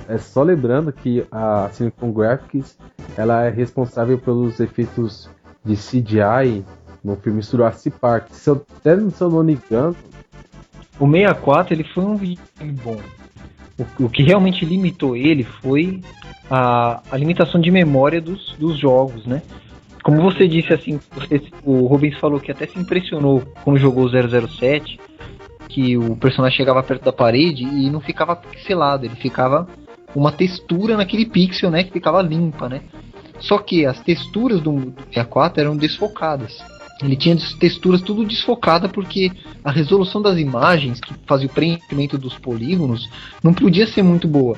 É 0.07 0.17
só 0.17 0.43
lembrando 0.43 0.91
que 0.91 1.25
a 1.31 1.69
Silicon 1.71 2.11
Graphics 2.11 2.77
ela 3.15 3.43
é 3.43 3.49
responsável 3.49 4.17
pelos 4.17 4.59
efeitos 4.59 5.29
de 5.63 5.75
CGI 5.75 6.65
no 7.03 7.15
filme 7.15 7.41
Jurassic 7.41 7.97
Park. 7.99 8.29
Se 8.31 8.49
eu, 8.49 8.65
até 8.77 8.97
se 9.09 9.21
eu 9.21 9.29
não 9.29 9.43
me 9.43 9.53
engano, 9.53 9.95
o 10.99 11.09
64 11.09 11.73
ele 11.73 11.83
foi 11.83 12.03
um 12.03 12.17
bom. 12.83 12.99
O, 13.79 14.05
o, 14.05 14.09
que 14.09 14.21
realmente 14.21 14.65
limitou 14.65 15.15
ele 15.15 15.43
foi 15.43 16.01
a, 16.49 17.01
a 17.09 17.17
limitação 17.17 17.61
de 17.61 17.71
memória 17.71 18.19
dos, 18.19 18.53
dos 18.57 18.77
jogos, 18.77 19.25
né? 19.25 19.41
Como 20.03 20.21
você 20.21 20.47
disse 20.47 20.73
assim, 20.73 20.99
você, 21.11 21.41
o 21.63 21.85
Rubens 21.85 22.17
falou 22.17 22.39
que 22.39 22.51
até 22.51 22.65
se 22.67 22.77
impressionou 22.77 23.41
quando 23.63 23.79
jogou 23.79 24.09
007, 24.09 24.99
que 25.67 25.97
o 25.97 26.15
personagem 26.15 26.57
chegava 26.57 26.81
perto 26.81 27.05
da 27.05 27.13
parede 27.13 27.63
e 27.63 27.89
não 27.89 28.01
ficava 28.01 28.35
pixelado, 28.35 29.05
ele 29.05 29.15
ficava 29.15 29.67
uma 30.15 30.31
textura 30.31 30.97
naquele 30.97 31.25
pixel, 31.25 31.69
né, 31.69 31.83
que 31.83 31.91
ficava 31.91 32.21
limpa, 32.21 32.67
né? 32.67 32.81
Só 33.39 33.57
que 33.59 33.85
as 33.85 33.99
texturas 34.01 34.59
do, 34.61 34.71
do 34.73 35.03
64 35.13 35.61
eram 35.61 35.77
desfocadas. 35.77 36.57
Ele 37.01 37.15
tinha 37.15 37.37
texturas 37.59 38.01
tudo 38.01 38.25
desfocada 38.25 38.89
porque 38.89 39.31
a 39.63 39.71
resolução 39.71 40.21
das 40.21 40.37
imagens, 40.37 40.99
que 40.99 41.13
fazia 41.25 41.47
o 41.47 41.51
preenchimento 41.51 42.17
dos 42.17 42.37
polígonos, 42.37 43.09
não 43.41 43.53
podia 43.53 43.87
ser 43.87 44.03
muito 44.03 44.27
boa. 44.27 44.57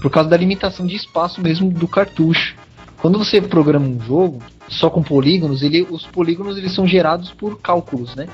Por 0.00 0.10
causa 0.10 0.30
da 0.30 0.36
limitação 0.36 0.86
de 0.86 0.96
espaço 0.96 1.40
mesmo 1.40 1.70
do 1.70 1.86
cartucho. 1.86 2.56
Quando 2.98 3.18
você 3.18 3.42
programa 3.42 3.86
um 3.86 4.00
jogo 4.00 4.38
só 4.68 4.88
com 4.88 5.02
polígonos, 5.02 5.62
ele, 5.62 5.86
os 5.90 6.06
polígonos 6.06 6.56
eles 6.56 6.72
são 6.72 6.86
gerados 6.86 7.30
por 7.30 7.60
cálculos, 7.60 8.14
né? 8.16 8.26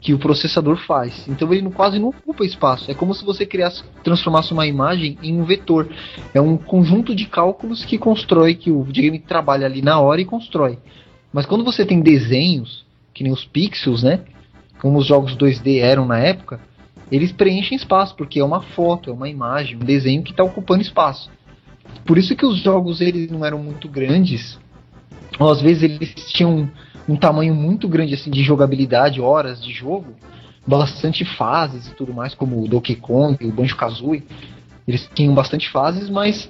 Que 0.00 0.14
o 0.14 0.18
processador 0.18 0.76
faz. 0.86 1.26
Então 1.26 1.52
ele 1.52 1.68
quase 1.70 1.98
não 1.98 2.08
ocupa 2.08 2.44
espaço. 2.44 2.90
É 2.90 2.94
como 2.94 3.12
se 3.12 3.24
você 3.24 3.44
criasse, 3.44 3.82
transformasse 4.04 4.52
uma 4.52 4.66
imagem 4.66 5.18
em 5.20 5.40
um 5.40 5.44
vetor. 5.44 5.88
É 6.32 6.40
um 6.40 6.56
conjunto 6.56 7.14
de 7.14 7.26
cálculos 7.26 7.84
que 7.84 7.98
constrói, 7.98 8.54
que 8.54 8.70
o 8.70 8.82
videogame 8.84 9.18
trabalha 9.18 9.66
ali 9.66 9.82
na 9.82 9.98
hora 9.98 10.20
e 10.20 10.24
constrói. 10.24 10.78
Mas 11.34 11.46
quando 11.46 11.64
você 11.64 11.84
tem 11.84 12.00
desenhos, 12.00 12.86
que 13.12 13.24
nem 13.24 13.32
os 13.32 13.44
pixels, 13.44 14.04
né? 14.04 14.20
Como 14.80 14.98
os 14.98 15.06
jogos 15.06 15.36
2D 15.36 15.80
eram 15.80 16.06
na 16.06 16.16
época, 16.16 16.60
eles 17.10 17.32
preenchem 17.32 17.76
espaço, 17.76 18.14
porque 18.14 18.38
é 18.38 18.44
uma 18.44 18.62
foto, 18.62 19.10
é 19.10 19.12
uma 19.12 19.28
imagem, 19.28 19.76
um 19.76 19.84
desenho 19.84 20.22
que 20.22 20.30
está 20.30 20.44
ocupando 20.44 20.82
espaço. 20.82 21.28
Por 22.06 22.18
isso 22.18 22.36
que 22.36 22.46
os 22.46 22.58
jogos 22.58 23.00
eles 23.00 23.28
não 23.32 23.44
eram 23.44 23.58
muito 23.58 23.88
grandes, 23.88 24.60
ou 25.36 25.50
às 25.50 25.60
vezes 25.60 25.82
eles 25.82 26.14
tinham 26.32 26.70
um 27.08 27.16
tamanho 27.16 27.52
muito 27.52 27.88
grande 27.88 28.14
assim 28.14 28.30
de 28.30 28.44
jogabilidade, 28.44 29.20
horas 29.20 29.60
de 29.60 29.72
jogo, 29.72 30.14
bastante 30.64 31.24
fases 31.24 31.88
e 31.88 31.94
tudo 31.96 32.14
mais, 32.14 32.32
como 32.32 32.62
o 32.62 32.68
Donkey 32.68 32.94
Kong, 32.94 33.44
o 33.44 33.50
Banjo-Kazooie. 33.50 34.22
Eles 34.86 35.10
tinham 35.12 35.34
bastante 35.34 35.68
fases, 35.68 36.08
mas 36.08 36.48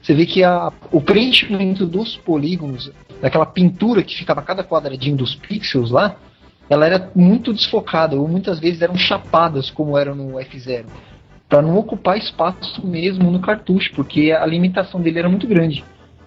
você 0.00 0.14
vê 0.14 0.24
que 0.24 0.42
a, 0.42 0.72
o 0.90 1.00
preenchimento 1.02 1.84
dos 1.84 2.16
polígonos, 2.16 2.90
daquela 3.20 3.46
pintura 3.46 4.02
que 4.02 4.16
ficava 4.16 4.42
cada 4.42 4.64
quadradinho 4.64 5.16
dos 5.16 5.34
pixels 5.34 5.90
lá, 5.90 6.16
ela 6.68 6.86
era 6.86 7.10
muito 7.14 7.52
desfocada, 7.52 8.16
ou 8.16 8.28
muitas 8.28 8.58
vezes 8.58 8.82
eram 8.82 8.96
chapadas, 8.96 9.70
como 9.70 9.96
era 9.96 10.14
no 10.14 10.34
F0, 10.34 10.84
para 11.48 11.62
não 11.62 11.76
ocupar 11.76 12.18
espaço 12.18 12.86
mesmo 12.86 13.30
no 13.30 13.40
cartucho, 13.40 13.92
porque 13.94 14.32
a 14.32 14.44
limitação 14.44 15.00
dele 15.00 15.18
era 15.18 15.28
muito 15.28 15.46
grande. 15.46 15.82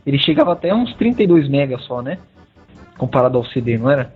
Ele 0.06 0.18
chegava 0.18 0.54
até 0.54 0.74
uns 0.74 0.94
32 0.96 1.48
MB 1.48 1.78
só, 1.82 2.02
né? 2.02 2.18
Comparado 2.98 3.38
ao 3.38 3.46
CD, 3.46 3.78
não 3.78 3.90
era? 3.90 4.14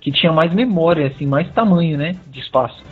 Que 0.00 0.12
tinha 0.12 0.32
mais 0.32 0.52
memória, 0.52 1.06
assim, 1.06 1.26
mais 1.26 1.50
tamanho, 1.52 1.96
né? 1.96 2.16
De 2.26 2.40
espaço 2.40 2.82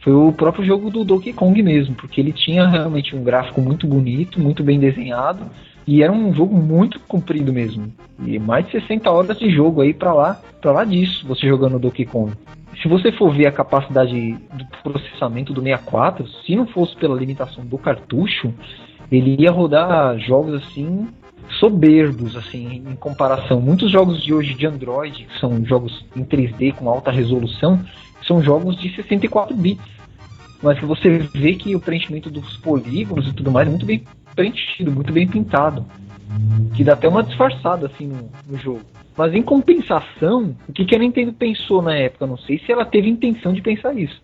foi 0.00 0.14
o 0.14 0.32
próprio 0.32 0.64
jogo 0.64 0.90
do 0.90 1.04
Donkey 1.04 1.32
Kong 1.32 1.62
mesmo, 1.62 1.94
porque 1.94 2.20
ele 2.20 2.32
tinha 2.32 2.66
realmente 2.66 3.14
um 3.14 3.22
gráfico 3.22 3.60
muito 3.60 3.86
bonito, 3.86 4.40
muito 4.40 4.62
bem 4.62 4.78
desenhado, 4.78 5.44
e 5.86 6.02
era 6.02 6.12
um 6.12 6.32
jogo 6.34 6.56
muito 6.56 7.00
comprido 7.00 7.52
mesmo. 7.52 7.92
E 8.24 8.38
mais 8.38 8.66
de 8.66 8.72
60 8.72 9.10
horas 9.10 9.38
de 9.38 9.50
jogo 9.50 9.80
aí 9.80 9.94
para 9.94 10.12
lá, 10.12 10.40
para 10.60 10.72
lá 10.72 10.84
disso, 10.84 11.26
você 11.26 11.48
jogando 11.48 11.78
Donkey 11.78 12.04
Kong. 12.04 12.32
Se 12.82 12.88
você 12.88 13.12
for 13.12 13.34
ver 13.34 13.46
a 13.46 13.52
capacidade 13.52 14.32
do 14.32 14.66
processamento 14.82 15.52
do 15.52 15.62
64, 15.62 16.26
se 16.46 16.54
não 16.54 16.66
fosse 16.66 16.96
pela 16.96 17.18
limitação 17.18 17.64
do 17.64 17.76
cartucho, 17.76 18.52
ele 19.10 19.36
ia 19.38 19.50
rodar 19.50 20.18
jogos 20.18 20.54
assim 20.62 21.08
soberbos 21.58 22.36
assim 22.36 22.82
em 22.88 22.94
comparação. 22.94 23.60
Muitos 23.60 23.90
jogos 23.90 24.22
de 24.22 24.32
hoje 24.32 24.54
de 24.54 24.66
Android, 24.66 25.24
que 25.24 25.38
são 25.38 25.64
jogos 25.64 26.04
em 26.14 26.24
3D 26.24 26.74
com 26.74 26.88
alta 26.88 27.10
resolução, 27.10 27.80
são 28.26 28.42
jogos 28.42 28.76
de 28.78 28.94
64 28.94 29.56
bits. 29.56 29.84
Mas 30.62 30.78
que 30.78 30.84
você 30.84 31.18
vê 31.34 31.54
que 31.54 31.74
o 31.74 31.80
preenchimento 31.80 32.30
dos 32.30 32.56
polígonos 32.58 33.26
e 33.26 33.32
tudo 33.32 33.50
mais 33.50 33.66
é 33.66 33.70
muito 33.70 33.86
bem 33.86 34.04
preenchido, 34.34 34.90
muito 34.90 35.12
bem 35.12 35.26
pintado. 35.26 35.84
Que 36.74 36.84
dá 36.84 36.92
até 36.92 37.08
uma 37.08 37.22
disfarçada 37.22 37.86
assim 37.86 38.06
no, 38.06 38.30
no 38.46 38.58
jogo. 38.58 38.82
Mas 39.16 39.34
em 39.34 39.42
compensação, 39.42 40.56
o 40.68 40.72
que, 40.72 40.84
que 40.84 40.94
a 40.94 40.98
Nintendo 40.98 41.32
pensou 41.32 41.82
na 41.82 41.94
época? 41.94 42.26
Não 42.26 42.38
sei 42.38 42.58
se 42.58 42.72
ela 42.72 42.84
teve 42.84 43.08
intenção 43.08 43.52
de 43.52 43.60
pensar 43.60 43.92
isso. 43.94 44.20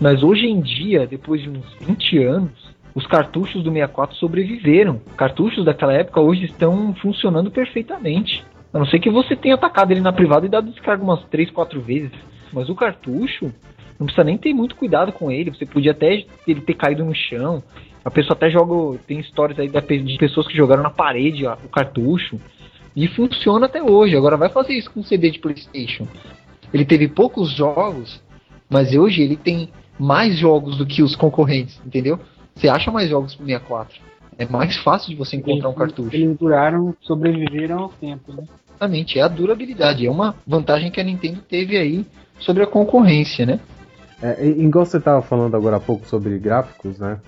Mas 0.00 0.22
hoje 0.22 0.46
em 0.46 0.60
dia, 0.60 1.06
depois 1.06 1.42
de 1.42 1.50
uns 1.50 1.74
20 1.80 2.18
anos, 2.18 2.72
os 2.94 3.06
cartuchos 3.06 3.62
do 3.62 3.70
64 3.70 4.16
sobreviveram. 4.16 5.00
Cartuchos 5.16 5.64
daquela 5.64 5.92
época 5.92 6.20
hoje 6.20 6.44
estão 6.44 6.94
funcionando 6.94 7.50
perfeitamente. 7.50 8.44
A 8.72 8.78
não 8.78 8.86
ser 8.86 9.00
que 9.00 9.10
você 9.10 9.36
tenha 9.36 9.54
atacado 9.54 9.90
ele 9.90 10.00
na 10.00 10.12
privada 10.12 10.46
e 10.46 10.48
dado 10.48 10.70
descarga 10.70 11.02
umas 11.02 11.22
3, 11.24 11.50
4 11.50 11.80
vezes. 11.80 12.12
Mas 12.52 12.68
o 12.68 12.74
cartucho, 12.74 13.52
não 13.98 14.06
precisa 14.06 14.24
nem 14.24 14.38
ter 14.38 14.52
muito 14.52 14.76
cuidado 14.76 15.12
com 15.12 15.30
ele. 15.30 15.50
Você 15.50 15.66
podia 15.66 15.92
até 15.92 16.24
ele 16.46 16.60
ter 16.60 16.74
caído 16.74 17.04
no 17.04 17.14
chão. 17.14 17.62
A 18.04 18.10
pessoa 18.10 18.34
até 18.34 18.50
joga. 18.50 18.98
Tem 19.06 19.20
histórias 19.20 19.58
aí 19.58 19.68
de 19.68 20.18
pessoas 20.18 20.46
que 20.46 20.56
jogaram 20.56 20.82
na 20.82 20.90
parede 20.90 21.46
ó, 21.46 21.54
o 21.64 21.68
cartucho. 21.68 22.40
E 22.94 23.08
funciona 23.08 23.66
até 23.66 23.82
hoje. 23.82 24.16
Agora 24.16 24.36
vai 24.36 24.48
fazer 24.48 24.74
isso 24.74 24.90
com 24.90 25.02
CD 25.02 25.30
de 25.30 25.38
PlayStation. 25.38 26.06
Ele 26.72 26.84
teve 26.84 27.08
poucos 27.08 27.50
jogos, 27.50 28.22
mas 28.68 28.94
hoje 28.94 29.22
ele 29.22 29.36
tem 29.36 29.70
mais 29.98 30.36
jogos 30.36 30.76
do 30.76 30.86
que 30.86 31.02
os 31.02 31.14
concorrentes, 31.14 31.80
entendeu? 31.86 32.18
Você 32.54 32.68
acha 32.68 32.90
mais 32.90 33.08
jogos 33.08 33.34
pro 33.34 33.46
64. 33.46 34.00
É 34.38 34.46
mais 34.46 34.76
fácil 34.78 35.10
de 35.10 35.16
você 35.16 35.36
encontrar 35.36 35.68
um 35.68 35.74
cartucho. 35.74 36.14
Eles 36.14 36.36
duraram, 36.36 36.94
sobreviveram 37.02 37.78
ao 37.78 37.88
tempo, 37.90 38.32
né? 38.32 38.44
Exatamente, 38.70 39.18
é 39.18 39.22
a 39.22 39.28
durabilidade. 39.28 40.06
É 40.06 40.10
uma 40.10 40.34
vantagem 40.46 40.90
que 40.90 41.00
a 41.00 41.04
Nintendo 41.04 41.40
teve 41.42 41.76
aí 41.76 42.04
sobre 42.40 42.62
a 42.62 42.66
concorrência, 42.66 43.46
né? 43.46 43.60
É, 44.20 44.46
igual 44.46 44.84
você 44.84 44.98
estava 44.98 45.22
falando 45.22 45.56
agora 45.56 45.76
há 45.76 45.80
pouco 45.80 46.06
sobre 46.06 46.38
gráficos, 46.38 46.98
né? 46.98 47.20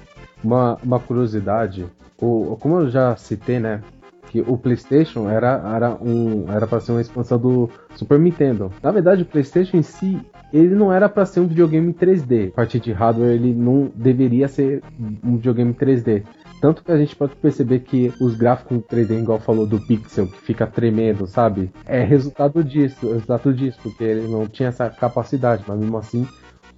Uma, 0.45 0.78
uma 0.82 1.01
curiosidade, 1.01 1.86
o, 2.18 2.57
como 2.61 2.80
eu 2.80 2.90
já 2.90 3.16
citei, 3.16 3.59
né? 3.59 3.80
Que 4.28 4.40
o 4.40 4.59
PlayStation 4.59 5.28
era 5.28 5.62
era 5.74 5.97
um 6.01 6.47
era 6.51 6.66
para 6.66 6.80
ser 6.80 6.92
uma 6.92 7.01
expansão 7.01 7.38
do 7.38 7.70
Super 7.95 8.18
Nintendo. 8.18 8.70
Na 8.82 8.90
verdade, 8.90 9.22
o 9.22 9.26
PlayStation 9.26 9.76
em 9.76 9.82
si 9.82 10.20
ele 10.53 10.74
não 10.74 10.92
era 10.92 11.09
para 11.09 11.26
ser 11.26 11.40
um 11.40 11.47
videogame 11.47 11.92
3D. 11.92 12.49
A 12.49 12.53
partir 12.53 12.78
de 12.78 12.92
hardware, 12.92 13.32
ele 13.32 13.53
não 13.53 13.90
deveria 13.95 14.47
ser 14.47 14.82
um 15.24 15.36
videogame 15.36 15.74
3D. 15.74 16.22
Tanto 16.61 16.82
que 16.84 16.92
a 16.92 16.97
gente 16.97 17.14
pode 17.14 17.34
perceber 17.36 17.80
que 17.80 18.12
os 18.20 18.36
gráficos 18.36 18.78
3D, 18.90 19.18
igual 19.18 19.40
falou 19.40 19.66
do 19.66 19.80
Pixel, 19.80 20.26
que 20.28 20.40
fica 20.40 20.66
tremendo, 20.66 21.26
sabe? 21.26 21.70
É 21.84 22.03
resultado 22.03 22.62
disso, 22.62 23.12
resultado 23.12 23.53
disso, 23.53 23.78
porque 23.82 24.05
ele 24.05 24.28
não 24.28 24.47
tinha 24.47 24.68
essa 24.68 24.88
capacidade, 24.88 25.64
mas 25.66 25.78
mesmo 25.78 25.99
assim 25.99 26.26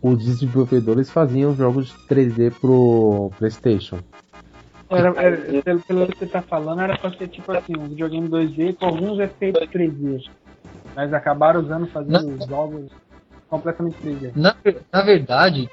os 0.02 0.24
desenvolvedores 0.24 1.10
faziam 1.10 1.54
jogos 1.54 1.94
3D 2.08 2.52
pro 2.60 3.30
PlayStation. 3.38 3.98
Era, 4.88 5.08
era, 5.20 5.62
pelo, 5.62 5.80
pelo 5.80 6.06
que 6.06 6.18
você 6.18 6.26
tá 6.26 6.42
falando, 6.42 6.80
era 6.80 6.96
pra 6.96 7.10
ser 7.10 7.28
tipo 7.28 7.50
assim, 7.52 7.76
um 7.76 7.88
videogame 7.88 8.28
2D 8.28 8.76
com 8.76 8.86
alguns 8.86 9.18
efeitos 9.18 9.62
3D. 9.68 10.28
Mas 10.94 11.12
acabaram 11.12 11.60
usando 11.60 11.86
fazendo 11.88 12.46
jogos 12.46 12.90
completamente 13.48 13.96
3D. 14.04 14.32
Na, 14.34 14.54
na 14.92 15.02
verdade, 15.02 15.68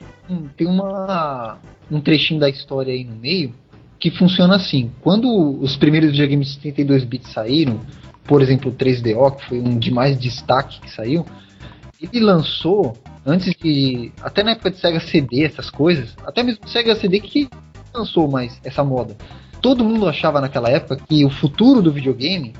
tem 0.57 0.67
uma, 0.67 1.59
um 1.91 2.01
trechinho 2.01 2.39
da 2.39 2.49
história 2.49 2.93
aí 2.93 3.03
no 3.03 3.15
meio 3.15 3.53
que 3.99 4.11
funciona 4.11 4.55
assim. 4.55 4.91
Quando 5.01 5.29
os 5.61 5.77
primeiros 5.77 6.11
videogames 6.11 6.53
de 6.53 6.59
32 6.59 7.05
bits 7.05 7.31
saíram, 7.31 7.79
por 8.25 8.41
exemplo, 8.41 8.71
o 8.71 8.75
3DO, 8.75 9.37
que 9.37 9.45
foi 9.45 9.59
um 9.59 9.77
de 9.77 9.91
mais 9.91 10.19
destaque 10.19 10.81
que 10.81 10.91
saiu, 10.91 11.25
ele 12.01 12.19
lançou 12.19 12.97
antes 13.25 13.53
de 13.55 14.11
até 14.21 14.43
na 14.43 14.51
época 14.51 14.71
de 14.71 14.77
Sega 14.77 14.99
CD, 14.99 15.43
essas 15.43 15.69
coisas, 15.69 16.15
até 16.25 16.43
mesmo 16.43 16.67
Sega 16.67 16.95
CD 16.95 17.19
que 17.19 17.49
lançou 17.93 18.27
mais 18.27 18.59
essa 18.63 18.83
moda. 18.83 19.15
Todo 19.61 19.83
mundo 19.83 20.07
achava 20.07 20.41
naquela 20.41 20.69
época 20.69 20.97
que 21.07 21.23
o 21.23 21.29
futuro 21.29 21.81
do 21.81 21.91
videogame 21.91 22.53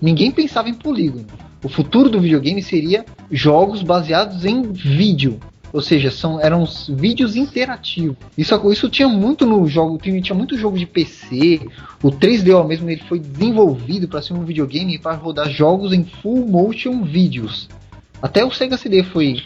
ninguém 0.00 0.30
pensava 0.30 0.68
em 0.68 0.74
polígono. 0.74 1.26
O 1.64 1.68
futuro 1.68 2.10
do 2.10 2.20
videogame 2.20 2.62
seria 2.62 3.04
jogos 3.30 3.82
baseados 3.82 4.44
em 4.44 4.70
vídeo, 4.70 5.40
ou 5.72 5.80
seja, 5.80 6.10
são, 6.10 6.40
eram 6.40 6.64
vídeos 6.88 7.36
interativos. 7.36 8.16
Isso, 8.36 8.72
isso 8.72 8.88
tinha 8.88 9.08
muito 9.08 9.44
no 9.44 9.66
jogo, 9.66 9.98
tinha, 9.98 10.20
tinha 10.20 10.36
muito 10.36 10.56
jogo 10.56 10.78
de 10.78 10.86
PC. 10.86 11.60
O 12.02 12.10
3DO 12.10 12.66
mesmo 12.66 12.88
ele 12.88 13.02
foi 13.08 13.18
desenvolvido 13.18 14.06
para 14.06 14.22
ser 14.22 14.34
um 14.34 14.44
videogame 14.44 14.98
para 14.98 15.16
rodar 15.16 15.50
jogos 15.50 15.92
em 15.92 16.04
full 16.04 16.46
motion 16.46 17.02
vídeos. 17.02 17.68
Até 18.26 18.44
o 18.44 18.50
Sega 18.50 18.76
CD 18.76 19.04
foi 19.04 19.40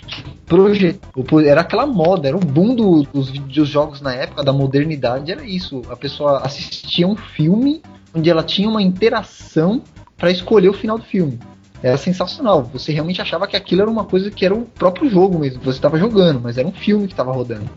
projetado, 0.47 1.41
era 1.41 1.61
aquela 1.61 1.87
moda, 1.87 2.29
era 2.29 2.37
o 2.37 2.41
boom 2.41 2.75
do, 2.75 3.03
dos, 3.03 3.69
jogos 3.69 4.01
na 4.01 4.15
época 4.15 4.43
da 4.43 4.55
modernidade, 4.55 5.31
era 5.31 5.45
isso. 5.45 5.83
A 5.91 5.97
pessoa 5.97 6.39
assistia 6.39 7.07
um 7.07 7.15
filme 7.15 7.83
onde 8.15 8.31
ela 8.31 8.43
tinha 8.43 8.67
uma 8.67 8.81
interação 8.81 9.83
para 10.17 10.31
escolher 10.31 10.71
o 10.71 10.73
final 10.73 10.97
do 10.97 11.05
filme. 11.05 11.39
Era 11.83 11.99
sensacional. 11.99 12.63
Você 12.73 12.91
realmente 12.91 13.21
achava 13.21 13.47
que 13.47 13.55
aquilo 13.55 13.83
era 13.83 13.91
uma 13.91 14.05
coisa 14.05 14.31
que 14.31 14.47
era 14.47 14.55
o 14.55 14.65
próprio 14.65 15.11
jogo 15.11 15.39
mesmo, 15.39 15.63
você 15.63 15.77
estava 15.77 15.99
jogando, 15.99 16.41
mas 16.41 16.57
era 16.57 16.67
um 16.67 16.73
filme 16.73 17.07
que 17.07 17.13
estava 17.13 17.33
rodando. 17.33 17.69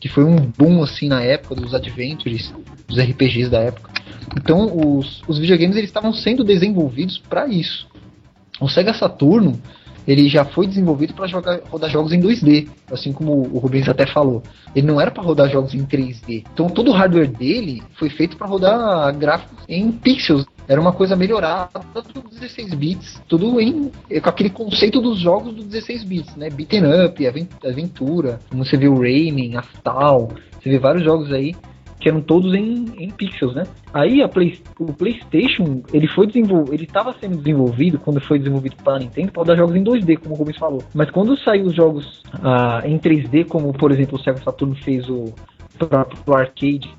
Que 0.00 0.08
foi 0.08 0.24
um 0.24 0.36
boom 0.36 0.82
assim 0.82 1.06
na 1.06 1.20
época 1.20 1.54
dos 1.54 1.74
adventures, 1.74 2.50
dos 2.88 2.98
RPGs 2.98 3.50
da 3.50 3.58
época. 3.58 3.90
Então 4.34 4.74
os, 4.74 5.22
os 5.28 5.38
videogames 5.38 5.76
eles 5.76 5.90
estavam 5.90 6.14
sendo 6.14 6.42
desenvolvidos 6.42 7.18
para 7.18 7.46
isso. 7.46 7.86
O 8.58 8.70
Sega 8.70 8.94
Saturno 8.94 9.60
ele 10.06 10.28
já 10.28 10.44
foi 10.44 10.66
desenvolvido 10.66 11.14
para 11.14 11.26
rodar 11.68 11.90
jogos 11.90 12.12
em 12.12 12.20
2D, 12.20 12.68
assim 12.90 13.12
como 13.12 13.32
o 13.32 13.58
Rubens 13.58 13.88
até 13.88 14.06
falou. 14.06 14.42
Ele 14.74 14.86
não 14.86 15.00
era 15.00 15.10
para 15.10 15.22
rodar 15.22 15.50
jogos 15.50 15.74
em 15.74 15.84
3D. 15.84 16.44
Então 16.52 16.68
todo 16.68 16.90
o 16.90 16.94
hardware 16.94 17.28
dele 17.28 17.82
foi 17.98 18.08
feito 18.08 18.36
para 18.36 18.46
rodar 18.46 19.14
gráficos 19.16 19.64
em 19.68 19.90
pixels. 19.90 20.46
Era 20.68 20.80
uma 20.80 20.92
coisa 20.92 21.14
melhorada 21.14 21.80
do 22.12 22.28
16 22.28 22.74
bits, 22.74 23.22
tudo 23.28 23.60
em 23.60 23.90
com 24.20 24.28
aquele 24.28 24.50
conceito 24.50 25.00
dos 25.00 25.18
jogos 25.18 25.54
do 25.54 25.62
16 25.62 26.02
bits, 26.02 26.36
né? 26.36 26.50
Beaten 26.50 26.82
up, 27.04 27.26
aventura, 27.64 28.40
como 28.50 28.64
você 28.64 28.76
o 28.88 29.00
Rayman, 29.00 29.56
Aftal, 29.56 30.28
você 30.60 30.70
vê 30.70 30.78
vários 30.78 31.04
jogos 31.04 31.32
aí 31.32 31.54
que 31.98 32.08
eram 32.08 32.20
todos 32.20 32.54
em, 32.54 32.86
em 32.98 33.10
pixels, 33.10 33.54
né? 33.54 33.64
Aí 33.92 34.26
Play, 34.28 34.58
o 34.78 34.92
PlayStation, 34.92 35.82
ele 35.92 36.06
foi 36.06 36.26
desenvolvido, 36.26 36.74
ele 36.74 36.84
estava 36.84 37.14
sendo 37.20 37.36
desenvolvido 37.38 37.98
quando 37.98 38.20
foi 38.20 38.38
desenvolvido 38.38 38.76
para 38.76 38.96
a 38.96 38.98
Nintendo 38.98 39.32
para 39.32 39.44
dar 39.44 39.56
jogos 39.56 39.74
em 39.74 39.82
2D, 39.82 40.18
como 40.18 40.34
o 40.34 40.38
Rubens 40.38 40.58
falou. 40.58 40.82
Mas 40.94 41.10
quando 41.10 41.36
saiu 41.38 41.66
os 41.66 41.74
jogos 41.74 42.22
ah, 42.42 42.82
em 42.84 42.98
3D, 42.98 43.46
como 43.46 43.72
por 43.72 43.90
exemplo 43.90 44.18
o 44.18 44.22
Sega 44.22 44.42
Saturn 44.42 44.74
fez 44.82 45.08
o 45.08 45.32
próprio 45.78 46.34
arcade 46.34 46.90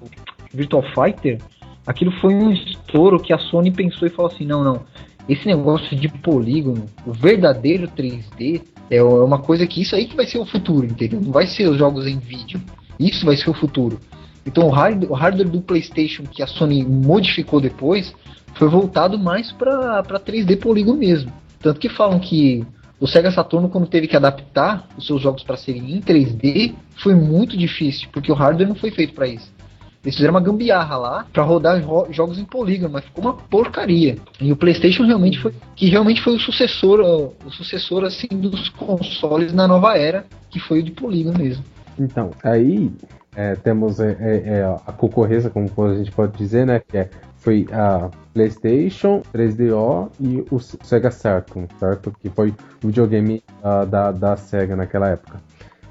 Virtual 0.54 0.84
Fighter, 0.94 1.40
aquilo 1.86 2.12
foi 2.20 2.34
um 2.34 2.52
estouro 2.52 3.20
que 3.20 3.34
a 3.34 3.38
Sony 3.38 3.72
pensou 3.72 4.08
e 4.08 4.12
falou 4.12 4.32
assim: 4.32 4.46
não, 4.46 4.64
não, 4.64 4.82
esse 5.30 5.46
negócio 5.46 5.96
de 5.96 6.08
polígono, 6.08 6.86
o 7.06 7.12
verdadeiro 7.12 7.88
3D, 7.88 8.62
é 8.90 9.04
uma 9.04 9.40
coisa 9.40 9.68
que 9.68 9.82
isso 9.82 9.96
aí 9.96 10.06
que 10.06 10.16
vai 10.16 10.26
ser 10.26 10.40
o 10.40 10.46
futuro, 10.46 10.86
entendeu? 10.86 11.20
Não 11.20 11.32
vai 11.32 11.46
ser 11.46 11.68
os 11.68 11.78
jogos 11.78 12.08
em 12.08 12.18
vídeo. 12.18 12.62
Isso 12.98 13.26
vai 13.26 13.36
ser 13.36 13.50
o 13.50 13.54
futuro. 13.54 14.00
Então 14.48 14.66
o 14.66 14.70
hardware, 14.70 15.12
o 15.12 15.14
hardware 15.14 15.50
do 15.50 15.62
PlayStation 15.62 16.24
que 16.24 16.42
a 16.42 16.48
Sony 16.48 16.84
modificou 16.84 17.60
depois 17.60 18.16
foi 18.56 18.70
voltado 18.70 19.20
mais 19.20 19.52
para 19.52 20.02
3D 20.04 20.58
polígono 20.60 20.98
mesmo. 20.98 21.32
Tanto 21.60 21.80
que 21.80 21.90
falam 21.90 22.18
que 22.18 22.66
o 23.00 23.06
Sega 23.06 23.30
Saturno, 23.30 23.70
quando 23.70 23.86
teve 23.86 24.08
que 24.08 24.16
adaptar 24.16 24.88
os 24.98 25.06
seus 25.06 25.22
jogos 25.22 25.44
para 25.44 25.58
serem 25.58 25.92
em 25.92 26.02
3D, 26.02 26.74
foi 27.04 27.14
muito 27.14 27.56
difícil, 27.56 28.08
porque 28.12 28.32
o 28.32 28.36
hardware 28.36 28.68
não 28.68 28.76
foi 28.76 28.90
feito 28.90 29.14
para 29.14 29.28
isso. 29.28 29.56
Eles 30.04 30.16
fizeram 30.16 30.34
uma 30.34 30.42
gambiarra 30.42 30.96
lá 30.96 31.26
para 31.34 31.44
rodar 31.44 31.84
jogos 32.12 32.40
em 32.40 32.46
polígono, 32.46 32.94
mas 32.94 33.04
ficou 33.04 33.26
uma 33.26 33.34
porcaria. 33.34 34.16
E 34.40 34.52
o 34.52 34.56
PlayStation 34.56 35.04
realmente 35.04 35.38
foi 35.40 35.54
que 35.76 35.88
realmente 35.90 36.22
foi 36.22 36.36
o 36.36 36.40
sucessor, 36.40 37.02
o 37.46 37.52
sucessor 37.52 38.06
assim 38.06 38.28
dos 38.32 38.70
consoles 38.70 39.52
na 39.52 39.68
nova 39.68 39.98
era, 39.98 40.26
que 40.50 40.60
foi 40.60 40.80
o 40.80 40.84
de 40.84 40.92
polígono 40.92 41.38
mesmo. 41.38 41.64
Então, 42.00 42.32
aí 42.44 42.90
é, 43.38 43.56
temos 43.56 44.00
é, 44.00 44.18
é, 44.20 44.50
é, 44.58 44.64
a 44.64 44.92
concorrência, 44.92 45.52
como 45.52 45.70
a 45.86 45.94
gente 45.94 46.12
pode 46.12 46.36
dizer, 46.36 46.66
né? 46.66 46.80
Que 46.80 46.98
é, 46.98 47.10
foi 47.36 47.68
a 47.72 48.10
PlayStation 48.34 49.22
3DO 49.32 50.10
e 50.20 50.44
o 50.50 50.60
Sega 50.60 51.12
Saturn, 51.12 51.68
certo? 51.80 52.12
Que 52.20 52.30
foi 52.30 52.50
o 52.84 52.88
videogame 52.88 53.44
uh, 53.64 53.86
da, 53.86 54.12
da 54.12 54.36
Sega 54.36 54.76
naquela 54.76 55.10
época. 55.10 55.40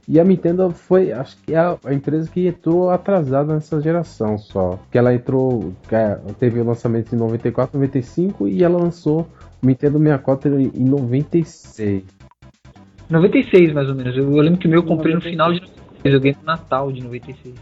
E 0.08 0.18
a 0.18 0.24
Nintendo 0.24 0.70
foi, 0.70 1.12
acho 1.12 1.40
que 1.42 1.54
é 1.54 1.58
a, 1.58 1.76
a, 1.84 1.94
empresa 1.94 2.28
que 2.28 2.48
entrou 2.48 2.90
atrasada 2.90 3.54
nessa 3.54 3.80
geração 3.80 4.36
só. 4.38 4.80
Que 4.90 4.98
ela 4.98 5.14
entrou, 5.14 5.72
é, 5.90 6.18
teve 6.40 6.60
o 6.60 6.64
lançamento 6.64 7.14
em 7.14 7.18
94, 7.18 7.78
95 7.78 8.48
e 8.48 8.64
ela 8.64 8.76
lançou 8.76 9.20
o 9.62 9.66
Nintendo 9.66 9.98
64 9.98 10.60
em 10.60 10.84
96. 10.84 12.02
96 13.08 13.72
mais 13.72 13.88
ou 13.88 13.94
menos. 13.94 14.16
Eu, 14.16 14.24
eu 14.24 14.42
lembro 14.42 14.58
que 14.58 14.66
o 14.66 14.70
meu 14.70 14.80
eu 14.80 14.86
comprei 14.86 15.14
no 15.14 15.20
final 15.20 15.52
de 15.52 15.60
eu 16.06 16.12
joguei 16.12 16.36
no 16.38 16.44
Natal 16.44 16.90
de 16.92 17.02
96. 17.02 17.54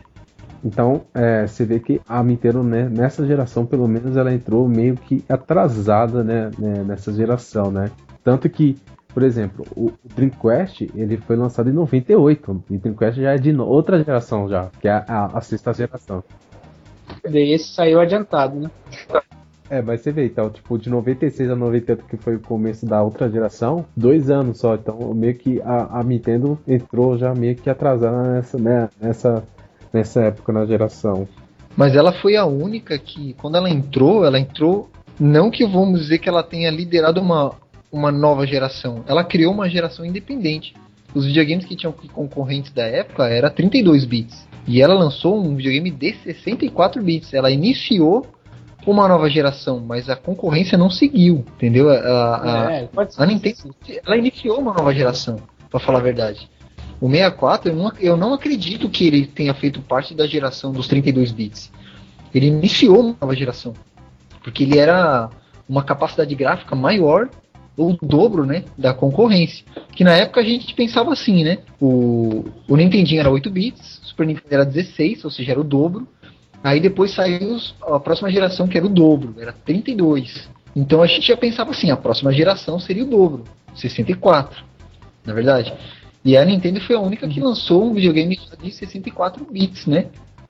Então, 0.65 1.05
é, 1.13 1.47
você 1.47 1.65
vê 1.65 1.79
que 1.79 2.01
a 2.09 2.23
Nintendo, 2.23 2.63
né, 2.63 2.89
nessa 2.89 3.27
geração, 3.27 3.67
pelo 3.67 3.87
menos, 3.87 4.17
ela 4.17 4.33
entrou 4.33 4.67
meio 4.67 4.97
que 4.97 5.23
atrasada, 5.29 6.25
né, 6.25 6.51
né 6.59 6.83
nessa 6.83 7.13
geração, 7.13 7.71
né? 7.71 7.91
Tanto 8.23 8.49
que, 8.49 8.79
por 9.13 9.23
exemplo, 9.23 9.67
o, 9.77 9.93
Dreamcast, 10.17 10.91
ele 10.95 11.19
foi 11.19 11.37
lançado 11.37 11.69
em 11.69 11.75
98. 11.75 12.51
O 12.51 12.79
Dreamcast 12.79 13.21
já 13.21 13.33
é 13.33 13.37
de 13.37 13.55
outra 13.55 14.03
geração 14.03 14.49
já, 14.49 14.71
que 14.81 14.89
é 14.89 14.93
a, 14.93 15.05
a, 15.07 15.39
a 15.39 15.41
sexta 15.43 15.75
geração. 15.75 16.25
Daí 17.23 17.53
esse 17.53 17.75
saiu 17.75 18.01
adiantado, 18.01 18.59
né? 18.59 18.71
É, 19.71 19.81
mas 19.81 20.03
você 20.03 20.13
vê, 20.13 20.27
então, 20.27 20.51
tipo, 20.51 20.79
de 20.79 20.91
96 20.91 21.51
a 21.51 21.57
98, 21.57 22.05
que 22.05 22.17
foi 22.17 22.37
o 22.37 22.41
começo 22.41 22.85
da 22.85 23.03
outra 23.03 23.31
geração, 23.31 23.87
dois 23.97 24.31
anos 24.31 24.59
só. 24.59 24.75
Então, 24.75 25.15
meio 25.15 25.35
que 25.35 25.61
a, 25.63 26.01
a 26.01 26.03
Nintendo 26.03 26.59
entrou 26.69 27.17
já 27.17 27.35
meio 27.35 27.57
que 27.57 27.71
atrasada 27.71 28.35
nessa, 28.35 28.59
né, 28.59 28.89
nessa, 29.01 29.43
nessa 29.93 30.21
época 30.25 30.53
na 30.53 30.67
geração. 30.67 31.27
Mas 31.77 31.97
ela 31.97 32.13
foi 32.13 32.37
a 32.37 32.45
única 32.45 32.99
que, 32.99 33.35
quando 33.35 33.57
ela 33.57 33.71
entrou, 33.71 34.25
ela 34.25 34.39
entrou. 34.39 34.91
Não 35.19 35.51
que 35.51 35.65
vamos 35.65 36.01
dizer 36.01 36.19
que 36.19 36.29
ela 36.29 36.43
tenha 36.43 36.71
liderado 36.71 37.21
uma, 37.21 37.53
uma 37.91 38.13
nova 38.13 38.47
geração. 38.47 39.05
Ela 39.07 39.25
criou 39.25 39.53
uma 39.53 39.69
geração 39.69 40.05
independente. 40.05 40.75
Os 41.15 41.27
videogames 41.27 41.65
que 41.65 41.77
tinham 41.77 41.93
concorrentes 42.13 42.73
da 42.73 42.85
época 42.85 43.29
era 43.29 43.49
32 43.49 44.05
bits. 44.05 44.47
E 44.67 44.83
ela 44.83 44.95
lançou 44.95 45.41
um 45.41 45.55
videogame 45.55 45.91
de 45.91 46.15
64 46.15 47.03
bits. 47.03 47.33
Ela 47.33 47.51
iniciou 47.51 48.27
uma 48.87 49.09
nova 49.09 49.29
geração, 49.29 49.81
mas 49.81 50.09
a 50.09 50.17
concorrência 50.17 50.77
não 50.77 50.91
seguiu, 50.91 51.45
entendeu? 51.57 51.91
A, 51.91 52.67
a, 52.67 52.73
é, 52.73 52.89
a 53.17 53.27
Nintendo 53.27 53.75
ela 54.05 54.17
iniciou 54.17 54.59
uma 54.59 54.73
nova 54.73 54.95
geração, 54.95 55.39
para 55.71 55.81
falar 55.81 55.99
a 55.99 56.03
verdade. 56.03 56.49
O 57.01 57.09
64, 57.09 57.71
eu 57.71 57.77
não, 57.77 57.93
eu 58.01 58.17
não 58.17 58.35
acredito 58.35 58.89
que 58.89 59.07
ele 59.07 59.27
tenha 59.27 59.55
feito 59.55 59.81
parte 59.81 60.15
da 60.15 60.27
geração 60.27 60.73
dos 60.73 60.89
32 60.89 61.33
bits. 61.33 61.71
Ele 62.35 62.47
iniciou 62.47 63.01
uma 63.01 63.17
nova 63.21 63.35
geração, 63.35 63.75
porque 64.43 64.63
ele 64.63 64.79
era 64.79 65.31
uma 65.69 65.83
capacidade 65.83 66.35
gráfica 66.35 66.75
maior 66.75 67.29
o 67.77 67.97
dobro, 68.01 68.47
né, 68.47 68.65
da 68.79 68.95
concorrência. 68.95 69.65
Que 69.95 70.05
na 70.05 70.13
época 70.13 70.41
a 70.41 70.45
gente 70.45 70.73
pensava 70.75 71.13
assim, 71.13 71.43
né? 71.43 71.59
O, 71.81 72.45
o 72.69 72.77
Nintendinho 72.77 73.21
era 73.21 73.31
8 73.31 73.51
bits, 73.51 74.01
o 74.03 74.07
Super 74.07 74.27
Nintendo 74.27 74.55
era 74.55 74.65
16, 74.65 75.25
ou 75.25 75.31
seja, 75.31 75.53
era 75.53 75.61
o 75.61 75.65
dobro. 75.65 76.07
Aí 76.65 76.81
depois 76.81 77.13
saiu 77.13 77.59
a 77.83 78.01
próxima 78.01 78.31
geração, 78.31 78.67
que 78.67 78.79
era 78.79 78.87
o 78.87 78.89
dobro, 78.89 79.35
era 79.39 79.53
32. 79.53 80.49
Então 80.75 81.03
a 81.03 81.07
gente 81.07 81.29
já 81.29 81.37
pensava 81.37 81.73
assim, 81.73 81.91
a 81.91 81.97
próxima 81.97 82.33
geração 82.33 82.81
seria 82.81 83.05
o 83.05 83.07
dobro, 83.07 83.45
64, 83.75 84.65
na 85.27 85.35
verdade. 85.35 85.75
E 86.25 86.39
a 86.39 86.43
Nintendo 86.43 86.81
foi 86.81 86.97
a 86.97 87.01
única 87.01 87.29
que 87.29 87.39
lançou 87.39 87.85
um 87.85 87.93
videogame 87.93 88.41
de 88.63 88.71
64 88.71 89.47
bits, 89.53 89.85
né? 89.85 90.07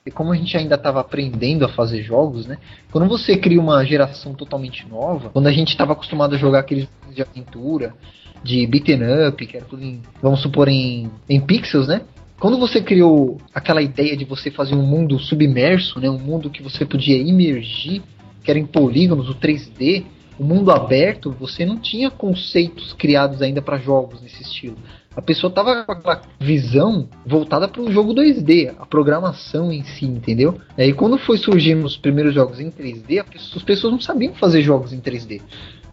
E 0.06 0.10
como 0.10 0.30
a 0.30 0.36
gente 0.36 0.56
ainda 0.56 0.76
estava 0.76 1.00
aprendendo 1.00 1.64
a 1.64 1.68
fazer 1.68 2.00
jogos, 2.04 2.46
né? 2.46 2.58
Quando 2.92 3.08
você 3.08 3.36
cria 3.36 3.60
uma 3.60 3.84
geração 3.84 4.34
totalmente 4.34 4.86
nova, 4.88 5.30
quando 5.30 5.48
a 5.48 5.52
gente 5.52 5.70
estava 5.70 5.94
acostumado 5.94 6.36
a 6.36 6.38
jogar 6.38 6.60
aqueles 6.60 6.86
de 7.12 7.22
aventura, 7.22 7.92
de 8.40 8.64
beaten 8.68 9.00
up, 9.28 9.44
que 9.44 9.56
era 9.56 9.66
tudo 9.66 9.82
em, 9.82 10.00
vamos 10.22 10.40
supor, 10.42 10.68
em, 10.68 11.10
em 11.28 11.40
pixels, 11.40 11.88
né? 11.88 12.02
Quando 12.44 12.58
você 12.58 12.82
criou 12.82 13.38
aquela 13.54 13.80
ideia 13.80 14.14
de 14.14 14.26
você 14.26 14.50
fazer 14.50 14.74
um 14.74 14.82
mundo 14.82 15.18
submerso, 15.18 15.98
né, 15.98 16.10
um 16.10 16.18
mundo 16.18 16.50
que 16.50 16.62
você 16.62 16.84
podia 16.84 17.16
imergir, 17.16 18.02
que 18.42 18.50
era 18.50 18.60
em 18.60 18.66
polígonos, 18.66 19.30
o 19.30 19.34
3D, 19.34 20.04
o 20.38 20.44
mundo 20.44 20.70
aberto, 20.70 21.34
você 21.40 21.64
não 21.64 21.78
tinha 21.78 22.10
conceitos 22.10 22.92
criados 22.92 23.40
ainda 23.40 23.62
para 23.62 23.78
jogos 23.78 24.20
nesse 24.20 24.42
estilo. 24.42 24.76
A 25.16 25.22
pessoa 25.22 25.50
tava 25.50 25.84
com 25.84 25.92
aquela 25.92 26.20
visão 26.38 27.08
voltada 27.24 27.66
para 27.66 27.80
o 27.80 27.90
jogo 27.90 28.12
2D, 28.12 28.74
a 28.78 28.84
programação 28.84 29.72
em 29.72 29.82
si, 29.82 30.04
entendeu? 30.04 30.60
Aí 30.76 30.92
quando 30.92 31.16
foi 31.16 31.38
surgindo 31.38 31.86
os 31.86 31.96
primeiros 31.96 32.34
jogos 32.34 32.60
em 32.60 32.70
3D, 32.70 33.24
as 33.56 33.62
pessoas 33.62 33.90
não 33.90 34.00
sabiam 34.02 34.34
fazer 34.34 34.60
jogos 34.60 34.92
em 34.92 35.00
3D. 35.00 35.40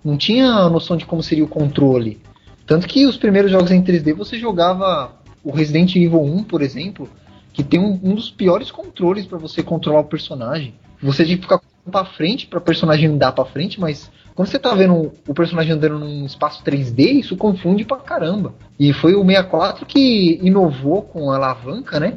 Não 0.03 0.17
tinha 0.17 0.47
a 0.47 0.69
noção 0.69 0.97
de 0.97 1.05
como 1.05 1.23
seria 1.23 1.45
o 1.45 1.47
controle. 1.47 2.19
Tanto 2.65 2.89
que 2.89 3.05
os 3.05 3.15
primeiros 3.15 3.49
jogos 3.49 3.71
em 3.71 3.81
3D 3.81 4.13
você 4.13 4.37
jogava 4.37 5.20
o 5.43 5.51
Resident 5.51 5.95
Evil 5.95 6.21
1, 6.21 6.43
por 6.43 6.61
exemplo, 6.61 7.09
que 7.53 7.63
tem 7.63 7.79
um, 7.79 7.99
um 8.03 8.15
dos 8.15 8.29
piores 8.29 8.71
controles 8.71 9.25
para 9.25 9.37
você 9.37 9.61
controlar 9.61 10.01
o 10.01 10.05
personagem. 10.05 10.73
Você 11.01 11.25
tem 11.25 11.35
que 11.35 11.43
ficar 11.43 11.59
para 11.89 12.05
frente 12.05 12.47
para 12.47 12.59
o 12.59 12.61
personagem 12.61 13.09
andar 13.09 13.31
para 13.31 13.45
frente, 13.45 13.79
mas 13.79 14.11
quando 14.35 14.47
você 14.47 14.59
tá 14.59 14.73
vendo 14.73 15.11
o 15.27 15.33
personagem 15.33 15.73
andando 15.73 15.99
num 15.99 16.25
espaço 16.25 16.63
3D, 16.63 17.19
isso 17.19 17.35
confunde 17.35 17.83
pra 17.83 17.97
caramba. 17.97 18.53
E 18.79 18.93
foi 18.93 19.13
o 19.15 19.25
64 19.25 19.85
que 19.85 20.39
inovou 20.41 21.01
com 21.01 21.31
a 21.31 21.35
alavanca, 21.35 21.99
né? 21.99 22.15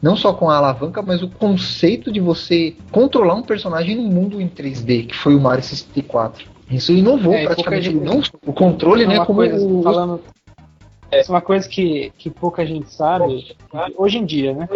Não 0.00 0.16
só 0.16 0.32
com 0.32 0.50
a 0.50 0.56
alavanca, 0.56 1.02
mas 1.02 1.22
o 1.22 1.28
conceito 1.28 2.12
de 2.12 2.20
você 2.20 2.76
controlar 2.92 3.34
um 3.34 3.42
personagem 3.42 3.96
num 3.96 4.08
mundo 4.08 4.40
em 4.40 4.48
3D, 4.48 5.06
que 5.06 5.16
foi 5.16 5.34
o 5.34 5.40
Mario 5.40 5.64
64. 5.64 6.46
Isso 6.70 6.92
inovou 6.92 7.32
é, 7.32 7.44
praticamente. 7.44 7.92
Não, 7.92 8.20
o 8.46 8.52
controle, 8.52 9.06
né? 9.06 9.24
Como 9.24 9.38
coisa, 9.38 9.66
o, 9.66 9.82
falando, 9.82 10.20
é 11.10 11.22
uma 11.28 11.40
coisa 11.40 11.68
que, 11.68 12.12
que 12.18 12.30
pouca 12.30 12.66
gente 12.66 12.92
sabe, 12.92 13.56
hoje 13.96 14.18
em 14.18 14.24
dia, 14.24 14.52
né? 14.52 14.68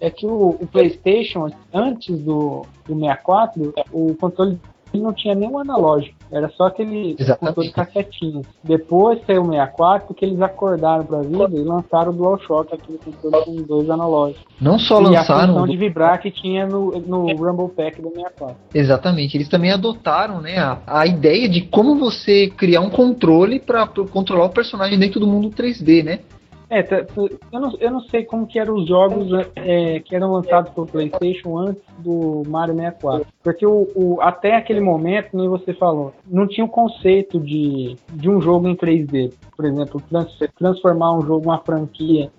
É 0.00 0.10
que 0.10 0.26
o, 0.26 0.50
o 0.60 0.66
PlayStation, 0.66 1.50
antes 1.72 2.18
do, 2.18 2.64
do 2.86 2.94
64, 2.94 3.74
o 3.92 4.14
controle 4.14 4.58
não 4.98 5.12
tinha 5.12 5.34
nenhum 5.34 5.58
analógico, 5.58 6.14
era 6.30 6.48
só 6.50 6.66
aquele 6.66 7.16
controle 7.38 7.70
cassetinho. 7.70 8.42
Depois 8.62 9.20
saiu 9.26 9.42
o 9.42 9.46
64, 9.46 10.14
que 10.14 10.24
eles 10.24 10.40
acordaram 10.40 11.04
pra 11.04 11.20
vida 11.20 11.48
e 11.52 11.62
lançaram 11.62 12.12
o 12.12 12.14
DualShock, 12.14 12.74
aquele 12.74 12.98
controle 12.98 13.44
com 13.44 13.62
dois 13.62 13.90
analógicos. 13.90 14.44
Não 14.60 14.78
só 14.78 15.00
e 15.02 15.06
a 15.06 15.10
lançaram. 15.10 15.54
função 15.54 15.66
de 15.66 15.76
vibrar 15.76 16.20
que 16.20 16.30
tinha 16.30 16.66
no, 16.66 16.90
no 17.00 17.26
Rumble 17.36 17.68
Pack 17.68 18.00
do 18.00 18.10
64. 18.10 18.56
Exatamente, 18.74 19.36
eles 19.36 19.48
também 19.48 19.72
adotaram 19.72 20.40
né, 20.40 20.58
a, 20.58 20.78
a 20.86 21.06
ideia 21.06 21.48
de 21.48 21.62
como 21.62 21.96
você 21.96 22.48
criar 22.48 22.80
um 22.80 22.90
controle 22.90 23.60
para 23.60 23.86
controlar 23.86 24.46
o 24.46 24.50
personagem 24.50 24.98
dentro 24.98 25.20
do 25.20 25.26
mundo 25.26 25.50
3D, 25.50 26.04
né? 26.04 26.20
É, 26.76 26.82
tá- 26.82 27.04
eu 27.52 27.60
não, 27.60 27.76
eu 27.78 27.90
não 27.90 28.00
sei 28.00 28.24
como 28.24 28.46
que 28.46 28.58
eram 28.58 28.74
os 28.74 28.88
jogos 28.88 29.28
é, 29.56 30.00
que 30.00 30.14
eram 30.16 30.32
lançados 30.32 30.72
pro 30.72 30.86
Playstation 30.86 31.56
antes 31.56 31.82
do 31.98 32.42
Mario 32.48 32.74
64. 32.74 33.26
Porque 33.42 33.64
o, 33.64 33.88
o- 33.94 34.18
até 34.20 34.56
aquele 34.56 34.80
momento, 34.80 35.36
nem 35.36 35.48
você 35.48 35.72
falou, 35.72 36.12
não 36.26 36.48
tinha 36.48 36.64
o 36.64 36.68
conceito 36.68 37.38
de, 37.38 37.96
de 38.12 38.28
um 38.28 38.40
jogo 38.40 38.66
em 38.68 38.74
3D. 38.74 39.32
Por 39.56 39.64
exemplo, 39.66 40.02
trans- 40.10 40.38
transformar 40.58 41.16
um 41.16 41.22
jogo, 41.22 41.44
uma 41.44 41.58
franquia 41.58 42.30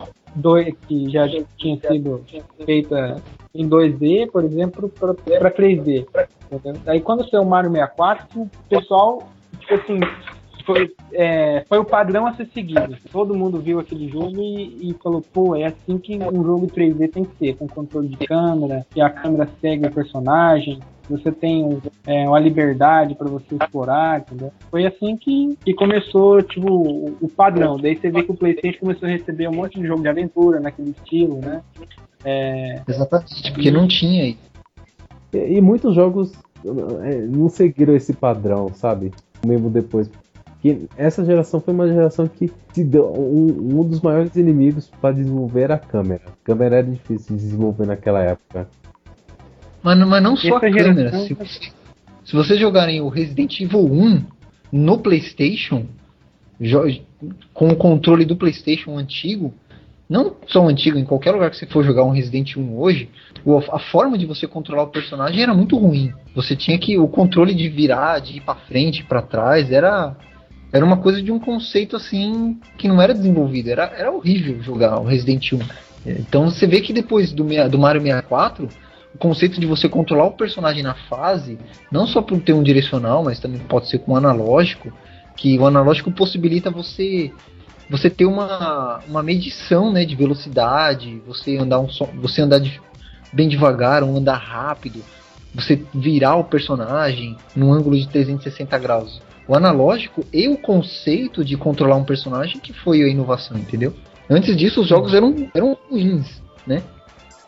que 0.87 1.09
já 1.09 1.25
tinha 1.55 1.79
sido 1.79 2.21
feita 2.65 3.21
em 3.53 3.69
2D, 3.69 4.29
por 4.29 4.43
exemplo, 4.43 4.89
para 4.89 5.49
3D. 5.49 6.05
entendeu? 6.51 6.81
Aí 6.87 6.99
quando 6.99 7.27
saiu 7.29 7.43
o 7.43 7.45
Mario 7.45 7.71
64, 7.71 8.27
o 8.41 8.49
pessoal, 8.67 9.23
tipo 9.61 9.75
assim, 9.75 9.99
foi, 10.65 10.91
é, 11.13 11.63
foi 11.67 11.77
o 11.77 11.85
padrão 11.85 12.25
a 12.25 12.33
ser 12.33 12.47
seguido. 12.47 12.97
Todo 13.11 13.35
mundo 13.35 13.59
viu 13.59 13.79
aquele 13.79 14.07
jogo 14.09 14.41
e, 14.41 14.89
e 14.89 14.93
falou, 15.01 15.21
pô, 15.21 15.55
é 15.55 15.65
assim 15.65 15.97
que 15.97 16.17
um 16.17 16.43
jogo 16.43 16.67
3D 16.67 17.11
tem 17.11 17.23
que 17.23 17.37
ser, 17.37 17.55
com 17.55 17.67
controle 17.67 18.09
de 18.09 18.17
câmera, 18.25 18.85
que 18.91 19.01
a 19.01 19.09
câmera 19.09 19.49
segue 19.61 19.87
o 19.87 19.91
personagem, 19.91 20.79
você 21.09 21.31
tem 21.31 21.81
é, 22.05 22.27
uma 22.27 22.39
liberdade 22.39 23.15
para 23.15 23.29
você 23.29 23.55
explorar, 23.55 24.21
entendeu? 24.21 24.51
Foi 24.71 24.85
assim 24.85 25.15
que, 25.15 25.57
que 25.63 25.73
começou, 25.73 26.41
tipo, 26.41 26.71
o, 26.71 27.17
o 27.21 27.29
padrão. 27.29 27.77
Daí 27.77 27.95
você 27.95 28.09
vê 28.09 28.23
que 28.23 28.31
o 28.31 28.35
Playstation 28.35 28.79
começou 28.79 29.07
a 29.07 29.11
receber 29.11 29.47
um 29.47 29.53
monte 29.53 29.79
de 29.79 29.87
jogo 29.87 30.01
de 30.01 30.07
aventura 30.07 30.59
naquele 30.59 30.91
estilo, 30.91 31.39
né? 31.39 31.61
É, 32.23 32.81
Exatamente, 32.87 33.51
porque 33.53 33.69
não 33.69 33.87
tinha 33.87 34.29
isso. 34.29 34.39
E, 35.31 35.57
e 35.57 35.61
muitos 35.61 35.93
jogos 35.93 36.33
é, 37.03 37.21
não 37.21 37.49
seguiram 37.49 37.95
esse 37.95 38.13
padrão, 38.13 38.69
sabe? 38.73 39.11
Mesmo 39.45 39.69
depois. 39.69 40.09
Que 40.65 40.87
essa 40.97 41.23
geração 41.23 41.61
foi 41.61 41.75
uma 41.75 41.87
geração 41.87 42.27
que 42.27 42.51
se 42.73 42.83
deu 42.83 43.05
um, 43.15 43.81
um 43.81 43.87
dos 43.87 44.01
maiores 44.01 44.35
inimigos 44.35 44.89
para 44.99 45.13
desenvolver 45.13 45.61
era 45.61 45.75
a 45.75 45.77
câmera. 45.77 46.23
A 46.25 46.43
câmera 46.43 46.77
era 46.77 46.87
difícil 46.87 47.35
de 47.35 47.43
desenvolver 47.43 47.85
naquela 47.85 48.19
época. 48.23 48.67
Mas, 49.83 49.95
não- 49.95 50.07
mas 50.07 50.23
não 50.23 50.35
só 50.35 50.47
a 50.55 50.57
Essa 50.57 50.59
câmera. 50.61 50.93
geração- 50.95 51.27
Se, 51.27 51.33
você- 51.35 51.71
se 52.23 52.35
vocês 52.35 52.59
jogarem 52.59 52.99
o 52.99 53.09
Resident 53.09 53.59
Evil 53.61 53.85
1 53.85 54.23
no 54.71 54.97
PlayStation, 54.97 55.85
com 57.53 57.67
o 57.67 57.75
controle 57.75 58.25
do 58.25 58.35
PlayStation 58.35 58.97
antigo, 58.97 59.53
não 60.09 60.35
só 60.47 60.65
o 60.65 60.67
antigo, 60.67 60.97
em 60.97 61.05
qualquer 61.05 61.29
lugar 61.31 61.51
que 61.51 61.57
você 61.57 61.67
for 61.67 61.83
jogar 61.83 62.03
um 62.05 62.09
Resident 62.11 62.57
1 62.57 62.75
hoje, 62.79 63.07
a 63.71 63.77
forma 63.77 64.17
de 64.17 64.25
você 64.25 64.47
controlar 64.47 64.81
o 64.81 64.87
personagem 64.87 65.43
era 65.43 65.53
muito 65.53 65.77
ruim. 65.77 66.11
Você 66.33 66.55
tinha 66.55 66.79
que 66.79 66.97
o 66.97 67.07
controle 67.07 67.53
de 67.53 67.69
virar, 67.69 68.17
de 68.17 68.37
ir 68.37 68.41
pra 68.41 68.55
frente, 68.55 69.03
pra 69.03 69.21
trás, 69.21 69.71
era 69.71 70.15
era 70.75 70.83
uma 70.83 70.97
coisa 70.97 71.21
de 71.21 71.31
um 71.31 71.39
conceito 71.39 71.95
assim 71.95 72.59
que 72.77 72.85
não 72.85 73.01
era 73.01 73.13
desenvolvido, 73.13 73.69
era, 73.69 73.93
era 73.97 74.11
horrível 74.11 74.61
jogar 74.61 74.99
o 74.99 75.05
Resident 75.05 75.53
1. 75.53 75.59
Então 76.05 76.49
você 76.49 76.67
vê 76.67 76.81
que 76.81 76.91
depois 76.91 77.31
do, 77.31 77.45
do 77.69 77.79
Mario 77.79 78.01
64, 78.01 78.67
o 79.13 79.17
conceito 79.17 79.57
de 79.57 79.65
você 79.65 79.87
controlar 79.87 80.25
o 80.25 80.33
personagem 80.33 80.83
na 80.83 80.93
fase, 80.93 81.57
não 81.89 82.05
só 82.05 82.21
por 82.21 82.41
ter 82.41 82.51
um 82.51 82.61
direcional, 82.61 83.23
mas 83.23 83.39
também 83.39 83.59
pode 83.59 83.87
ser 83.89 83.99
com 83.99 84.11
um 84.11 84.15
analógico, 84.17 84.91
que 85.37 85.57
o 85.57 85.65
analógico 85.65 86.11
possibilita 86.11 86.69
você 86.69 87.31
você 87.89 88.09
ter 88.09 88.25
uma, 88.25 88.99
uma 89.07 89.23
medição 89.23 89.93
né, 89.93 90.03
de 90.03 90.15
velocidade, 90.15 91.21
você 91.25 91.55
andar 91.55 91.79
um 91.79 91.87
você 92.15 92.41
andar 92.41 92.59
de- 92.59 92.81
bem 93.31 93.47
devagar, 93.47 94.03
ou 94.03 94.17
andar 94.17 94.37
rápido, 94.37 95.01
você 95.53 95.81
virar 95.93 96.35
o 96.35 96.43
personagem 96.43 97.37
num 97.55 97.71
ângulo 97.71 97.95
de 97.97 98.09
360 98.09 98.77
graus. 98.77 99.21
O 99.47 99.55
analógico 99.55 100.23
e 100.33 100.47
o 100.47 100.57
conceito 100.57 101.43
de 101.43 101.55
controlar 101.55 101.97
um 101.97 102.03
personagem 102.03 102.59
que 102.59 102.73
foi 102.73 103.03
a 103.03 103.07
inovação, 103.07 103.57
entendeu? 103.57 103.93
Antes 104.29 104.55
disso 104.57 104.81
os 104.81 104.87
jogos 104.87 105.13
eram, 105.13 105.49
eram 105.53 105.77
ruins, 105.89 106.41
né? 106.65 106.81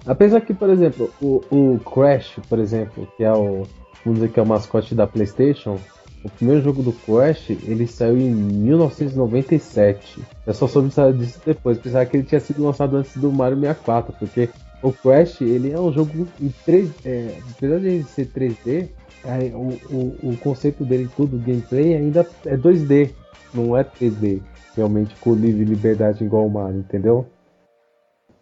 Apesar 0.06 0.42
que, 0.42 0.54
por 0.54 0.70
exemplo, 0.70 1.12
o, 1.22 1.42
o 1.50 1.80
Crash, 1.80 2.40
por 2.48 2.60
exemplo, 2.60 3.08
que 3.18 3.24
é 3.24 3.32
o, 3.32 3.64
vamos 4.06 4.20
dizer 4.20 4.32
que 4.32 4.40
é 4.40 4.44
o 4.44 4.46
mascote 4.46 4.96
da 4.96 5.08
PlayStation, 5.08 5.80
o 6.24 6.30
primeiro 6.30 6.62
jogo 6.62 6.82
do 6.82 6.94
Crash, 6.94 7.50
ele 7.50 7.88
saiu 7.88 8.18
em 8.18 8.32
1997. 8.32 10.22
Eu 10.46 10.54
só 10.54 10.68
soube 10.68 10.90
disso 11.18 11.42
depois, 11.46 11.78
pensava 11.78 12.06
que 12.06 12.18
ele 12.18 12.24
tinha 12.24 12.40
sido 12.40 12.64
lançado 12.64 12.96
antes 12.96 13.18
do 13.18 13.32
Mario 13.32 13.60
64, 13.60 14.14
porque 14.18 14.50
o 14.82 14.92
Crash, 14.92 15.42
ele 15.42 15.72
é 15.72 15.80
um 15.80 15.92
jogo 15.92 16.28
em 16.40 16.54
3 16.66 16.92
é, 17.06 17.40
apesar 17.52 17.80
de 17.80 17.88
ele 17.88 18.04
ser 18.04 18.28
3D, 18.28 18.90
é, 19.28 19.52
o, 19.54 19.78
o, 19.90 20.30
o 20.32 20.38
conceito 20.38 20.86
dele 20.86 21.10
tudo, 21.16 21.36
o 21.36 21.40
gameplay 21.40 21.96
ainda 21.96 22.26
é 22.46 22.56
2D, 22.56 23.12
não 23.54 23.78
é 23.78 23.84
3D, 23.84 24.42
realmente 24.76 25.14
com 25.20 25.36
livre 25.36 25.66
liberdade 25.66 26.24
igual 26.24 26.48
o 26.48 26.50
Mario, 26.50 26.80
entendeu? 26.80 27.28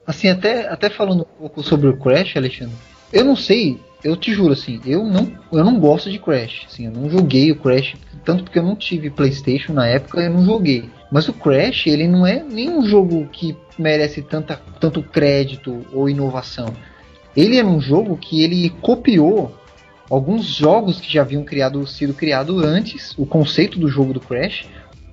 Assim, 0.06 0.30
até, 0.30 0.70
até 0.70 0.90
falando 0.90 1.22
um 1.22 1.40
pouco 1.40 1.64
sobre 1.64 1.88
o 1.88 1.98
Crash, 1.98 2.38
Alexandre, 2.38 2.76
eu 3.12 3.26
não 3.26 3.36
sei, 3.36 3.80
eu 4.04 4.16
te 4.16 4.32
juro, 4.32 4.54
assim, 4.54 4.80
eu 4.86 5.04
não, 5.04 5.32
eu 5.52 5.64
não 5.64 5.80
gosto 5.80 6.12
de 6.12 6.20
Crash. 6.20 6.68
Assim, 6.68 6.86
eu 6.86 6.92
não 6.92 7.10
joguei 7.10 7.52
o 7.52 7.56
Crash, 7.56 7.96
tanto 8.24 8.44
porque 8.44 8.60
eu 8.60 8.64
não 8.64 8.76
tive 8.76 9.10
PlayStation 9.10 9.74
na 9.74 9.88
época, 9.88 10.22
eu 10.22 10.30
não 10.30 10.46
joguei. 10.46 10.88
Mas 11.12 11.28
o 11.28 11.34
Crash, 11.34 11.88
ele 11.88 12.08
não 12.08 12.26
é 12.26 12.44
nenhum 12.44 12.86
jogo 12.86 13.28
que 13.32 13.58
merece 13.80 14.22
tanta, 14.22 14.62
tanto 14.80 15.02
crédito 15.02 15.84
ou 15.92 16.08
inovação. 16.08 16.72
Ele 17.36 17.58
é 17.58 17.66
um 17.66 17.82
jogo 17.82 18.16
que 18.16 18.44
ele 18.44 18.70
copiou 18.70 19.52
alguns 20.10 20.46
jogos 20.46 21.00
que 21.00 21.12
já 21.12 21.22
haviam 21.22 21.44
criado, 21.44 21.86
sido 21.88 22.14
criado 22.14 22.60
antes. 22.60 23.14
O 23.18 23.26
conceito 23.26 23.80
do 23.80 23.88
jogo 23.88 24.14
do 24.14 24.20
Crash 24.20 24.66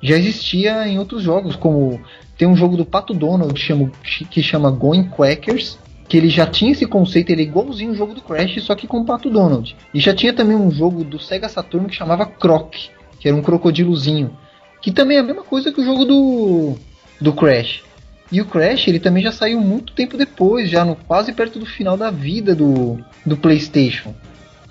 já 0.02 0.16
existia 0.16 0.86
em 0.88 0.98
outros 0.98 1.22
jogos, 1.22 1.56
como 1.56 2.00
tem 2.36 2.48
um 2.48 2.56
jogo 2.56 2.76
do 2.76 2.84
Pato 2.84 3.14
Donald 3.14 3.54
que 3.54 3.60
chama, 3.60 3.90
que 4.30 4.42
chama 4.42 4.70
Going 4.70 5.08
Quackers, 5.08 5.78
que 6.08 6.16
ele 6.16 6.28
já 6.28 6.46
tinha 6.46 6.72
esse 6.72 6.86
conceito, 6.86 7.30
ele 7.30 7.42
é 7.42 7.44
igualzinho 7.44 7.92
o 7.92 7.94
jogo 7.94 8.12
do 8.14 8.20
Crash, 8.20 8.62
só 8.62 8.74
que 8.74 8.86
com 8.86 8.98
o 8.98 9.04
Pato 9.04 9.30
Donald. 9.30 9.76
E 9.94 10.00
já 10.00 10.12
tinha 10.12 10.32
também 10.32 10.56
um 10.56 10.70
jogo 10.70 11.04
do 11.04 11.18
Sega 11.18 11.48
Saturn 11.48 11.88
que 11.88 11.94
chamava 11.94 12.26
Croc, 12.26 12.74
que 13.18 13.28
era 13.28 13.36
um 13.36 13.42
crocodilozinho, 13.42 14.36
que 14.80 14.90
também 14.90 15.16
é 15.16 15.20
a 15.20 15.22
mesma 15.22 15.44
coisa 15.44 15.70
que 15.70 15.80
o 15.80 15.84
jogo 15.84 16.04
do, 16.04 16.74
do 17.20 17.32
Crash. 17.32 17.84
E 18.32 18.40
o 18.40 18.46
Crash, 18.46 18.88
ele 18.88 18.98
também 18.98 19.22
já 19.22 19.30
saiu 19.30 19.60
muito 19.60 19.92
tempo 19.92 20.16
depois, 20.16 20.68
já 20.68 20.84
no 20.84 20.96
quase 20.96 21.32
perto 21.32 21.58
do 21.58 21.66
final 21.66 21.96
da 21.96 22.10
vida 22.10 22.54
do, 22.54 22.98
do 23.24 23.36
PlayStation. 23.36 24.14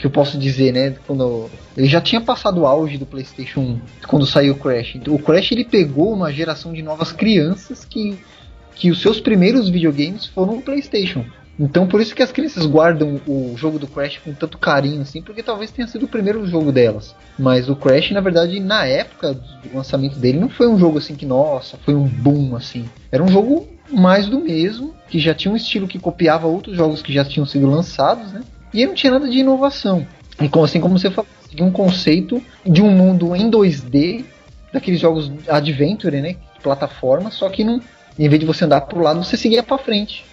Que 0.02 0.08
eu 0.08 0.12
posso 0.12 0.36
dizer, 0.36 0.74
né? 0.74 0.96
Quando 1.06 1.48
ele 1.78 1.86
já 1.86 2.02
tinha 2.02 2.20
passado 2.20 2.62
o 2.62 2.66
auge 2.66 2.98
do 2.98 3.06
PlayStation 3.06 3.60
1 3.60 3.82
quando 4.08 4.26
saiu 4.26 4.54
o 4.54 4.58
Crash. 4.58 4.96
O 5.08 5.20
Crash 5.20 5.52
ele 5.52 5.64
pegou 5.64 6.12
uma 6.12 6.34
geração 6.34 6.74
de 6.74 6.82
novas 6.82 7.12
crianças 7.12 7.86
que 7.86 8.18
que 8.74 8.90
os 8.90 9.00
seus 9.00 9.20
primeiros 9.20 9.70
videogames 9.70 10.26
foram 10.26 10.56
no 10.56 10.62
PlayStation. 10.64 11.24
Então 11.60 11.86
por 11.86 12.02
isso 12.02 12.16
que 12.16 12.24
as 12.24 12.32
crianças 12.32 12.66
guardam 12.66 13.22
o 13.28 13.54
jogo 13.56 13.78
do 13.78 13.86
Crash 13.86 14.18
com 14.18 14.34
tanto 14.34 14.58
carinho 14.58 15.04
assim, 15.04 15.22
porque 15.22 15.44
talvez 15.44 15.70
tenha 15.70 15.88
sido 15.88 16.06
o 16.06 16.10
primeiro 16.10 16.48
jogo 16.48 16.72
delas. 16.72 17.16
Mas 17.38 17.70
o 17.70 17.76
Crash, 17.76 18.10
na 18.10 18.22
verdade, 18.22 18.60
na 18.60 18.84
época 18.86 19.36
do 19.36 19.76
lançamento 19.76 20.18
dele, 20.18 20.40
não 20.40 20.50
foi 20.50 20.68
um 20.68 20.80
jogo 20.80 20.98
assim 20.98 21.14
que, 21.14 21.28
nossa, 21.28 21.78
foi 21.78 21.94
um 21.94 22.08
boom 22.08 22.56
assim. 22.56 22.90
Era 23.12 23.22
um 23.22 23.28
jogo 23.28 23.68
mais 23.92 24.26
do 24.26 24.40
mesmo, 24.40 24.96
que 25.08 25.20
já 25.20 25.36
tinha 25.36 25.52
um 25.52 25.58
estilo 25.58 25.88
que 25.88 26.00
copiava 26.00 26.48
outros 26.48 26.76
jogos 26.76 27.04
que 27.04 27.14
já 27.14 27.24
tinham 27.24 27.46
sido 27.46 27.68
lançados, 27.68 28.32
né? 28.32 28.42
E 28.74 28.86
não 28.86 28.94
tinha 28.94 29.12
nada 29.12 29.30
de 29.30 29.40
inovação. 29.40 30.06
E 30.40 30.48
como, 30.50 30.66
assim 30.66 30.80
como 30.80 30.98
você 30.98 31.10
falou, 31.12 31.30
seguia 31.50 31.66
um 31.66 31.72
conceito 31.72 32.42
de 32.66 32.82
um 32.82 32.90
mundo 32.90 33.36
em 33.36 33.50
2D, 33.50 34.24
daqueles 34.72 35.00
jogos 35.00 35.32
adventure, 35.48 36.22
né? 36.22 36.36
Plataforma, 36.64 37.30
só 37.32 37.50
que 37.50 37.64
não, 37.64 37.82
em 38.18 38.30
vez 38.30 38.40
de 38.40 38.46
você 38.46 38.66
andar 38.66 38.82
pro 38.82 39.02
lado, 39.02 39.24
você 39.24 39.36
seguia 39.36 39.62
para 39.62 39.78
frente. 39.78 40.26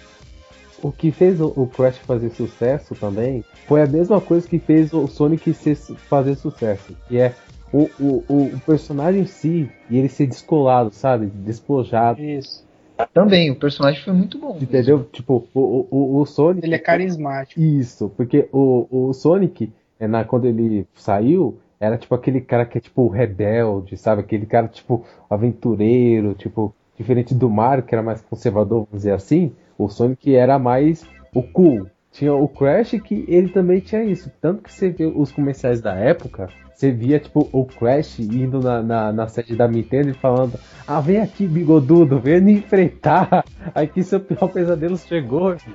O 0.81 0.91
que 0.91 1.11
fez 1.11 1.41
o, 1.41 1.47
o 1.55 1.67
Crash 1.67 1.97
fazer 1.97 2.29
sucesso 2.29 2.95
também 2.95 3.43
foi 3.67 3.81
a 3.81 3.87
mesma 3.87 4.21
coisa 4.21 4.47
que 4.47 4.59
fez 4.59 4.93
o 4.93 5.07
Sonic 5.07 5.53
ser, 5.53 5.75
fazer 5.75 6.35
sucesso, 6.35 6.95
que 7.07 7.17
é 7.17 7.35
o, 7.71 7.89
o, 7.99 8.23
o 8.29 8.61
personagem 8.65 9.21
em 9.21 9.25
si 9.25 9.69
e 9.89 9.97
ele 9.97 10.07
ser 10.07 10.27
descolado, 10.27 10.91
sabe? 10.91 11.27
Despojado. 11.27 12.21
Isso. 12.21 12.63
Também, 13.07 13.49
o 13.51 13.55
personagem 13.55 14.03
foi 14.03 14.13
muito 14.13 14.37
bom. 14.37 14.57
Entendeu? 14.61 14.97
Mesmo. 14.97 15.11
Tipo, 15.11 15.47
o, 15.53 15.87
o, 15.89 16.19
o 16.19 16.25
Sonic. 16.25 16.65
Ele 16.65 16.75
é 16.75 16.79
carismático. 16.79 17.59
Isso, 17.59 18.09
porque 18.15 18.47
o, 18.51 18.87
o 18.89 19.13
Sonic, 19.13 19.71
é, 19.99 20.07
na, 20.07 20.23
quando 20.23 20.45
ele 20.45 20.87
saiu, 20.95 21.59
era 21.79 21.97
tipo 21.97 22.13
aquele 22.13 22.41
cara 22.41 22.65
que 22.65 22.77
é 22.77 22.81
tipo 22.81 23.07
rebelde, 23.07 23.97
sabe? 23.97 24.21
Aquele 24.21 24.45
cara 24.45 24.67
tipo 24.67 25.05
aventureiro, 25.29 26.33
tipo, 26.33 26.73
diferente 26.97 27.33
do 27.33 27.49
Mario, 27.49 27.83
que 27.83 27.95
era 27.95 28.03
mais 28.03 28.21
conservador, 28.21 28.85
vamos 28.85 29.03
dizer 29.03 29.13
assim, 29.13 29.53
o 29.77 29.87
Sonic 29.87 30.35
era 30.35 30.59
mais 30.59 31.05
o 31.33 31.41
cool, 31.41 31.87
tinha 32.11 32.33
o 32.33 32.47
Crash 32.47 32.91
que 33.03 33.25
ele 33.27 33.49
também 33.49 33.79
tinha 33.79 34.03
isso. 34.03 34.31
Tanto 34.41 34.63
que 34.63 34.71
você 34.71 34.89
vê 34.89 35.05
os 35.05 35.31
comerciais 35.31 35.81
da 35.81 35.93
época, 35.93 36.49
você 36.73 36.91
via, 36.91 37.19
tipo, 37.19 37.49
o 37.51 37.65
Crash 37.65 38.19
indo 38.19 38.59
na, 38.59 38.81
na, 38.81 39.11
na 39.11 39.27
sede 39.27 39.55
da 39.55 39.67
Nintendo 39.67 40.09
e 40.09 40.13
falando: 40.13 40.57
Ah, 40.87 41.01
vem 41.01 41.19
aqui, 41.19 41.45
bigodudo, 41.45 42.19
vem 42.19 42.39
me 42.39 42.53
enfrentar. 42.53 43.43
Aí 43.75 43.87
que 43.87 44.01
seu 44.01 44.19
pior 44.19 44.47
pesadelo 44.47 44.97
chegou. 44.97 45.55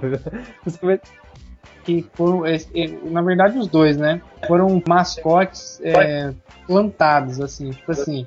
que 1.84 2.06
foram, 2.14 2.42
na 3.04 3.22
verdade, 3.22 3.58
os 3.58 3.66
dois, 3.66 3.96
né? 3.96 4.20
Foram 4.46 4.82
mascotes 4.86 5.80
é, 5.82 6.32
plantados, 6.66 7.40
assim, 7.40 7.70
tipo 7.70 7.92
assim. 7.92 8.26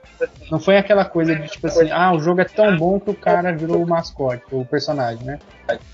Não 0.52 0.60
foi 0.60 0.78
aquela 0.78 1.06
coisa 1.06 1.36
de 1.36 1.48
tipo 1.48 1.68
assim, 1.68 1.90
ah, 1.92 2.14
o 2.14 2.20
jogo 2.20 2.42
é 2.42 2.46
tão 2.46 2.76
bom 2.78 3.00
que 3.00 3.10
o 3.10 3.16
cara 3.16 3.52
virou 3.52 3.82
o 3.82 3.88
mascote, 3.88 4.44
o 4.52 4.66
personagem, 4.66 5.24
né? 5.26 5.40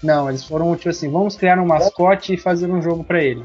Não, 0.01 0.29
eles 0.29 0.43
foram 0.43 0.75
tipo 0.75 0.89
assim, 0.89 1.09
vamos 1.09 1.35
criar 1.35 1.59
um 1.59 1.65
mascote 1.65 2.33
e 2.33 2.37
fazer 2.37 2.69
um 2.69 2.81
jogo 2.81 3.03
para 3.03 3.23
ele. 3.23 3.43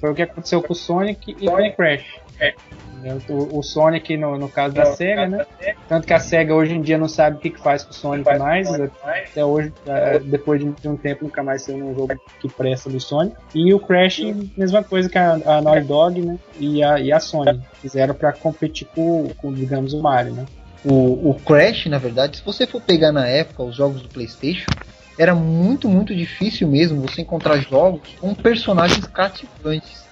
Foi 0.00 0.10
o 0.10 0.14
que 0.14 0.22
aconteceu 0.22 0.62
com 0.62 0.72
o 0.72 0.76
Sonic 0.76 1.36
e 1.40 1.46
com 1.46 1.52
o 1.52 1.76
Crash. 1.76 2.20
O, 3.28 3.58
o 3.58 3.62
Sonic, 3.62 4.16
no, 4.16 4.36
no 4.38 4.48
caso 4.48 4.74
da 4.74 4.86
SEGA, 4.86 5.26
né? 5.26 5.46
Tanto 5.88 6.06
que 6.06 6.12
a 6.12 6.20
SEGA 6.20 6.54
hoje 6.54 6.74
em 6.74 6.80
dia 6.80 6.98
não 6.98 7.08
sabe 7.08 7.36
o 7.36 7.40
que, 7.40 7.50
que 7.50 7.60
faz 7.60 7.84
com 7.84 7.90
o 7.90 7.94
Sonic 7.94 8.38
mais. 8.38 8.68
Até 8.72 9.44
hoje, 9.44 9.72
é, 9.86 10.18
depois 10.18 10.60
de 10.60 10.88
um 10.88 10.96
tempo, 10.96 11.24
nunca 11.24 11.42
mais 11.42 11.62
saiu 11.62 11.86
um 11.86 11.94
jogo 11.94 12.14
que 12.40 12.48
presta 12.48 12.90
do 12.90 13.00
Sonic. 13.00 13.36
E 13.54 13.72
o 13.72 13.80
Crash, 13.80 14.20
mesma 14.56 14.82
coisa 14.82 15.08
que 15.08 15.18
a, 15.18 15.32
a 15.32 15.60
Naughty 15.60 15.86
Dog 15.86 16.20
né? 16.20 16.38
e, 16.58 16.82
a, 16.82 17.00
e 17.00 17.12
a 17.12 17.20
Sony. 17.20 17.60
Fizeram 17.80 18.14
para 18.14 18.32
competir 18.32 18.88
com, 18.94 19.28
com, 19.36 19.52
digamos, 19.52 19.92
o 19.92 20.02
Mario, 20.02 20.32
né? 20.32 20.46
O, 20.84 21.30
o 21.30 21.34
Crash, 21.34 21.86
na 21.86 21.98
verdade, 21.98 22.38
se 22.38 22.44
você 22.44 22.66
for 22.66 22.80
pegar 22.80 23.12
na 23.12 23.26
época 23.26 23.62
os 23.62 23.76
jogos 23.76 24.02
do 24.02 24.08
PlayStation, 24.08 24.70
era 25.18 25.34
muito, 25.34 25.88
muito 25.88 26.14
difícil 26.14 26.68
mesmo 26.68 27.02
você 27.02 27.22
encontrar 27.22 27.58
jogos 27.58 28.08
com 28.20 28.32
personagens 28.34 29.04
cativantes. 29.06 30.06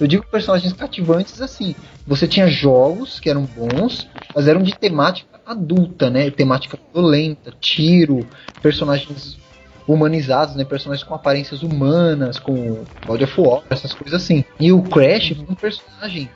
Eu 0.00 0.06
digo 0.06 0.26
personagens 0.26 0.72
cativantes 0.72 1.40
assim. 1.40 1.74
Você 2.06 2.26
tinha 2.26 2.46
jogos 2.48 3.20
que 3.20 3.30
eram 3.30 3.44
bons, 3.44 4.08
mas 4.34 4.48
eram 4.48 4.62
de 4.62 4.76
temática 4.76 5.40
adulta, 5.46 6.10
né? 6.10 6.30
Temática 6.30 6.78
violenta, 6.92 7.52
tiro, 7.60 8.26
personagens 8.60 9.38
humanizados, 9.86 10.56
né? 10.56 10.64
Personagens 10.64 11.06
com 11.06 11.14
aparências 11.14 11.62
humanas, 11.62 12.38
com 12.38 12.84
God 13.06 13.22
of 13.22 13.40
War, 13.40 13.62
essas 13.70 13.92
coisas 13.94 14.22
assim. 14.22 14.44
E 14.58 14.72
o 14.72 14.82
Crash 14.82 15.34
foi 15.36 15.46
um 15.48 15.54
personagem 15.54 16.28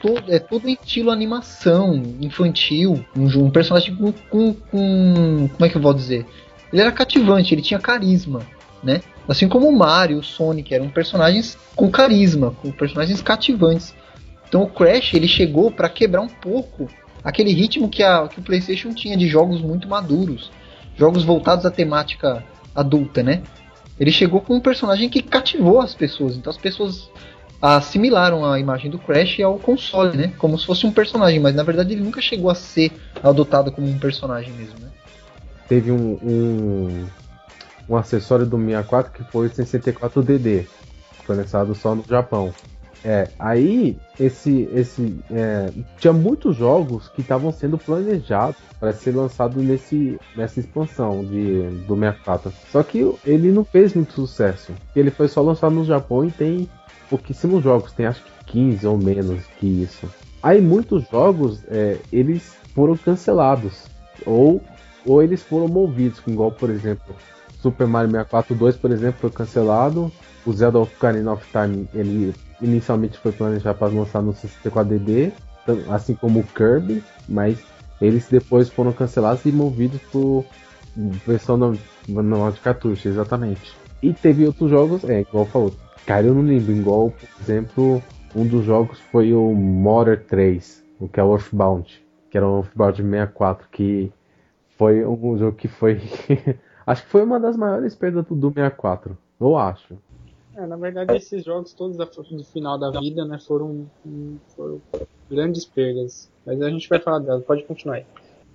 todo, 0.00 0.32
é 0.32 0.38
todo 0.38 0.68
estilo 0.68 1.10
animação 1.10 2.00
infantil, 2.20 3.04
um, 3.16 3.26
um 3.26 3.50
personagem 3.50 3.94
com, 3.94 4.12
com, 4.12 4.54
com, 4.54 5.48
como 5.48 5.64
é 5.64 5.68
que 5.68 5.76
eu 5.76 5.82
vou 5.82 5.92
dizer? 5.92 6.24
Ele 6.72 6.82
era 6.82 6.92
cativante, 6.92 7.54
ele 7.54 7.62
tinha 7.62 7.80
carisma, 7.80 8.40
né? 8.86 9.02
Assim 9.28 9.48
como 9.48 9.68
o 9.68 9.76
Mario, 9.76 10.18
o 10.18 10.22
Sonic, 10.22 10.72
eram 10.72 10.88
personagens 10.88 11.58
com 11.74 11.90
carisma, 11.90 12.52
com 12.62 12.70
personagens 12.70 13.20
cativantes. 13.20 13.92
Então 14.48 14.62
o 14.62 14.70
Crash 14.70 15.14
ele 15.14 15.26
chegou 15.26 15.70
para 15.70 15.88
quebrar 15.88 16.20
um 16.20 16.28
pouco 16.28 16.88
aquele 17.24 17.52
ritmo 17.52 17.88
que, 17.88 18.04
a, 18.04 18.28
que 18.28 18.38
o 18.38 18.42
PlayStation 18.42 18.94
tinha 18.94 19.16
de 19.16 19.26
jogos 19.26 19.60
muito 19.60 19.88
maduros, 19.88 20.52
jogos 20.96 21.24
voltados 21.24 21.66
à 21.66 21.70
temática 21.70 22.44
adulta, 22.72 23.22
né? 23.22 23.42
Ele 23.98 24.12
chegou 24.12 24.40
com 24.40 24.54
um 24.54 24.60
personagem 24.60 25.08
que 25.08 25.22
cativou 25.22 25.80
as 25.80 25.94
pessoas, 25.94 26.36
então 26.36 26.50
as 26.50 26.58
pessoas 26.58 27.10
assimilaram 27.60 28.44
a 28.44 28.60
imagem 28.60 28.90
do 28.90 28.98
Crash 28.98 29.40
ao 29.40 29.58
console, 29.58 30.16
né? 30.16 30.32
Como 30.38 30.56
se 30.56 30.64
fosse 30.64 30.86
um 30.86 30.92
personagem, 30.92 31.40
mas 31.40 31.54
na 31.54 31.64
verdade 31.64 31.94
ele 31.94 32.02
nunca 32.02 32.20
chegou 32.20 32.48
a 32.48 32.54
ser 32.54 32.92
adotado 33.20 33.72
como 33.72 33.88
um 33.88 33.98
personagem 33.98 34.52
mesmo, 34.52 34.78
né? 34.78 34.88
Teve 35.66 35.90
um, 35.90 36.18
um 36.22 37.06
um 37.88 37.96
acessório 37.96 38.46
do 38.46 38.56
64 38.56 39.12
que 39.12 39.24
foi 39.30 39.46
o 39.46 39.50
64DD, 39.50 40.66
foi 41.24 41.36
lançado 41.36 41.74
só 41.74 41.94
no 41.94 42.04
Japão. 42.08 42.52
É, 43.04 43.28
aí 43.38 43.96
esse, 44.18 44.68
esse 44.74 45.16
é, 45.30 45.70
tinha 45.98 46.12
muitos 46.12 46.56
jogos 46.56 47.08
que 47.08 47.20
estavam 47.20 47.52
sendo 47.52 47.78
planejados 47.78 48.56
para 48.80 48.92
ser 48.92 49.14
lançado 49.14 49.62
nesse, 49.62 50.18
nessa 50.36 50.58
expansão 50.58 51.24
de, 51.24 51.68
do 51.86 51.94
64. 51.94 52.52
Só 52.72 52.82
que 52.82 53.08
ele 53.24 53.52
não 53.52 53.64
fez 53.64 53.94
muito 53.94 54.12
sucesso. 54.12 54.72
Ele 54.94 55.10
foi 55.10 55.28
só 55.28 55.40
lançado 55.40 55.74
no 55.74 55.84
Japão 55.84 56.24
e 56.24 56.32
tem 56.32 56.68
pouquíssimos 57.08 57.62
jogos, 57.62 57.92
tem 57.92 58.06
acho 58.06 58.24
que 58.24 58.30
15 58.46 58.86
ou 58.86 58.98
menos 58.98 59.44
que 59.58 59.66
isso. 59.66 60.08
Aí 60.42 60.60
muitos 60.60 61.08
jogos 61.08 61.62
é, 61.68 61.98
eles 62.12 62.56
foram 62.74 62.96
cancelados 62.96 63.84
ou, 64.24 64.60
ou 65.04 65.22
eles 65.22 65.42
foram 65.42 65.68
movidos, 65.68 66.20
igual 66.26 66.50
por 66.50 66.70
exemplo 66.70 67.14
Super 67.60 67.86
Mario 67.86 68.10
64 68.10 68.54
2, 68.54 68.76
por 68.76 68.90
exemplo, 68.90 69.20
foi 69.20 69.30
cancelado. 69.30 70.12
O 70.44 70.52
Zelda 70.52 70.78
Ocarina 70.78 71.32
of 71.32 71.44
Time, 71.50 71.88
ele 71.92 72.34
inicialmente 72.60 73.18
foi 73.18 73.32
planejado 73.32 73.78
para 73.78 73.92
lançar 73.92 74.22
no 74.22 74.32
64DD, 74.32 75.32
assim 75.90 76.14
como 76.14 76.40
o 76.40 76.44
Kirby, 76.44 77.02
mas 77.28 77.58
eles 78.00 78.28
depois 78.28 78.68
foram 78.68 78.92
cancelados 78.92 79.44
e 79.44 79.52
movidos 79.52 80.00
por 80.12 80.44
versão 81.26 81.56
não 81.56 81.72
de 82.50 82.60
cartucho, 82.60 83.08
exatamente. 83.08 83.76
E 84.02 84.12
teve 84.12 84.46
outros 84.46 84.70
jogos, 84.70 85.04
é, 85.04 85.22
igual 85.22 85.46
falou. 85.46 85.74
Cara, 86.06 86.26
eu 86.26 86.34
não 86.34 86.42
lembro, 86.42 86.72
igual, 86.72 87.10
por 87.10 87.28
exemplo, 87.42 88.02
um 88.34 88.46
dos 88.46 88.64
jogos 88.64 89.00
foi 89.10 89.32
o 89.32 89.52
Motor 89.52 90.18
3, 90.28 90.84
o 91.00 91.08
que 91.08 91.18
é 91.18 91.24
o 91.24 91.32
Earthbound, 91.32 92.02
que 92.30 92.36
era 92.36 92.46
um 92.46 92.58
Earthbound 92.58 93.02
64, 93.02 93.68
que 93.72 94.12
foi 94.78 95.04
um 95.04 95.38
jogo 95.38 95.56
que 95.56 95.68
foi 95.68 96.00
Acho 96.86 97.02
que 97.02 97.10
foi 97.10 97.24
uma 97.24 97.40
das 97.40 97.56
maiores 97.56 97.94
perdas 97.96 98.24
do 98.26 98.34
Doom 98.36 98.52
64. 98.52 99.18
Eu 99.40 99.56
acho. 99.58 99.98
É, 100.56 100.66
na 100.66 100.76
verdade, 100.76 101.14
esses 101.16 101.44
jogos 101.44 101.74
todos 101.74 101.96
do 101.96 102.44
final 102.44 102.78
da 102.78 102.90
vida, 102.98 103.24
né, 103.24 103.38
foram, 103.38 103.86
foram 104.54 104.80
grandes 105.30 105.64
perdas. 105.64 106.30
Mas 106.46 106.62
a 106.62 106.70
gente 106.70 106.88
vai 106.88 107.00
falar 107.00 107.18
delas, 107.18 107.44
pode 107.44 107.64
continuar 107.64 107.96
aí. 107.96 108.06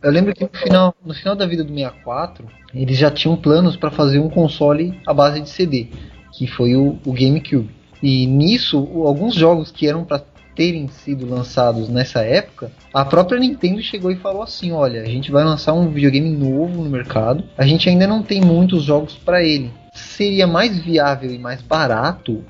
Eu 0.01 0.09
lembro 0.09 0.33
que 0.33 0.43
no 0.43 0.49
final, 0.49 0.95
no 1.05 1.13
final 1.13 1.35
da 1.35 1.45
vida 1.45 1.63
do 1.63 1.71
64, 1.71 2.47
eles 2.73 2.97
já 2.97 3.11
tinham 3.11 3.35
planos 3.35 3.75
para 3.75 3.91
fazer 3.91 4.17
um 4.17 4.29
console 4.29 4.99
à 5.05 5.13
base 5.13 5.41
de 5.41 5.49
CD, 5.49 5.89
que 6.31 6.47
foi 6.47 6.75
o, 6.75 6.97
o 7.05 7.13
GameCube. 7.13 7.69
E 8.01 8.25
nisso, 8.25 8.77
alguns 9.05 9.35
jogos 9.35 9.69
que 9.71 9.87
eram 9.87 10.03
para 10.03 10.23
terem 10.55 10.87
sido 10.87 11.29
lançados 11.29 11.89
nessa 11.89 12.21
época, 12.21 12.71
a 12.93 13.05
própria 13.05 13.39
Nintendo 13.39 13.81
chegou 13.81 14.11
e 14.11 14.15
falou 14.15 14.41
assim: 14.41 14.71
olha, 14.71 15.01
a 15.01 15.05
gente 15.05 15.31
vai 15.31 15.43
lançar 15.43 15.73
um 15.73 15.89
videogame 15.89 16.29
novo 16.29 16.83
no 16.83 16.89
mercado, 16.89 17.43
a 17.57 17.65
gente 17.65 17.89
ainda 17.89 18.07
não 18.07 18.21
tem 18.21 18.41
muitos 18.41 18.83
jogos 18.83 19.15
para 19.15 19.43
ele. 19.43 19.71
Seria 19.93 20.47
mais 20.47 20.77
viável 20.79 21.33
e 21.33 21.37
mais 21.37 21.61
barato, 21.61 22.43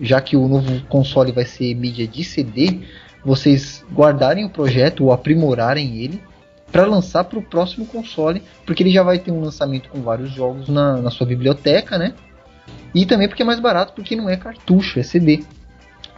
já 0.00 0.20
que 0.20 0.36
o 0.36 0.46
novo 0.46 0.80
console 0.86 1.32
vai 1.32 1.44
ser 1.44 1.74
mídia 1.74 2.06
de 2.06 2.22
CD, 2.22 2.80
vocês 3.24 3.84
guardarem 3.92 4.44
o 4.44 4.50
projeto 4.50 5.04
ou 5.04 5.12
aprimorarem 5.12 5.96
ele 5.98 6.20
para 6.70 6.84
lançar 6.84 7.24
para 7.24 7.38
o 7.38 7.42
próximo 7.42 7.86
console, 7.86 8.42
porque 8.64 8.82
ele 8.82 8.90
já 8.90 9.02
vai 9.02 9.18
ter 9.18 9.30
um 9.30 9.40
lançamento 9.40 9.88
com 9.88 10.02
vários 10.02 10.30
jogos 10.30 10.68
na, 10.68 10.96
na 10.98 11.10
sua 11.10 11.26
biblioteca, 11.26 11.96
né? 11.96 12.14
E 12.94 13.04
também 13.04 13.28
porque 13.28 13.42
é 13.42 13.46
mais 13.46 13.60
barato, 13.60 13.92
porque 13.94 14.16
não 14.16 14.28
é 14.28 14.36
cartucho, 14.36 14.98
é 14.98 15.02
CD. 15.02 15.44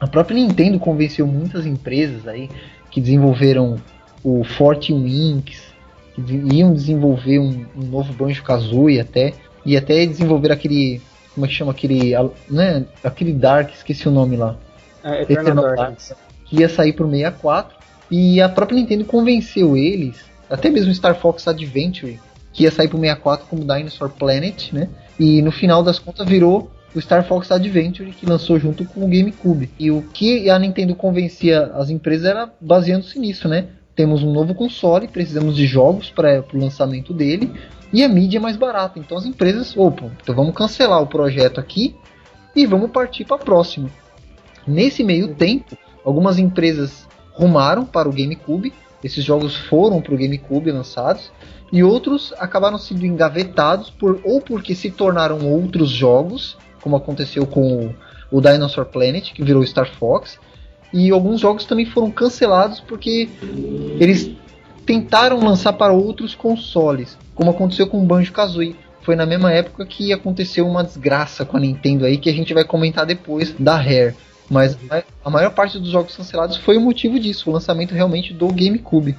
A 0.01 0.07
própria 0.07 0.37
Nintendo 0.37 0.79
convenceu 0.79 1.27
muitas 1.27 1.67
empresas 1.67 2.27
aí 2.27 2.49
que 2.91 3.01
desenvolveram 3.01 3.77
o 4.23 4.45
Fortune 4.45 5.33
Inks, 5.33 5.63
que 6.15 6.55
iam 6.55 6.73
desenvolver 6.73 7.39
um, 7.39 7.67
um 7.77 7.83
novo 7.83 8.13
Banjo 8.13 8.43
Kazooie 8.43 9.01
até, 9.01 9.35
e 9.65 9.77
até 9.77 10.07
desenvolver 10.07 10.53
aquele, 10.53 11.01
como 11.35 11.47
é 11.47 11.49
que 11.49 11.55
chama 11.55 11.73
aquele, 11.73 12.13
né, 12.49 12.85
aquele 13.03 13.33
Dark, 13.33 13.73
esqueci 13.73 14.09
o 14.09 14.11
nome 14.13 14.37
lá. 14.37 14.57
É, 15.03 15.23
Eternal, 15.23 15.45
Eternal 15.45 15.77
Dark, 15.77 15.99
que 16.45 16.61
ia 16.61 16.69
sair 16.69 16.93
pro 16.93 17.09
64, 17.09 17.77
e 18.11 18.41
a 18.41 18.49
própria 18.49 18.77
Nintendo 18.77 19.05
convenceu 19.05 19.77
eles, 19.77 20.25
até 20.49 20.71
mesmo 20.71 20.95
Star 20.95 21.15
Fox 21.15 21.47
Adventure, 21.47 22.19
que 22.53 22.65
ia 22.65 22.71
sair 22.71 22.89
pro 22.89 22.99
64 22.99 23.47
como 23.47 23.63
Dinosaur 23.63 24.11
Planet, 24.11 24.73
né? 24.73 24.89
E 25.21 25.43
no 25.43 25.53
final 25.53 25.83
das 25.83 25.99
contas 25.99 26.27
virou 26.27 26.71
o 26.95 27.01
Star 27.01 27.27
Fox 27.27 27.51
Adventure, 27.51 28.11
que 28.13 28.27
lançou 28.27 28.59
junto 28.59 28.85
com 28.85 29.05
o 29.05 29.09
GameCube. 29.09 29.71
E 29.79 29.91
o 29.91 30.03
que 30.03 30.49
a 30.49 30.59
Nintendo 30.59 30.95
convencia 30.95 31.65
as 31.75 31.91
empresas 31.91 32.27
era 32.27 32.53
baseando-se 32.61 33.19
nisso, 33.19 33.49
né? 33.49 33.69
Temos 33.95 34.23
um 34.23 34.33
novo 34.33 34.55
console, 34.55 35.09
precisamos 35.09 35.57
de 35.57 35.67
jogos 35.67 36.11
para 36.11 36.45
o 36.53 36.59
lançamento 36.59 37.13
dele 37.13 37.53
e 37.93 38.03
a 38.05 38.09
mídia 38.09 38.39
é 38.39 38.41
mais 38.41 38.57
barata. 38.57 38.99
Então 38.99 39.19
as 39.19 39.27
empresas, 39.27 39.77
opa, 39.77 40.11
então 40.23 40.35
vamos 40.35 40.55
cancelar 40.55 41.03
o 41.03 41.07
projeto 41.07 41.59
aqui 41.59 41.97
e 42.55 42.65
vamos 42.65 42.91
partir 42.91 43.25
para 43.25 43.37
a 43.37 43.41
próxima. 43.41 43.91
Nesse 44.67 45.03
meio 45.03 45.35
tempo, 45.35 45.77
algumas 46.05 46.39
empresas 46.39 47.07
rumaram 47.33 47.85
para 47.85 48.09
o 48.09 48.13
GameCube, 48.13 48.73
esses 49.03 49.25
jogos 49.25 49.57
foram 49.57 50.01
para 50.01 50.15
o 50.15 50.19
GameCube 50.19 50.71
lançados 50.71 51.31
e 51.73 51.83
outros 51.83 52.33
acabaram 52.39 52.79
sendo 52.79 53.07
engavetados 53.07 53.91
por 53.91 54.21
ou 54.25 54.41
porque 54.41 54.75
se 54.75 54.91
tornaram 54.91 55.49
outros 55.49 55.91
jogos 55.91 56.57
como 56.83 56.97
aconteceu 56.97 57.47
com 57.47 57.95
o 58.31 58.41
Dinosaur 58.41 58.87
Planet, 58.87 59.33
que 59.33 59.43
virou 59.43 59.65
Star 59.67 59.91
Fox. 59.91 60.39
E 60.93 61.11
alguns 61.11 61.41
jogos 61.41 61.65
também 61.65 61.85
foram 61.85 62.11
cancelados 62.11 62.81
porque 62.81 63.29
eles 64.01 64.31
tentaram 64.87 65.39
lançar 65.39 65.75
para 65.75 65.93
outros 65.93 66.35
consoles, 66.35 67.19
como 67.35 67.51
aconteceu 67.51 67.87
com 67.87 68.03
o 68.03 68.07
Banjo 68.07 68.33
Kazooie. 68.33 68.75
foi 69.03 69.15
na 69.15 69.27
mesma 69.27 69.53
época 69.53 69.85
que 69.85 70.13
aconteceu 70.13 70.67
uma 70.67 70.83
desgraça 70.83 71.45
com 71.45 71.59
a 71.59 71.61
Nintendo 71.61 72.07
aí 72.07 72.17
que 72.17 72.31
a 72.31 72.33
gente 72.33 72.55
vai 72.55 72.65
comentar 72.65 73.05
depois 73.05 73.55
da 73.59 73.77
Rare. 73.77 74.15
Mas 74.51 74.79
a 75.23 75.29
maior 75.29 75.51
parte 75.51 75.79
dos 75.79 75.91
jogos 75.91 76.17
cancelados 76.17 76.57
foi 76.57 76.79
o 76.79 76.81
motivo 76.81 77.19
disso, 77.19 77.51
o 77.51 77.53
lançamento 77.53 77.95
realmente 77.95 78.33
do 78.33 78.49
GameCube. 78.49 79.15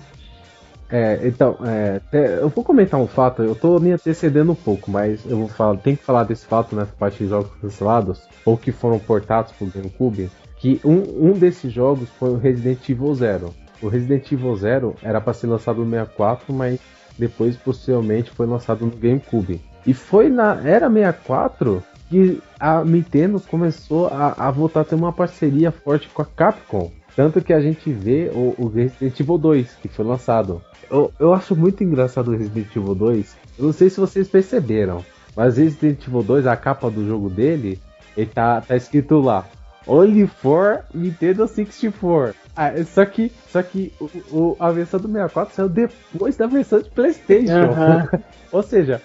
É, 0.91 1.19
então, 1.23 1.57
é, 1.63 2.01
eu 2.41 2.49
vou 2.49 2.63
comentar 2.63 2.99
um 2.99 3.05
fato, 3.05 3.43
eu 3.43 3.53
tô 3.53 3.79
me 3.79 3.91
antecedendo 3.91 4.51
um 4.51 4.55
pouco, 4.55 4.89
mas 4.89 5.23
eu 5.25 5.37
vou 5.37 5.47
falar, 5.47 5.77
tem 5.77 5.95
que 5.95 6.03
falar 6.03 6.23
desse 6.23 6.45
fato 6.45 6.75
nessa 6.75 6.91
parte 6.93 7.23
de 7.23 7.29
jogos 7.29 7.51
cancelados, 7.61 8.27
ou 8.43 8.57
que 8.57 8.71
foram 8.71 8.97
portados 8.97 9.51
pro 9.51 9.67
GameCube, 9.67 10.31
que 10.57 10.81
um, 10.83 11.29
um 11.29 11.33
desses 11.33 11.71
jogos 11.71 12.09
foi 12.09 12.31
o 12.31 12.37
Resident 12.37 12.89
Evil 12.89 13.13
Zero. 13.13 13.53
O 13.81 13.87
Resident 13.87 14.31
Evil 14.31 14.55
Zero 14.55 14.95
era 15.01 15.21
para 15.21 15.33
ser 15.33 15.47
lançado 15.47 15.85
no 15.85 15.89
64, 15.89 16.53
mas 16.53 16.79
depois 17.17 17.55
possivelmente 17.55 18.31
foi 18.31 18.47
lançado 18.47 18.85
no 18.85 18.91
GameCube. 18.91 19.61
E 19.85 19.93
foi 19.93 20.29
na 20.29 20.59
Era 20.67 20.89
64 20.89 21.83
que 22.09 22.41
a 22.59 22.83
Nintendo 22.83 23.39
começou 23.39 24.07
a, 24.07 24.33
a 24.37 24.51
voltar 24.51 24.81
a 24.81 24.85
ter 24.85 24.95
uma 24.95 25.13
parceria 25.13 25.71
forte 25.71 26.09
com 26.09 26.21
a 26.21 26.25
Capcom. 26.25 26.91
Tanto 27.15 27.41
que 27.41 27.53
a 27.53 27.59
gente 27.59 27.91
vê 27.91 28.31
o, 28.33 28.55
o 28.57 28.67
Resident 28.67 29.19
Evil 29.19 29.37
2, 29.37 29.75
que 29.81 29.87
foi 29.87 30.05
lançado. 30.05 30.61
Eu, 30.89 31.11
eu 31.19 31.33
acho 31.33 31.55
muito 31.55 31.83
engraçado 31.83 32.29
o 32.29 32.35
Resident 32.35 32.75
Evil 32.75 32.95
2. 32.95 33.35
Eu 33.57 33.65
não 33.65 33.73
sei 33.73 33.89
se 33.89 33.99
vocês 33.99 34.27
perceberam, 34.27 35.03
mas 35.35 35.57
Resident 35.57 36.07
Evil 36.07 36.23
2, 36.23 36.47
a 36.47 36.55
capa 36.55 36.89
do 36.89 37.05
jogo 37.05 37.29
dele, 37.29 37.79
ele 38.15 38.27
tá, 38.27 38.61
tá 38.61 38.75
escrito 38.75 39.19
lá. 39.19 39.45
Only 39.87 40.27
for 40.27 40.83
Nintendo 40.93 41.47
64. 41.47 42.35
Ah, 42.55 42.83
só 42.83 43.05
que, 43.05 43.31
só 43.47 43.63
que 43.63 43.93
o, 43.99 44.09
o, 44.31 44.55
a 44.59 44.71
versão 44.71 44.99
do 44.99 45.07
64 45.07 45.55
saiu 45.55 45.69
depois 45.69 46.35
da 46.35 46.45
versão 46.45 46.81
de 46.81 46.89
PlayStation. 46.89 47.53
Uhum. 47.53 48.19
Ou 48.51 48.63
seja, 48.63 49.01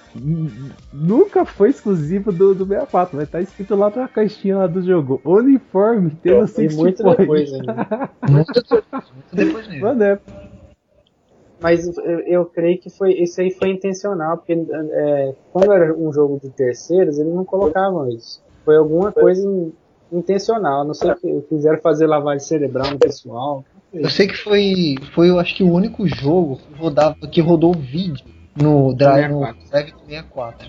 nunca 0.93 1.45
foi 1.45 1.71
exclusivo 1.71 2.33
do, 2.33 2.55
do 2.55 2.67
64, 2.67 3.17
mas 3.17 3.31
tá 3.31 3.41
escrito 3.41 3.77
lá 3.77 3.91
na 3.95 4.09
caixinha 4.09 4.59
lá 4.59 4.67
do 4.67 4.83
jogo. 4.83 5.21
Uniforme 5.25 6.11
Nintendo 6.11 6.47
64. 6.47 6.75
muito 6.77 7.03
depois 7.17 7.53
ainda. 7.53 8.11
muito 8.29 8.85
depois 9.33 9.69
mesmo. 9.69 9.83
Mano, 9.83 10.03
é, 10.03 10.19
mas 11.61 11.87
eu, 11.97 12.21
eu, 12.21 12.45
creio 12.45 12.79
que 12.79 12.91
foi 12.91 13.15
isso 13.15 13.41
aí 13.41 13.51
foi 13.51 13.71
intencional, 13.71 14.37
porque 14.37 14.53
é, 14.53 15.35
quando 15.53 15.73
era 15.73 15.97
um 15.97 16.13
jogo 16.13 16.39
de 16.39 16.51
terceiros, 16.51 17.19
eles 17.19 17.33
não 17.33 17.45
colocavam 17.45 18.09
isso. 18.09 18.43
Foi 18.65 18.77
alguma 18.77 19.13
coisa 19.13 19.49
intencional. 20.19 20.85
Não 20.85 20.95
sei 20.95 21.15
que 21.15 21.41
quiseram 21.49 21.81
fazer 21.81 22.07
lavagem 22.07 22.41
cerebral 22.41 22.91
no 22.91 22.99
pessoal. 22.99 23.65
Eu 23.93 24.11
sei 24.11 24.27
que 24.27 24.37
foi, 24.37 24.97
foi 25.15 25.31
eu 25.31 25.39
acho 25.39 25.55
que 25.55 25.63
o 25.63 25.73
único 25.73 26.07
jogo 26.07 26.57
que 26.57 26.75
rodava, 26.79 27.15
que 27.31 27.41
rodou 27.41 27.73
vídeo 27.73 28.25
no 28.57 28.95
Drive, 28.95 29.31
no 29.31 29.41
Drive 29.71 29.95
64. 30.07 30.69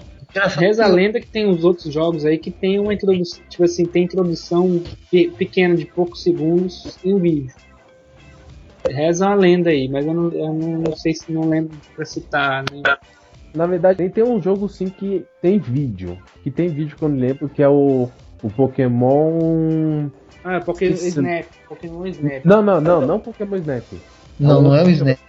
Reza 0.57 0.83
a 0.83 0.87
lenda 0.87 1.19
que 1.19 1.27
tem 1.27 1.49
os 1.49 1.63
outros 1.63 1.93
jogos 1.93 2.25
aí 2.25 2.37
que 2.37 2.51
tem 2.51 2.77
uma 2.77 2.93
introdução, 2.93 3.41
tipo 3.49 3.63
assim, 3.63 3.85
tem 3.85 4.03
introdução 4.03 4.81
pequena 5.37 5.75
de 5.75 5.85
poucos 5.85 6.21
segundos 6.21 6.97
em 7.03 7.17
vídeo. 7.19 7.55
Reza 8.87 9.27
a 9.27 9.33
lenda 9.33 9.69
aí, 9.69 9.87
mas 9.87 10.05
eu 10.05 10.13
não, 10.13 10.31
eu 10.31 10.53
não 10.53 10.95
sei 10.95 11.13
se 11.13 11.31
não 11.31 11.49
lembro 11.49 11.75
pra 11.95 12.05
citar. 12.05 12.65
Né? 12.71 12.83
Na 13.53 13.65
verdade, 13.65 14.07
tem 14.09 14.23
um 14.23 14.41
jogo 14.41 14.67
sim 14.67 14.89
que 14.89 15.25
tem 15.41 15.57
vídeo. 15.57 16.17
Que 16.43 16.51
tem 16.51 16.67
vídeo 16.67 16.95
que 16.97 17.03
eu 17.03 17.09
lembro, 17.09 17.49
que 17.49 17.63
é 17.63 17.69
o 17.69 18.09
o 18.41 18.49
Pokémon. 18.49 20.09
Ah, 20.43 20.59
Pokémon 20.59 20.93
Snap. 20.93 21.45
Pokémon 21.67 22.05
Snap. 22.07 22.45
Não, 22.45 22.61
não, 22.61 22.79
não, 22.79 23.01
não 23.01 23.19
Pokémon 23.19 23.55
Snap. 23.57 23.83
Não, 24.39 24.61
não 24.61 24.75
é 24.75 24.83
o 24.83 24.89
Snap. 24.89 25.19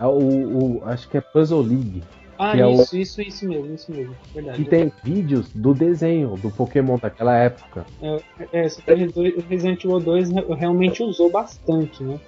É 0.00 0.06
o, 0.06 0.10
o, 0.10 0.82
acho 0.84 1.08
que 1.08 1.16
é 1.16 1.20
Puzzle 1.20 1.62
League. 1.62 2.02
Ah, 2.38 2.54
isso, 2.54 2.62
é 2.62 2.66
o... 2.66 3.02
isso, 3.02 3.20
isso 3.20 3.48
mesmo, 3.48 3.74
isso 3.74 3.90
mesmo. 3.90 4.14
Verdade. 4.32 4.62
E 4.62 4.64
tem 4.64 4.92
vídeos 5.02 5.48
do 5.52 5.74
desenho 5.74 6.36
do 6.36 6.50
Pokémon 6.50 6.96
daquela 6.96 7.36
época. 7.36 7.84
É, 8.00 8.20
é 8.52 8.66
o 8.66 9.48
Resident 9.48 9.84
Evil 9.84 9.98
2 9.98 10.30
realmente 10.56 11.02
usou 11.02 11.30
bastante, 11.30 12.02
né? 12.04 12.20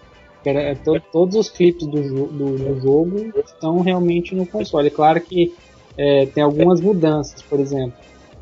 Era, 0.45 0.61
é, 0.61 0.75
to, 0.75 1.01
todos 1.13 1.37
os 1.37 1.49
clipes 1.49 1.87
do, 1.87 2.01
do, 2.01 2.27
do, 2.27 2.81
jogo 2.81 3.33
estão 3.45 3.81
realmente 3.81 4.35
no 4.35 4.47
console. 4.47 4.89
É 4.89 4.91
claro 4.91 5.21
que 5.21 5.55
é, 5.97 6.27
tem 6.27 6.43
algumas 6.43 6.81
mudanças, 6.81 7.43
por 7.43 7.61
exemplo. 7.61 7.93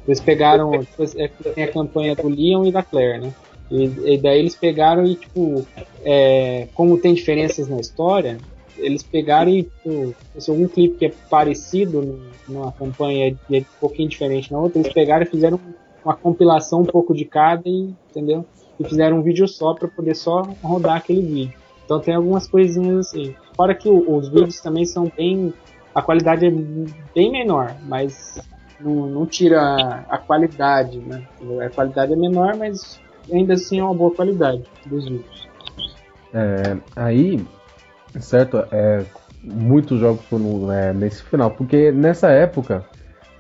Eles 0.08 0.20
pegaram. 0.20 0.70
Tipo, 0.72 1.04
é, 1.16 1.28
tem 1.52 1.64
a 1.64 1.72
campanha 1.72 2.16
do 2.16 2.28
Leon 2.28 2.64
e 2.64 2.72
da 2.72 2.82
Claire, 2.82 3.20
né? 3.20 3.34
E, 3.70 3.84
e 4.14 4.18
daí 4.18 4.38
eles 4.38 4.56
pegaram 4.56 5.04
e, 5.04 5.14
tipo, 5.14 5.66
é, 6.02 6.66
como 6.74 6.96
tem 6.96 7.12
diferenças 7.12 7.68
na 7.68 7.78
história, 7.78 8.38
eles 8.78 9.02
pegaram 9.02 9.50
e, 9.50 9.64
tipo, 9.64 10.14
algum 10.48 10.66
clipe 10.66 10.96
que 10.96 11.06
é 11.06 11.12
parecido 11.28 12.22
numa 12.48 12.72
campanha 12.72 13.36
e 13.50 13.56
é 13.56 13.60
um 13.60 13.64
pouquinho 13.78 14.08
diferente 14.08 14.50
na 14.50 14.58
outra, 14.58 14.80
eles 14.80 14.92
pegaram 14.92 15.24
e 15.24 15.26
fizeram 15.26 15.60
uma 16.02 16.16
compilação 16.16 16.80
um 16.80 16.86
pouco 16.86 17.14
de 17.14 17.26
cada, 17.26 17.68
e, 17.68 17.92
entendeu? 18.10 18.46
E 18.80 18.84
fizeram 18.84 19.18
um 19.18 19.22
vídeo 19.22 19.46
só 19.46 19.74
para 19.74 19.88
poder 19.88 20.14
só 20.14 20.42
rodar 20.62 20.96
aquele 20.96 21.20
vídeo. 21.20 21.58
Então 21.84 22.00
tem 22.00 22.14
algumas 22.14 22.48
coisinhas 22.48 23.08
assim. 23.08 23.34
Fora 23.54 23.74
que 23.74 23.88
os 23.88 24.28
vídeos 24.28 24.60
também 24.60 24.86
são 24.86 25.10
bem. 25.14 25.52
A 25.94 26.00
qualidade 26.00 26.46
é 26.46 26.50
bem 26.50 27.32
menor, 27.32 27.74
mas 27.86 28.40
não, 28.80 29.06
não 29.06 29.26
tira 29.26 30.04
a 30.08 30.18
qualidade, 30.18 30.98
né? 30.98 31.22
A 31.64 31.70
qualidade 31.70 32.12
é 32.12 32.16
menor, 32.16 32.56
mas 32.56 33.00
ainda 33.32 33.54
assim 33.54 33.78
é 33.78 33.84
uma 33.84 33.94
boa 33.94 34.14
qualidade 34.14 34.62
dos 34.86 35.04
vídeos. 35.04 35.48
É, 36.32 36.76
aí, 36.94 37.44
certo, 38.20 38.64
é, 38.70 39.04
muitos 39.42 39.98
jogos 39.98 40.24
foram 40.26 40.70
é, 40.72 40.92
nesse 40.92 41.22
final, 41.22 41.50
porque 41.50 41.90
nessa 41.90 42.30
época, 42.30 42.84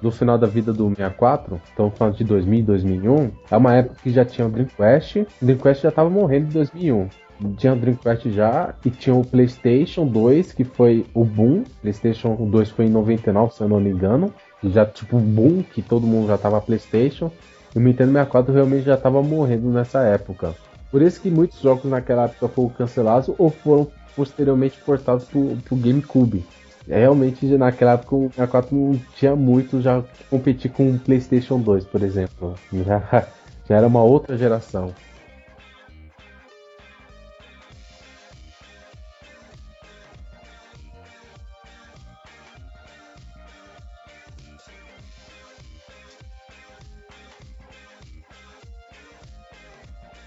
do 0.00 0.10
final 0.10 0.38
da 0.38 0.46
vida 0.46 0.72
do 0.72 0.88
64, 0.88 1.60
então 1.72 1.90
falando 1.90 2.16
de 2.16 2.24
2000 2.24 2.64
2001, 2.64 3.30
é 3.50 3.56
uma 3.56 3.74
época 3.74 3.96
que 4.02 4.10
já 4.10 4.24
tinha 4.24 4.46
o 4.46 4.50
Dreamcast, 4.50 5.20
o 5.20 5.44
Dreamcast 5.44 5.82
já 5.82 5.88
estava 5.88 6.08
morrendo 6.08 6.46
em 6.46 6.52
2001 6.52 7.08
tinha 7.56 7.72
o 7.72 7.76
Dreamcast 7.76 8.30
já 8.32 8.74
e 8.84 8.90
tinha 8.90 9.14
o 9.14 9.24
PlayStation 9.24 10.04
2, 10.04 10.52
que 10.52 10.64
foi 10.64 11.06
o 11.14 11.24
boom. 11.24 11.62
PlayStation 11.80 12.34
2 12.34 12.70
foi 12.70 12.86
em 12.86 12.90
99, 12.90 13.54
se 13.54 13.60
eu 13.60 13.68
não 13.68 13.80
me 13.80 13.90
engano 13.90 14.34
já 14.62 14.84
tipo 14.84 15.18
boom 15.18 15.62
que 15.62 15.82
todo 15.82 16.06
mundo 16.06 16.28
já 16.28 16.38
tava 16.38 16.60
PlayStation 16.60 17.30
e 17.74 17.78
o 17.78 17.82
Nintendo 17.82 18.12
64 18.12 18.52
realmente 18.52 18.84
já 18.84 18.96
tava 18.96 19.22
morrendo 19.22 19.70
nessa 19.70 20.00
época. 20.02 20.54
Por 20.90 21.02
isso 21.02 21.20
que 21.20 21.30
muitos 21.30 21.60
jogos 21.60 21.84
naquela 21.84 22.24
época 22.24 22.48
foram 22.48 22.70
cancelados 22.70 23.30
ou 23.38 23.50
foram 23.50 23.86
posteriormente 24.16 24.78
portados 24.78 25.24
pro, 25.24 25.56
pro 25.64 25.76
GameCube. 25.76 26.44
Realmente 26.86 27.46
naquela 27.58 27.92
época 27.92 28.16
o 28.16 28.28
64 28.30 28.74
não 28.74 28.98
tinha 29.14 29.36
muito 29.36 29.80
já 29.82 30.02
competir 30.30 30.70
com 30.70 30.90
o 30.90 30.98
PlayStation 30.98 31.60
2, 31.60 31.84
por 31.84 32.02
exemplo. 32.02 32.54
Já, 32.72 33.26
já 33.68 33.76
era 33.76 33.86
uma 33.86 34.02
outra 34.02 34.36
geração. 34.38 34.94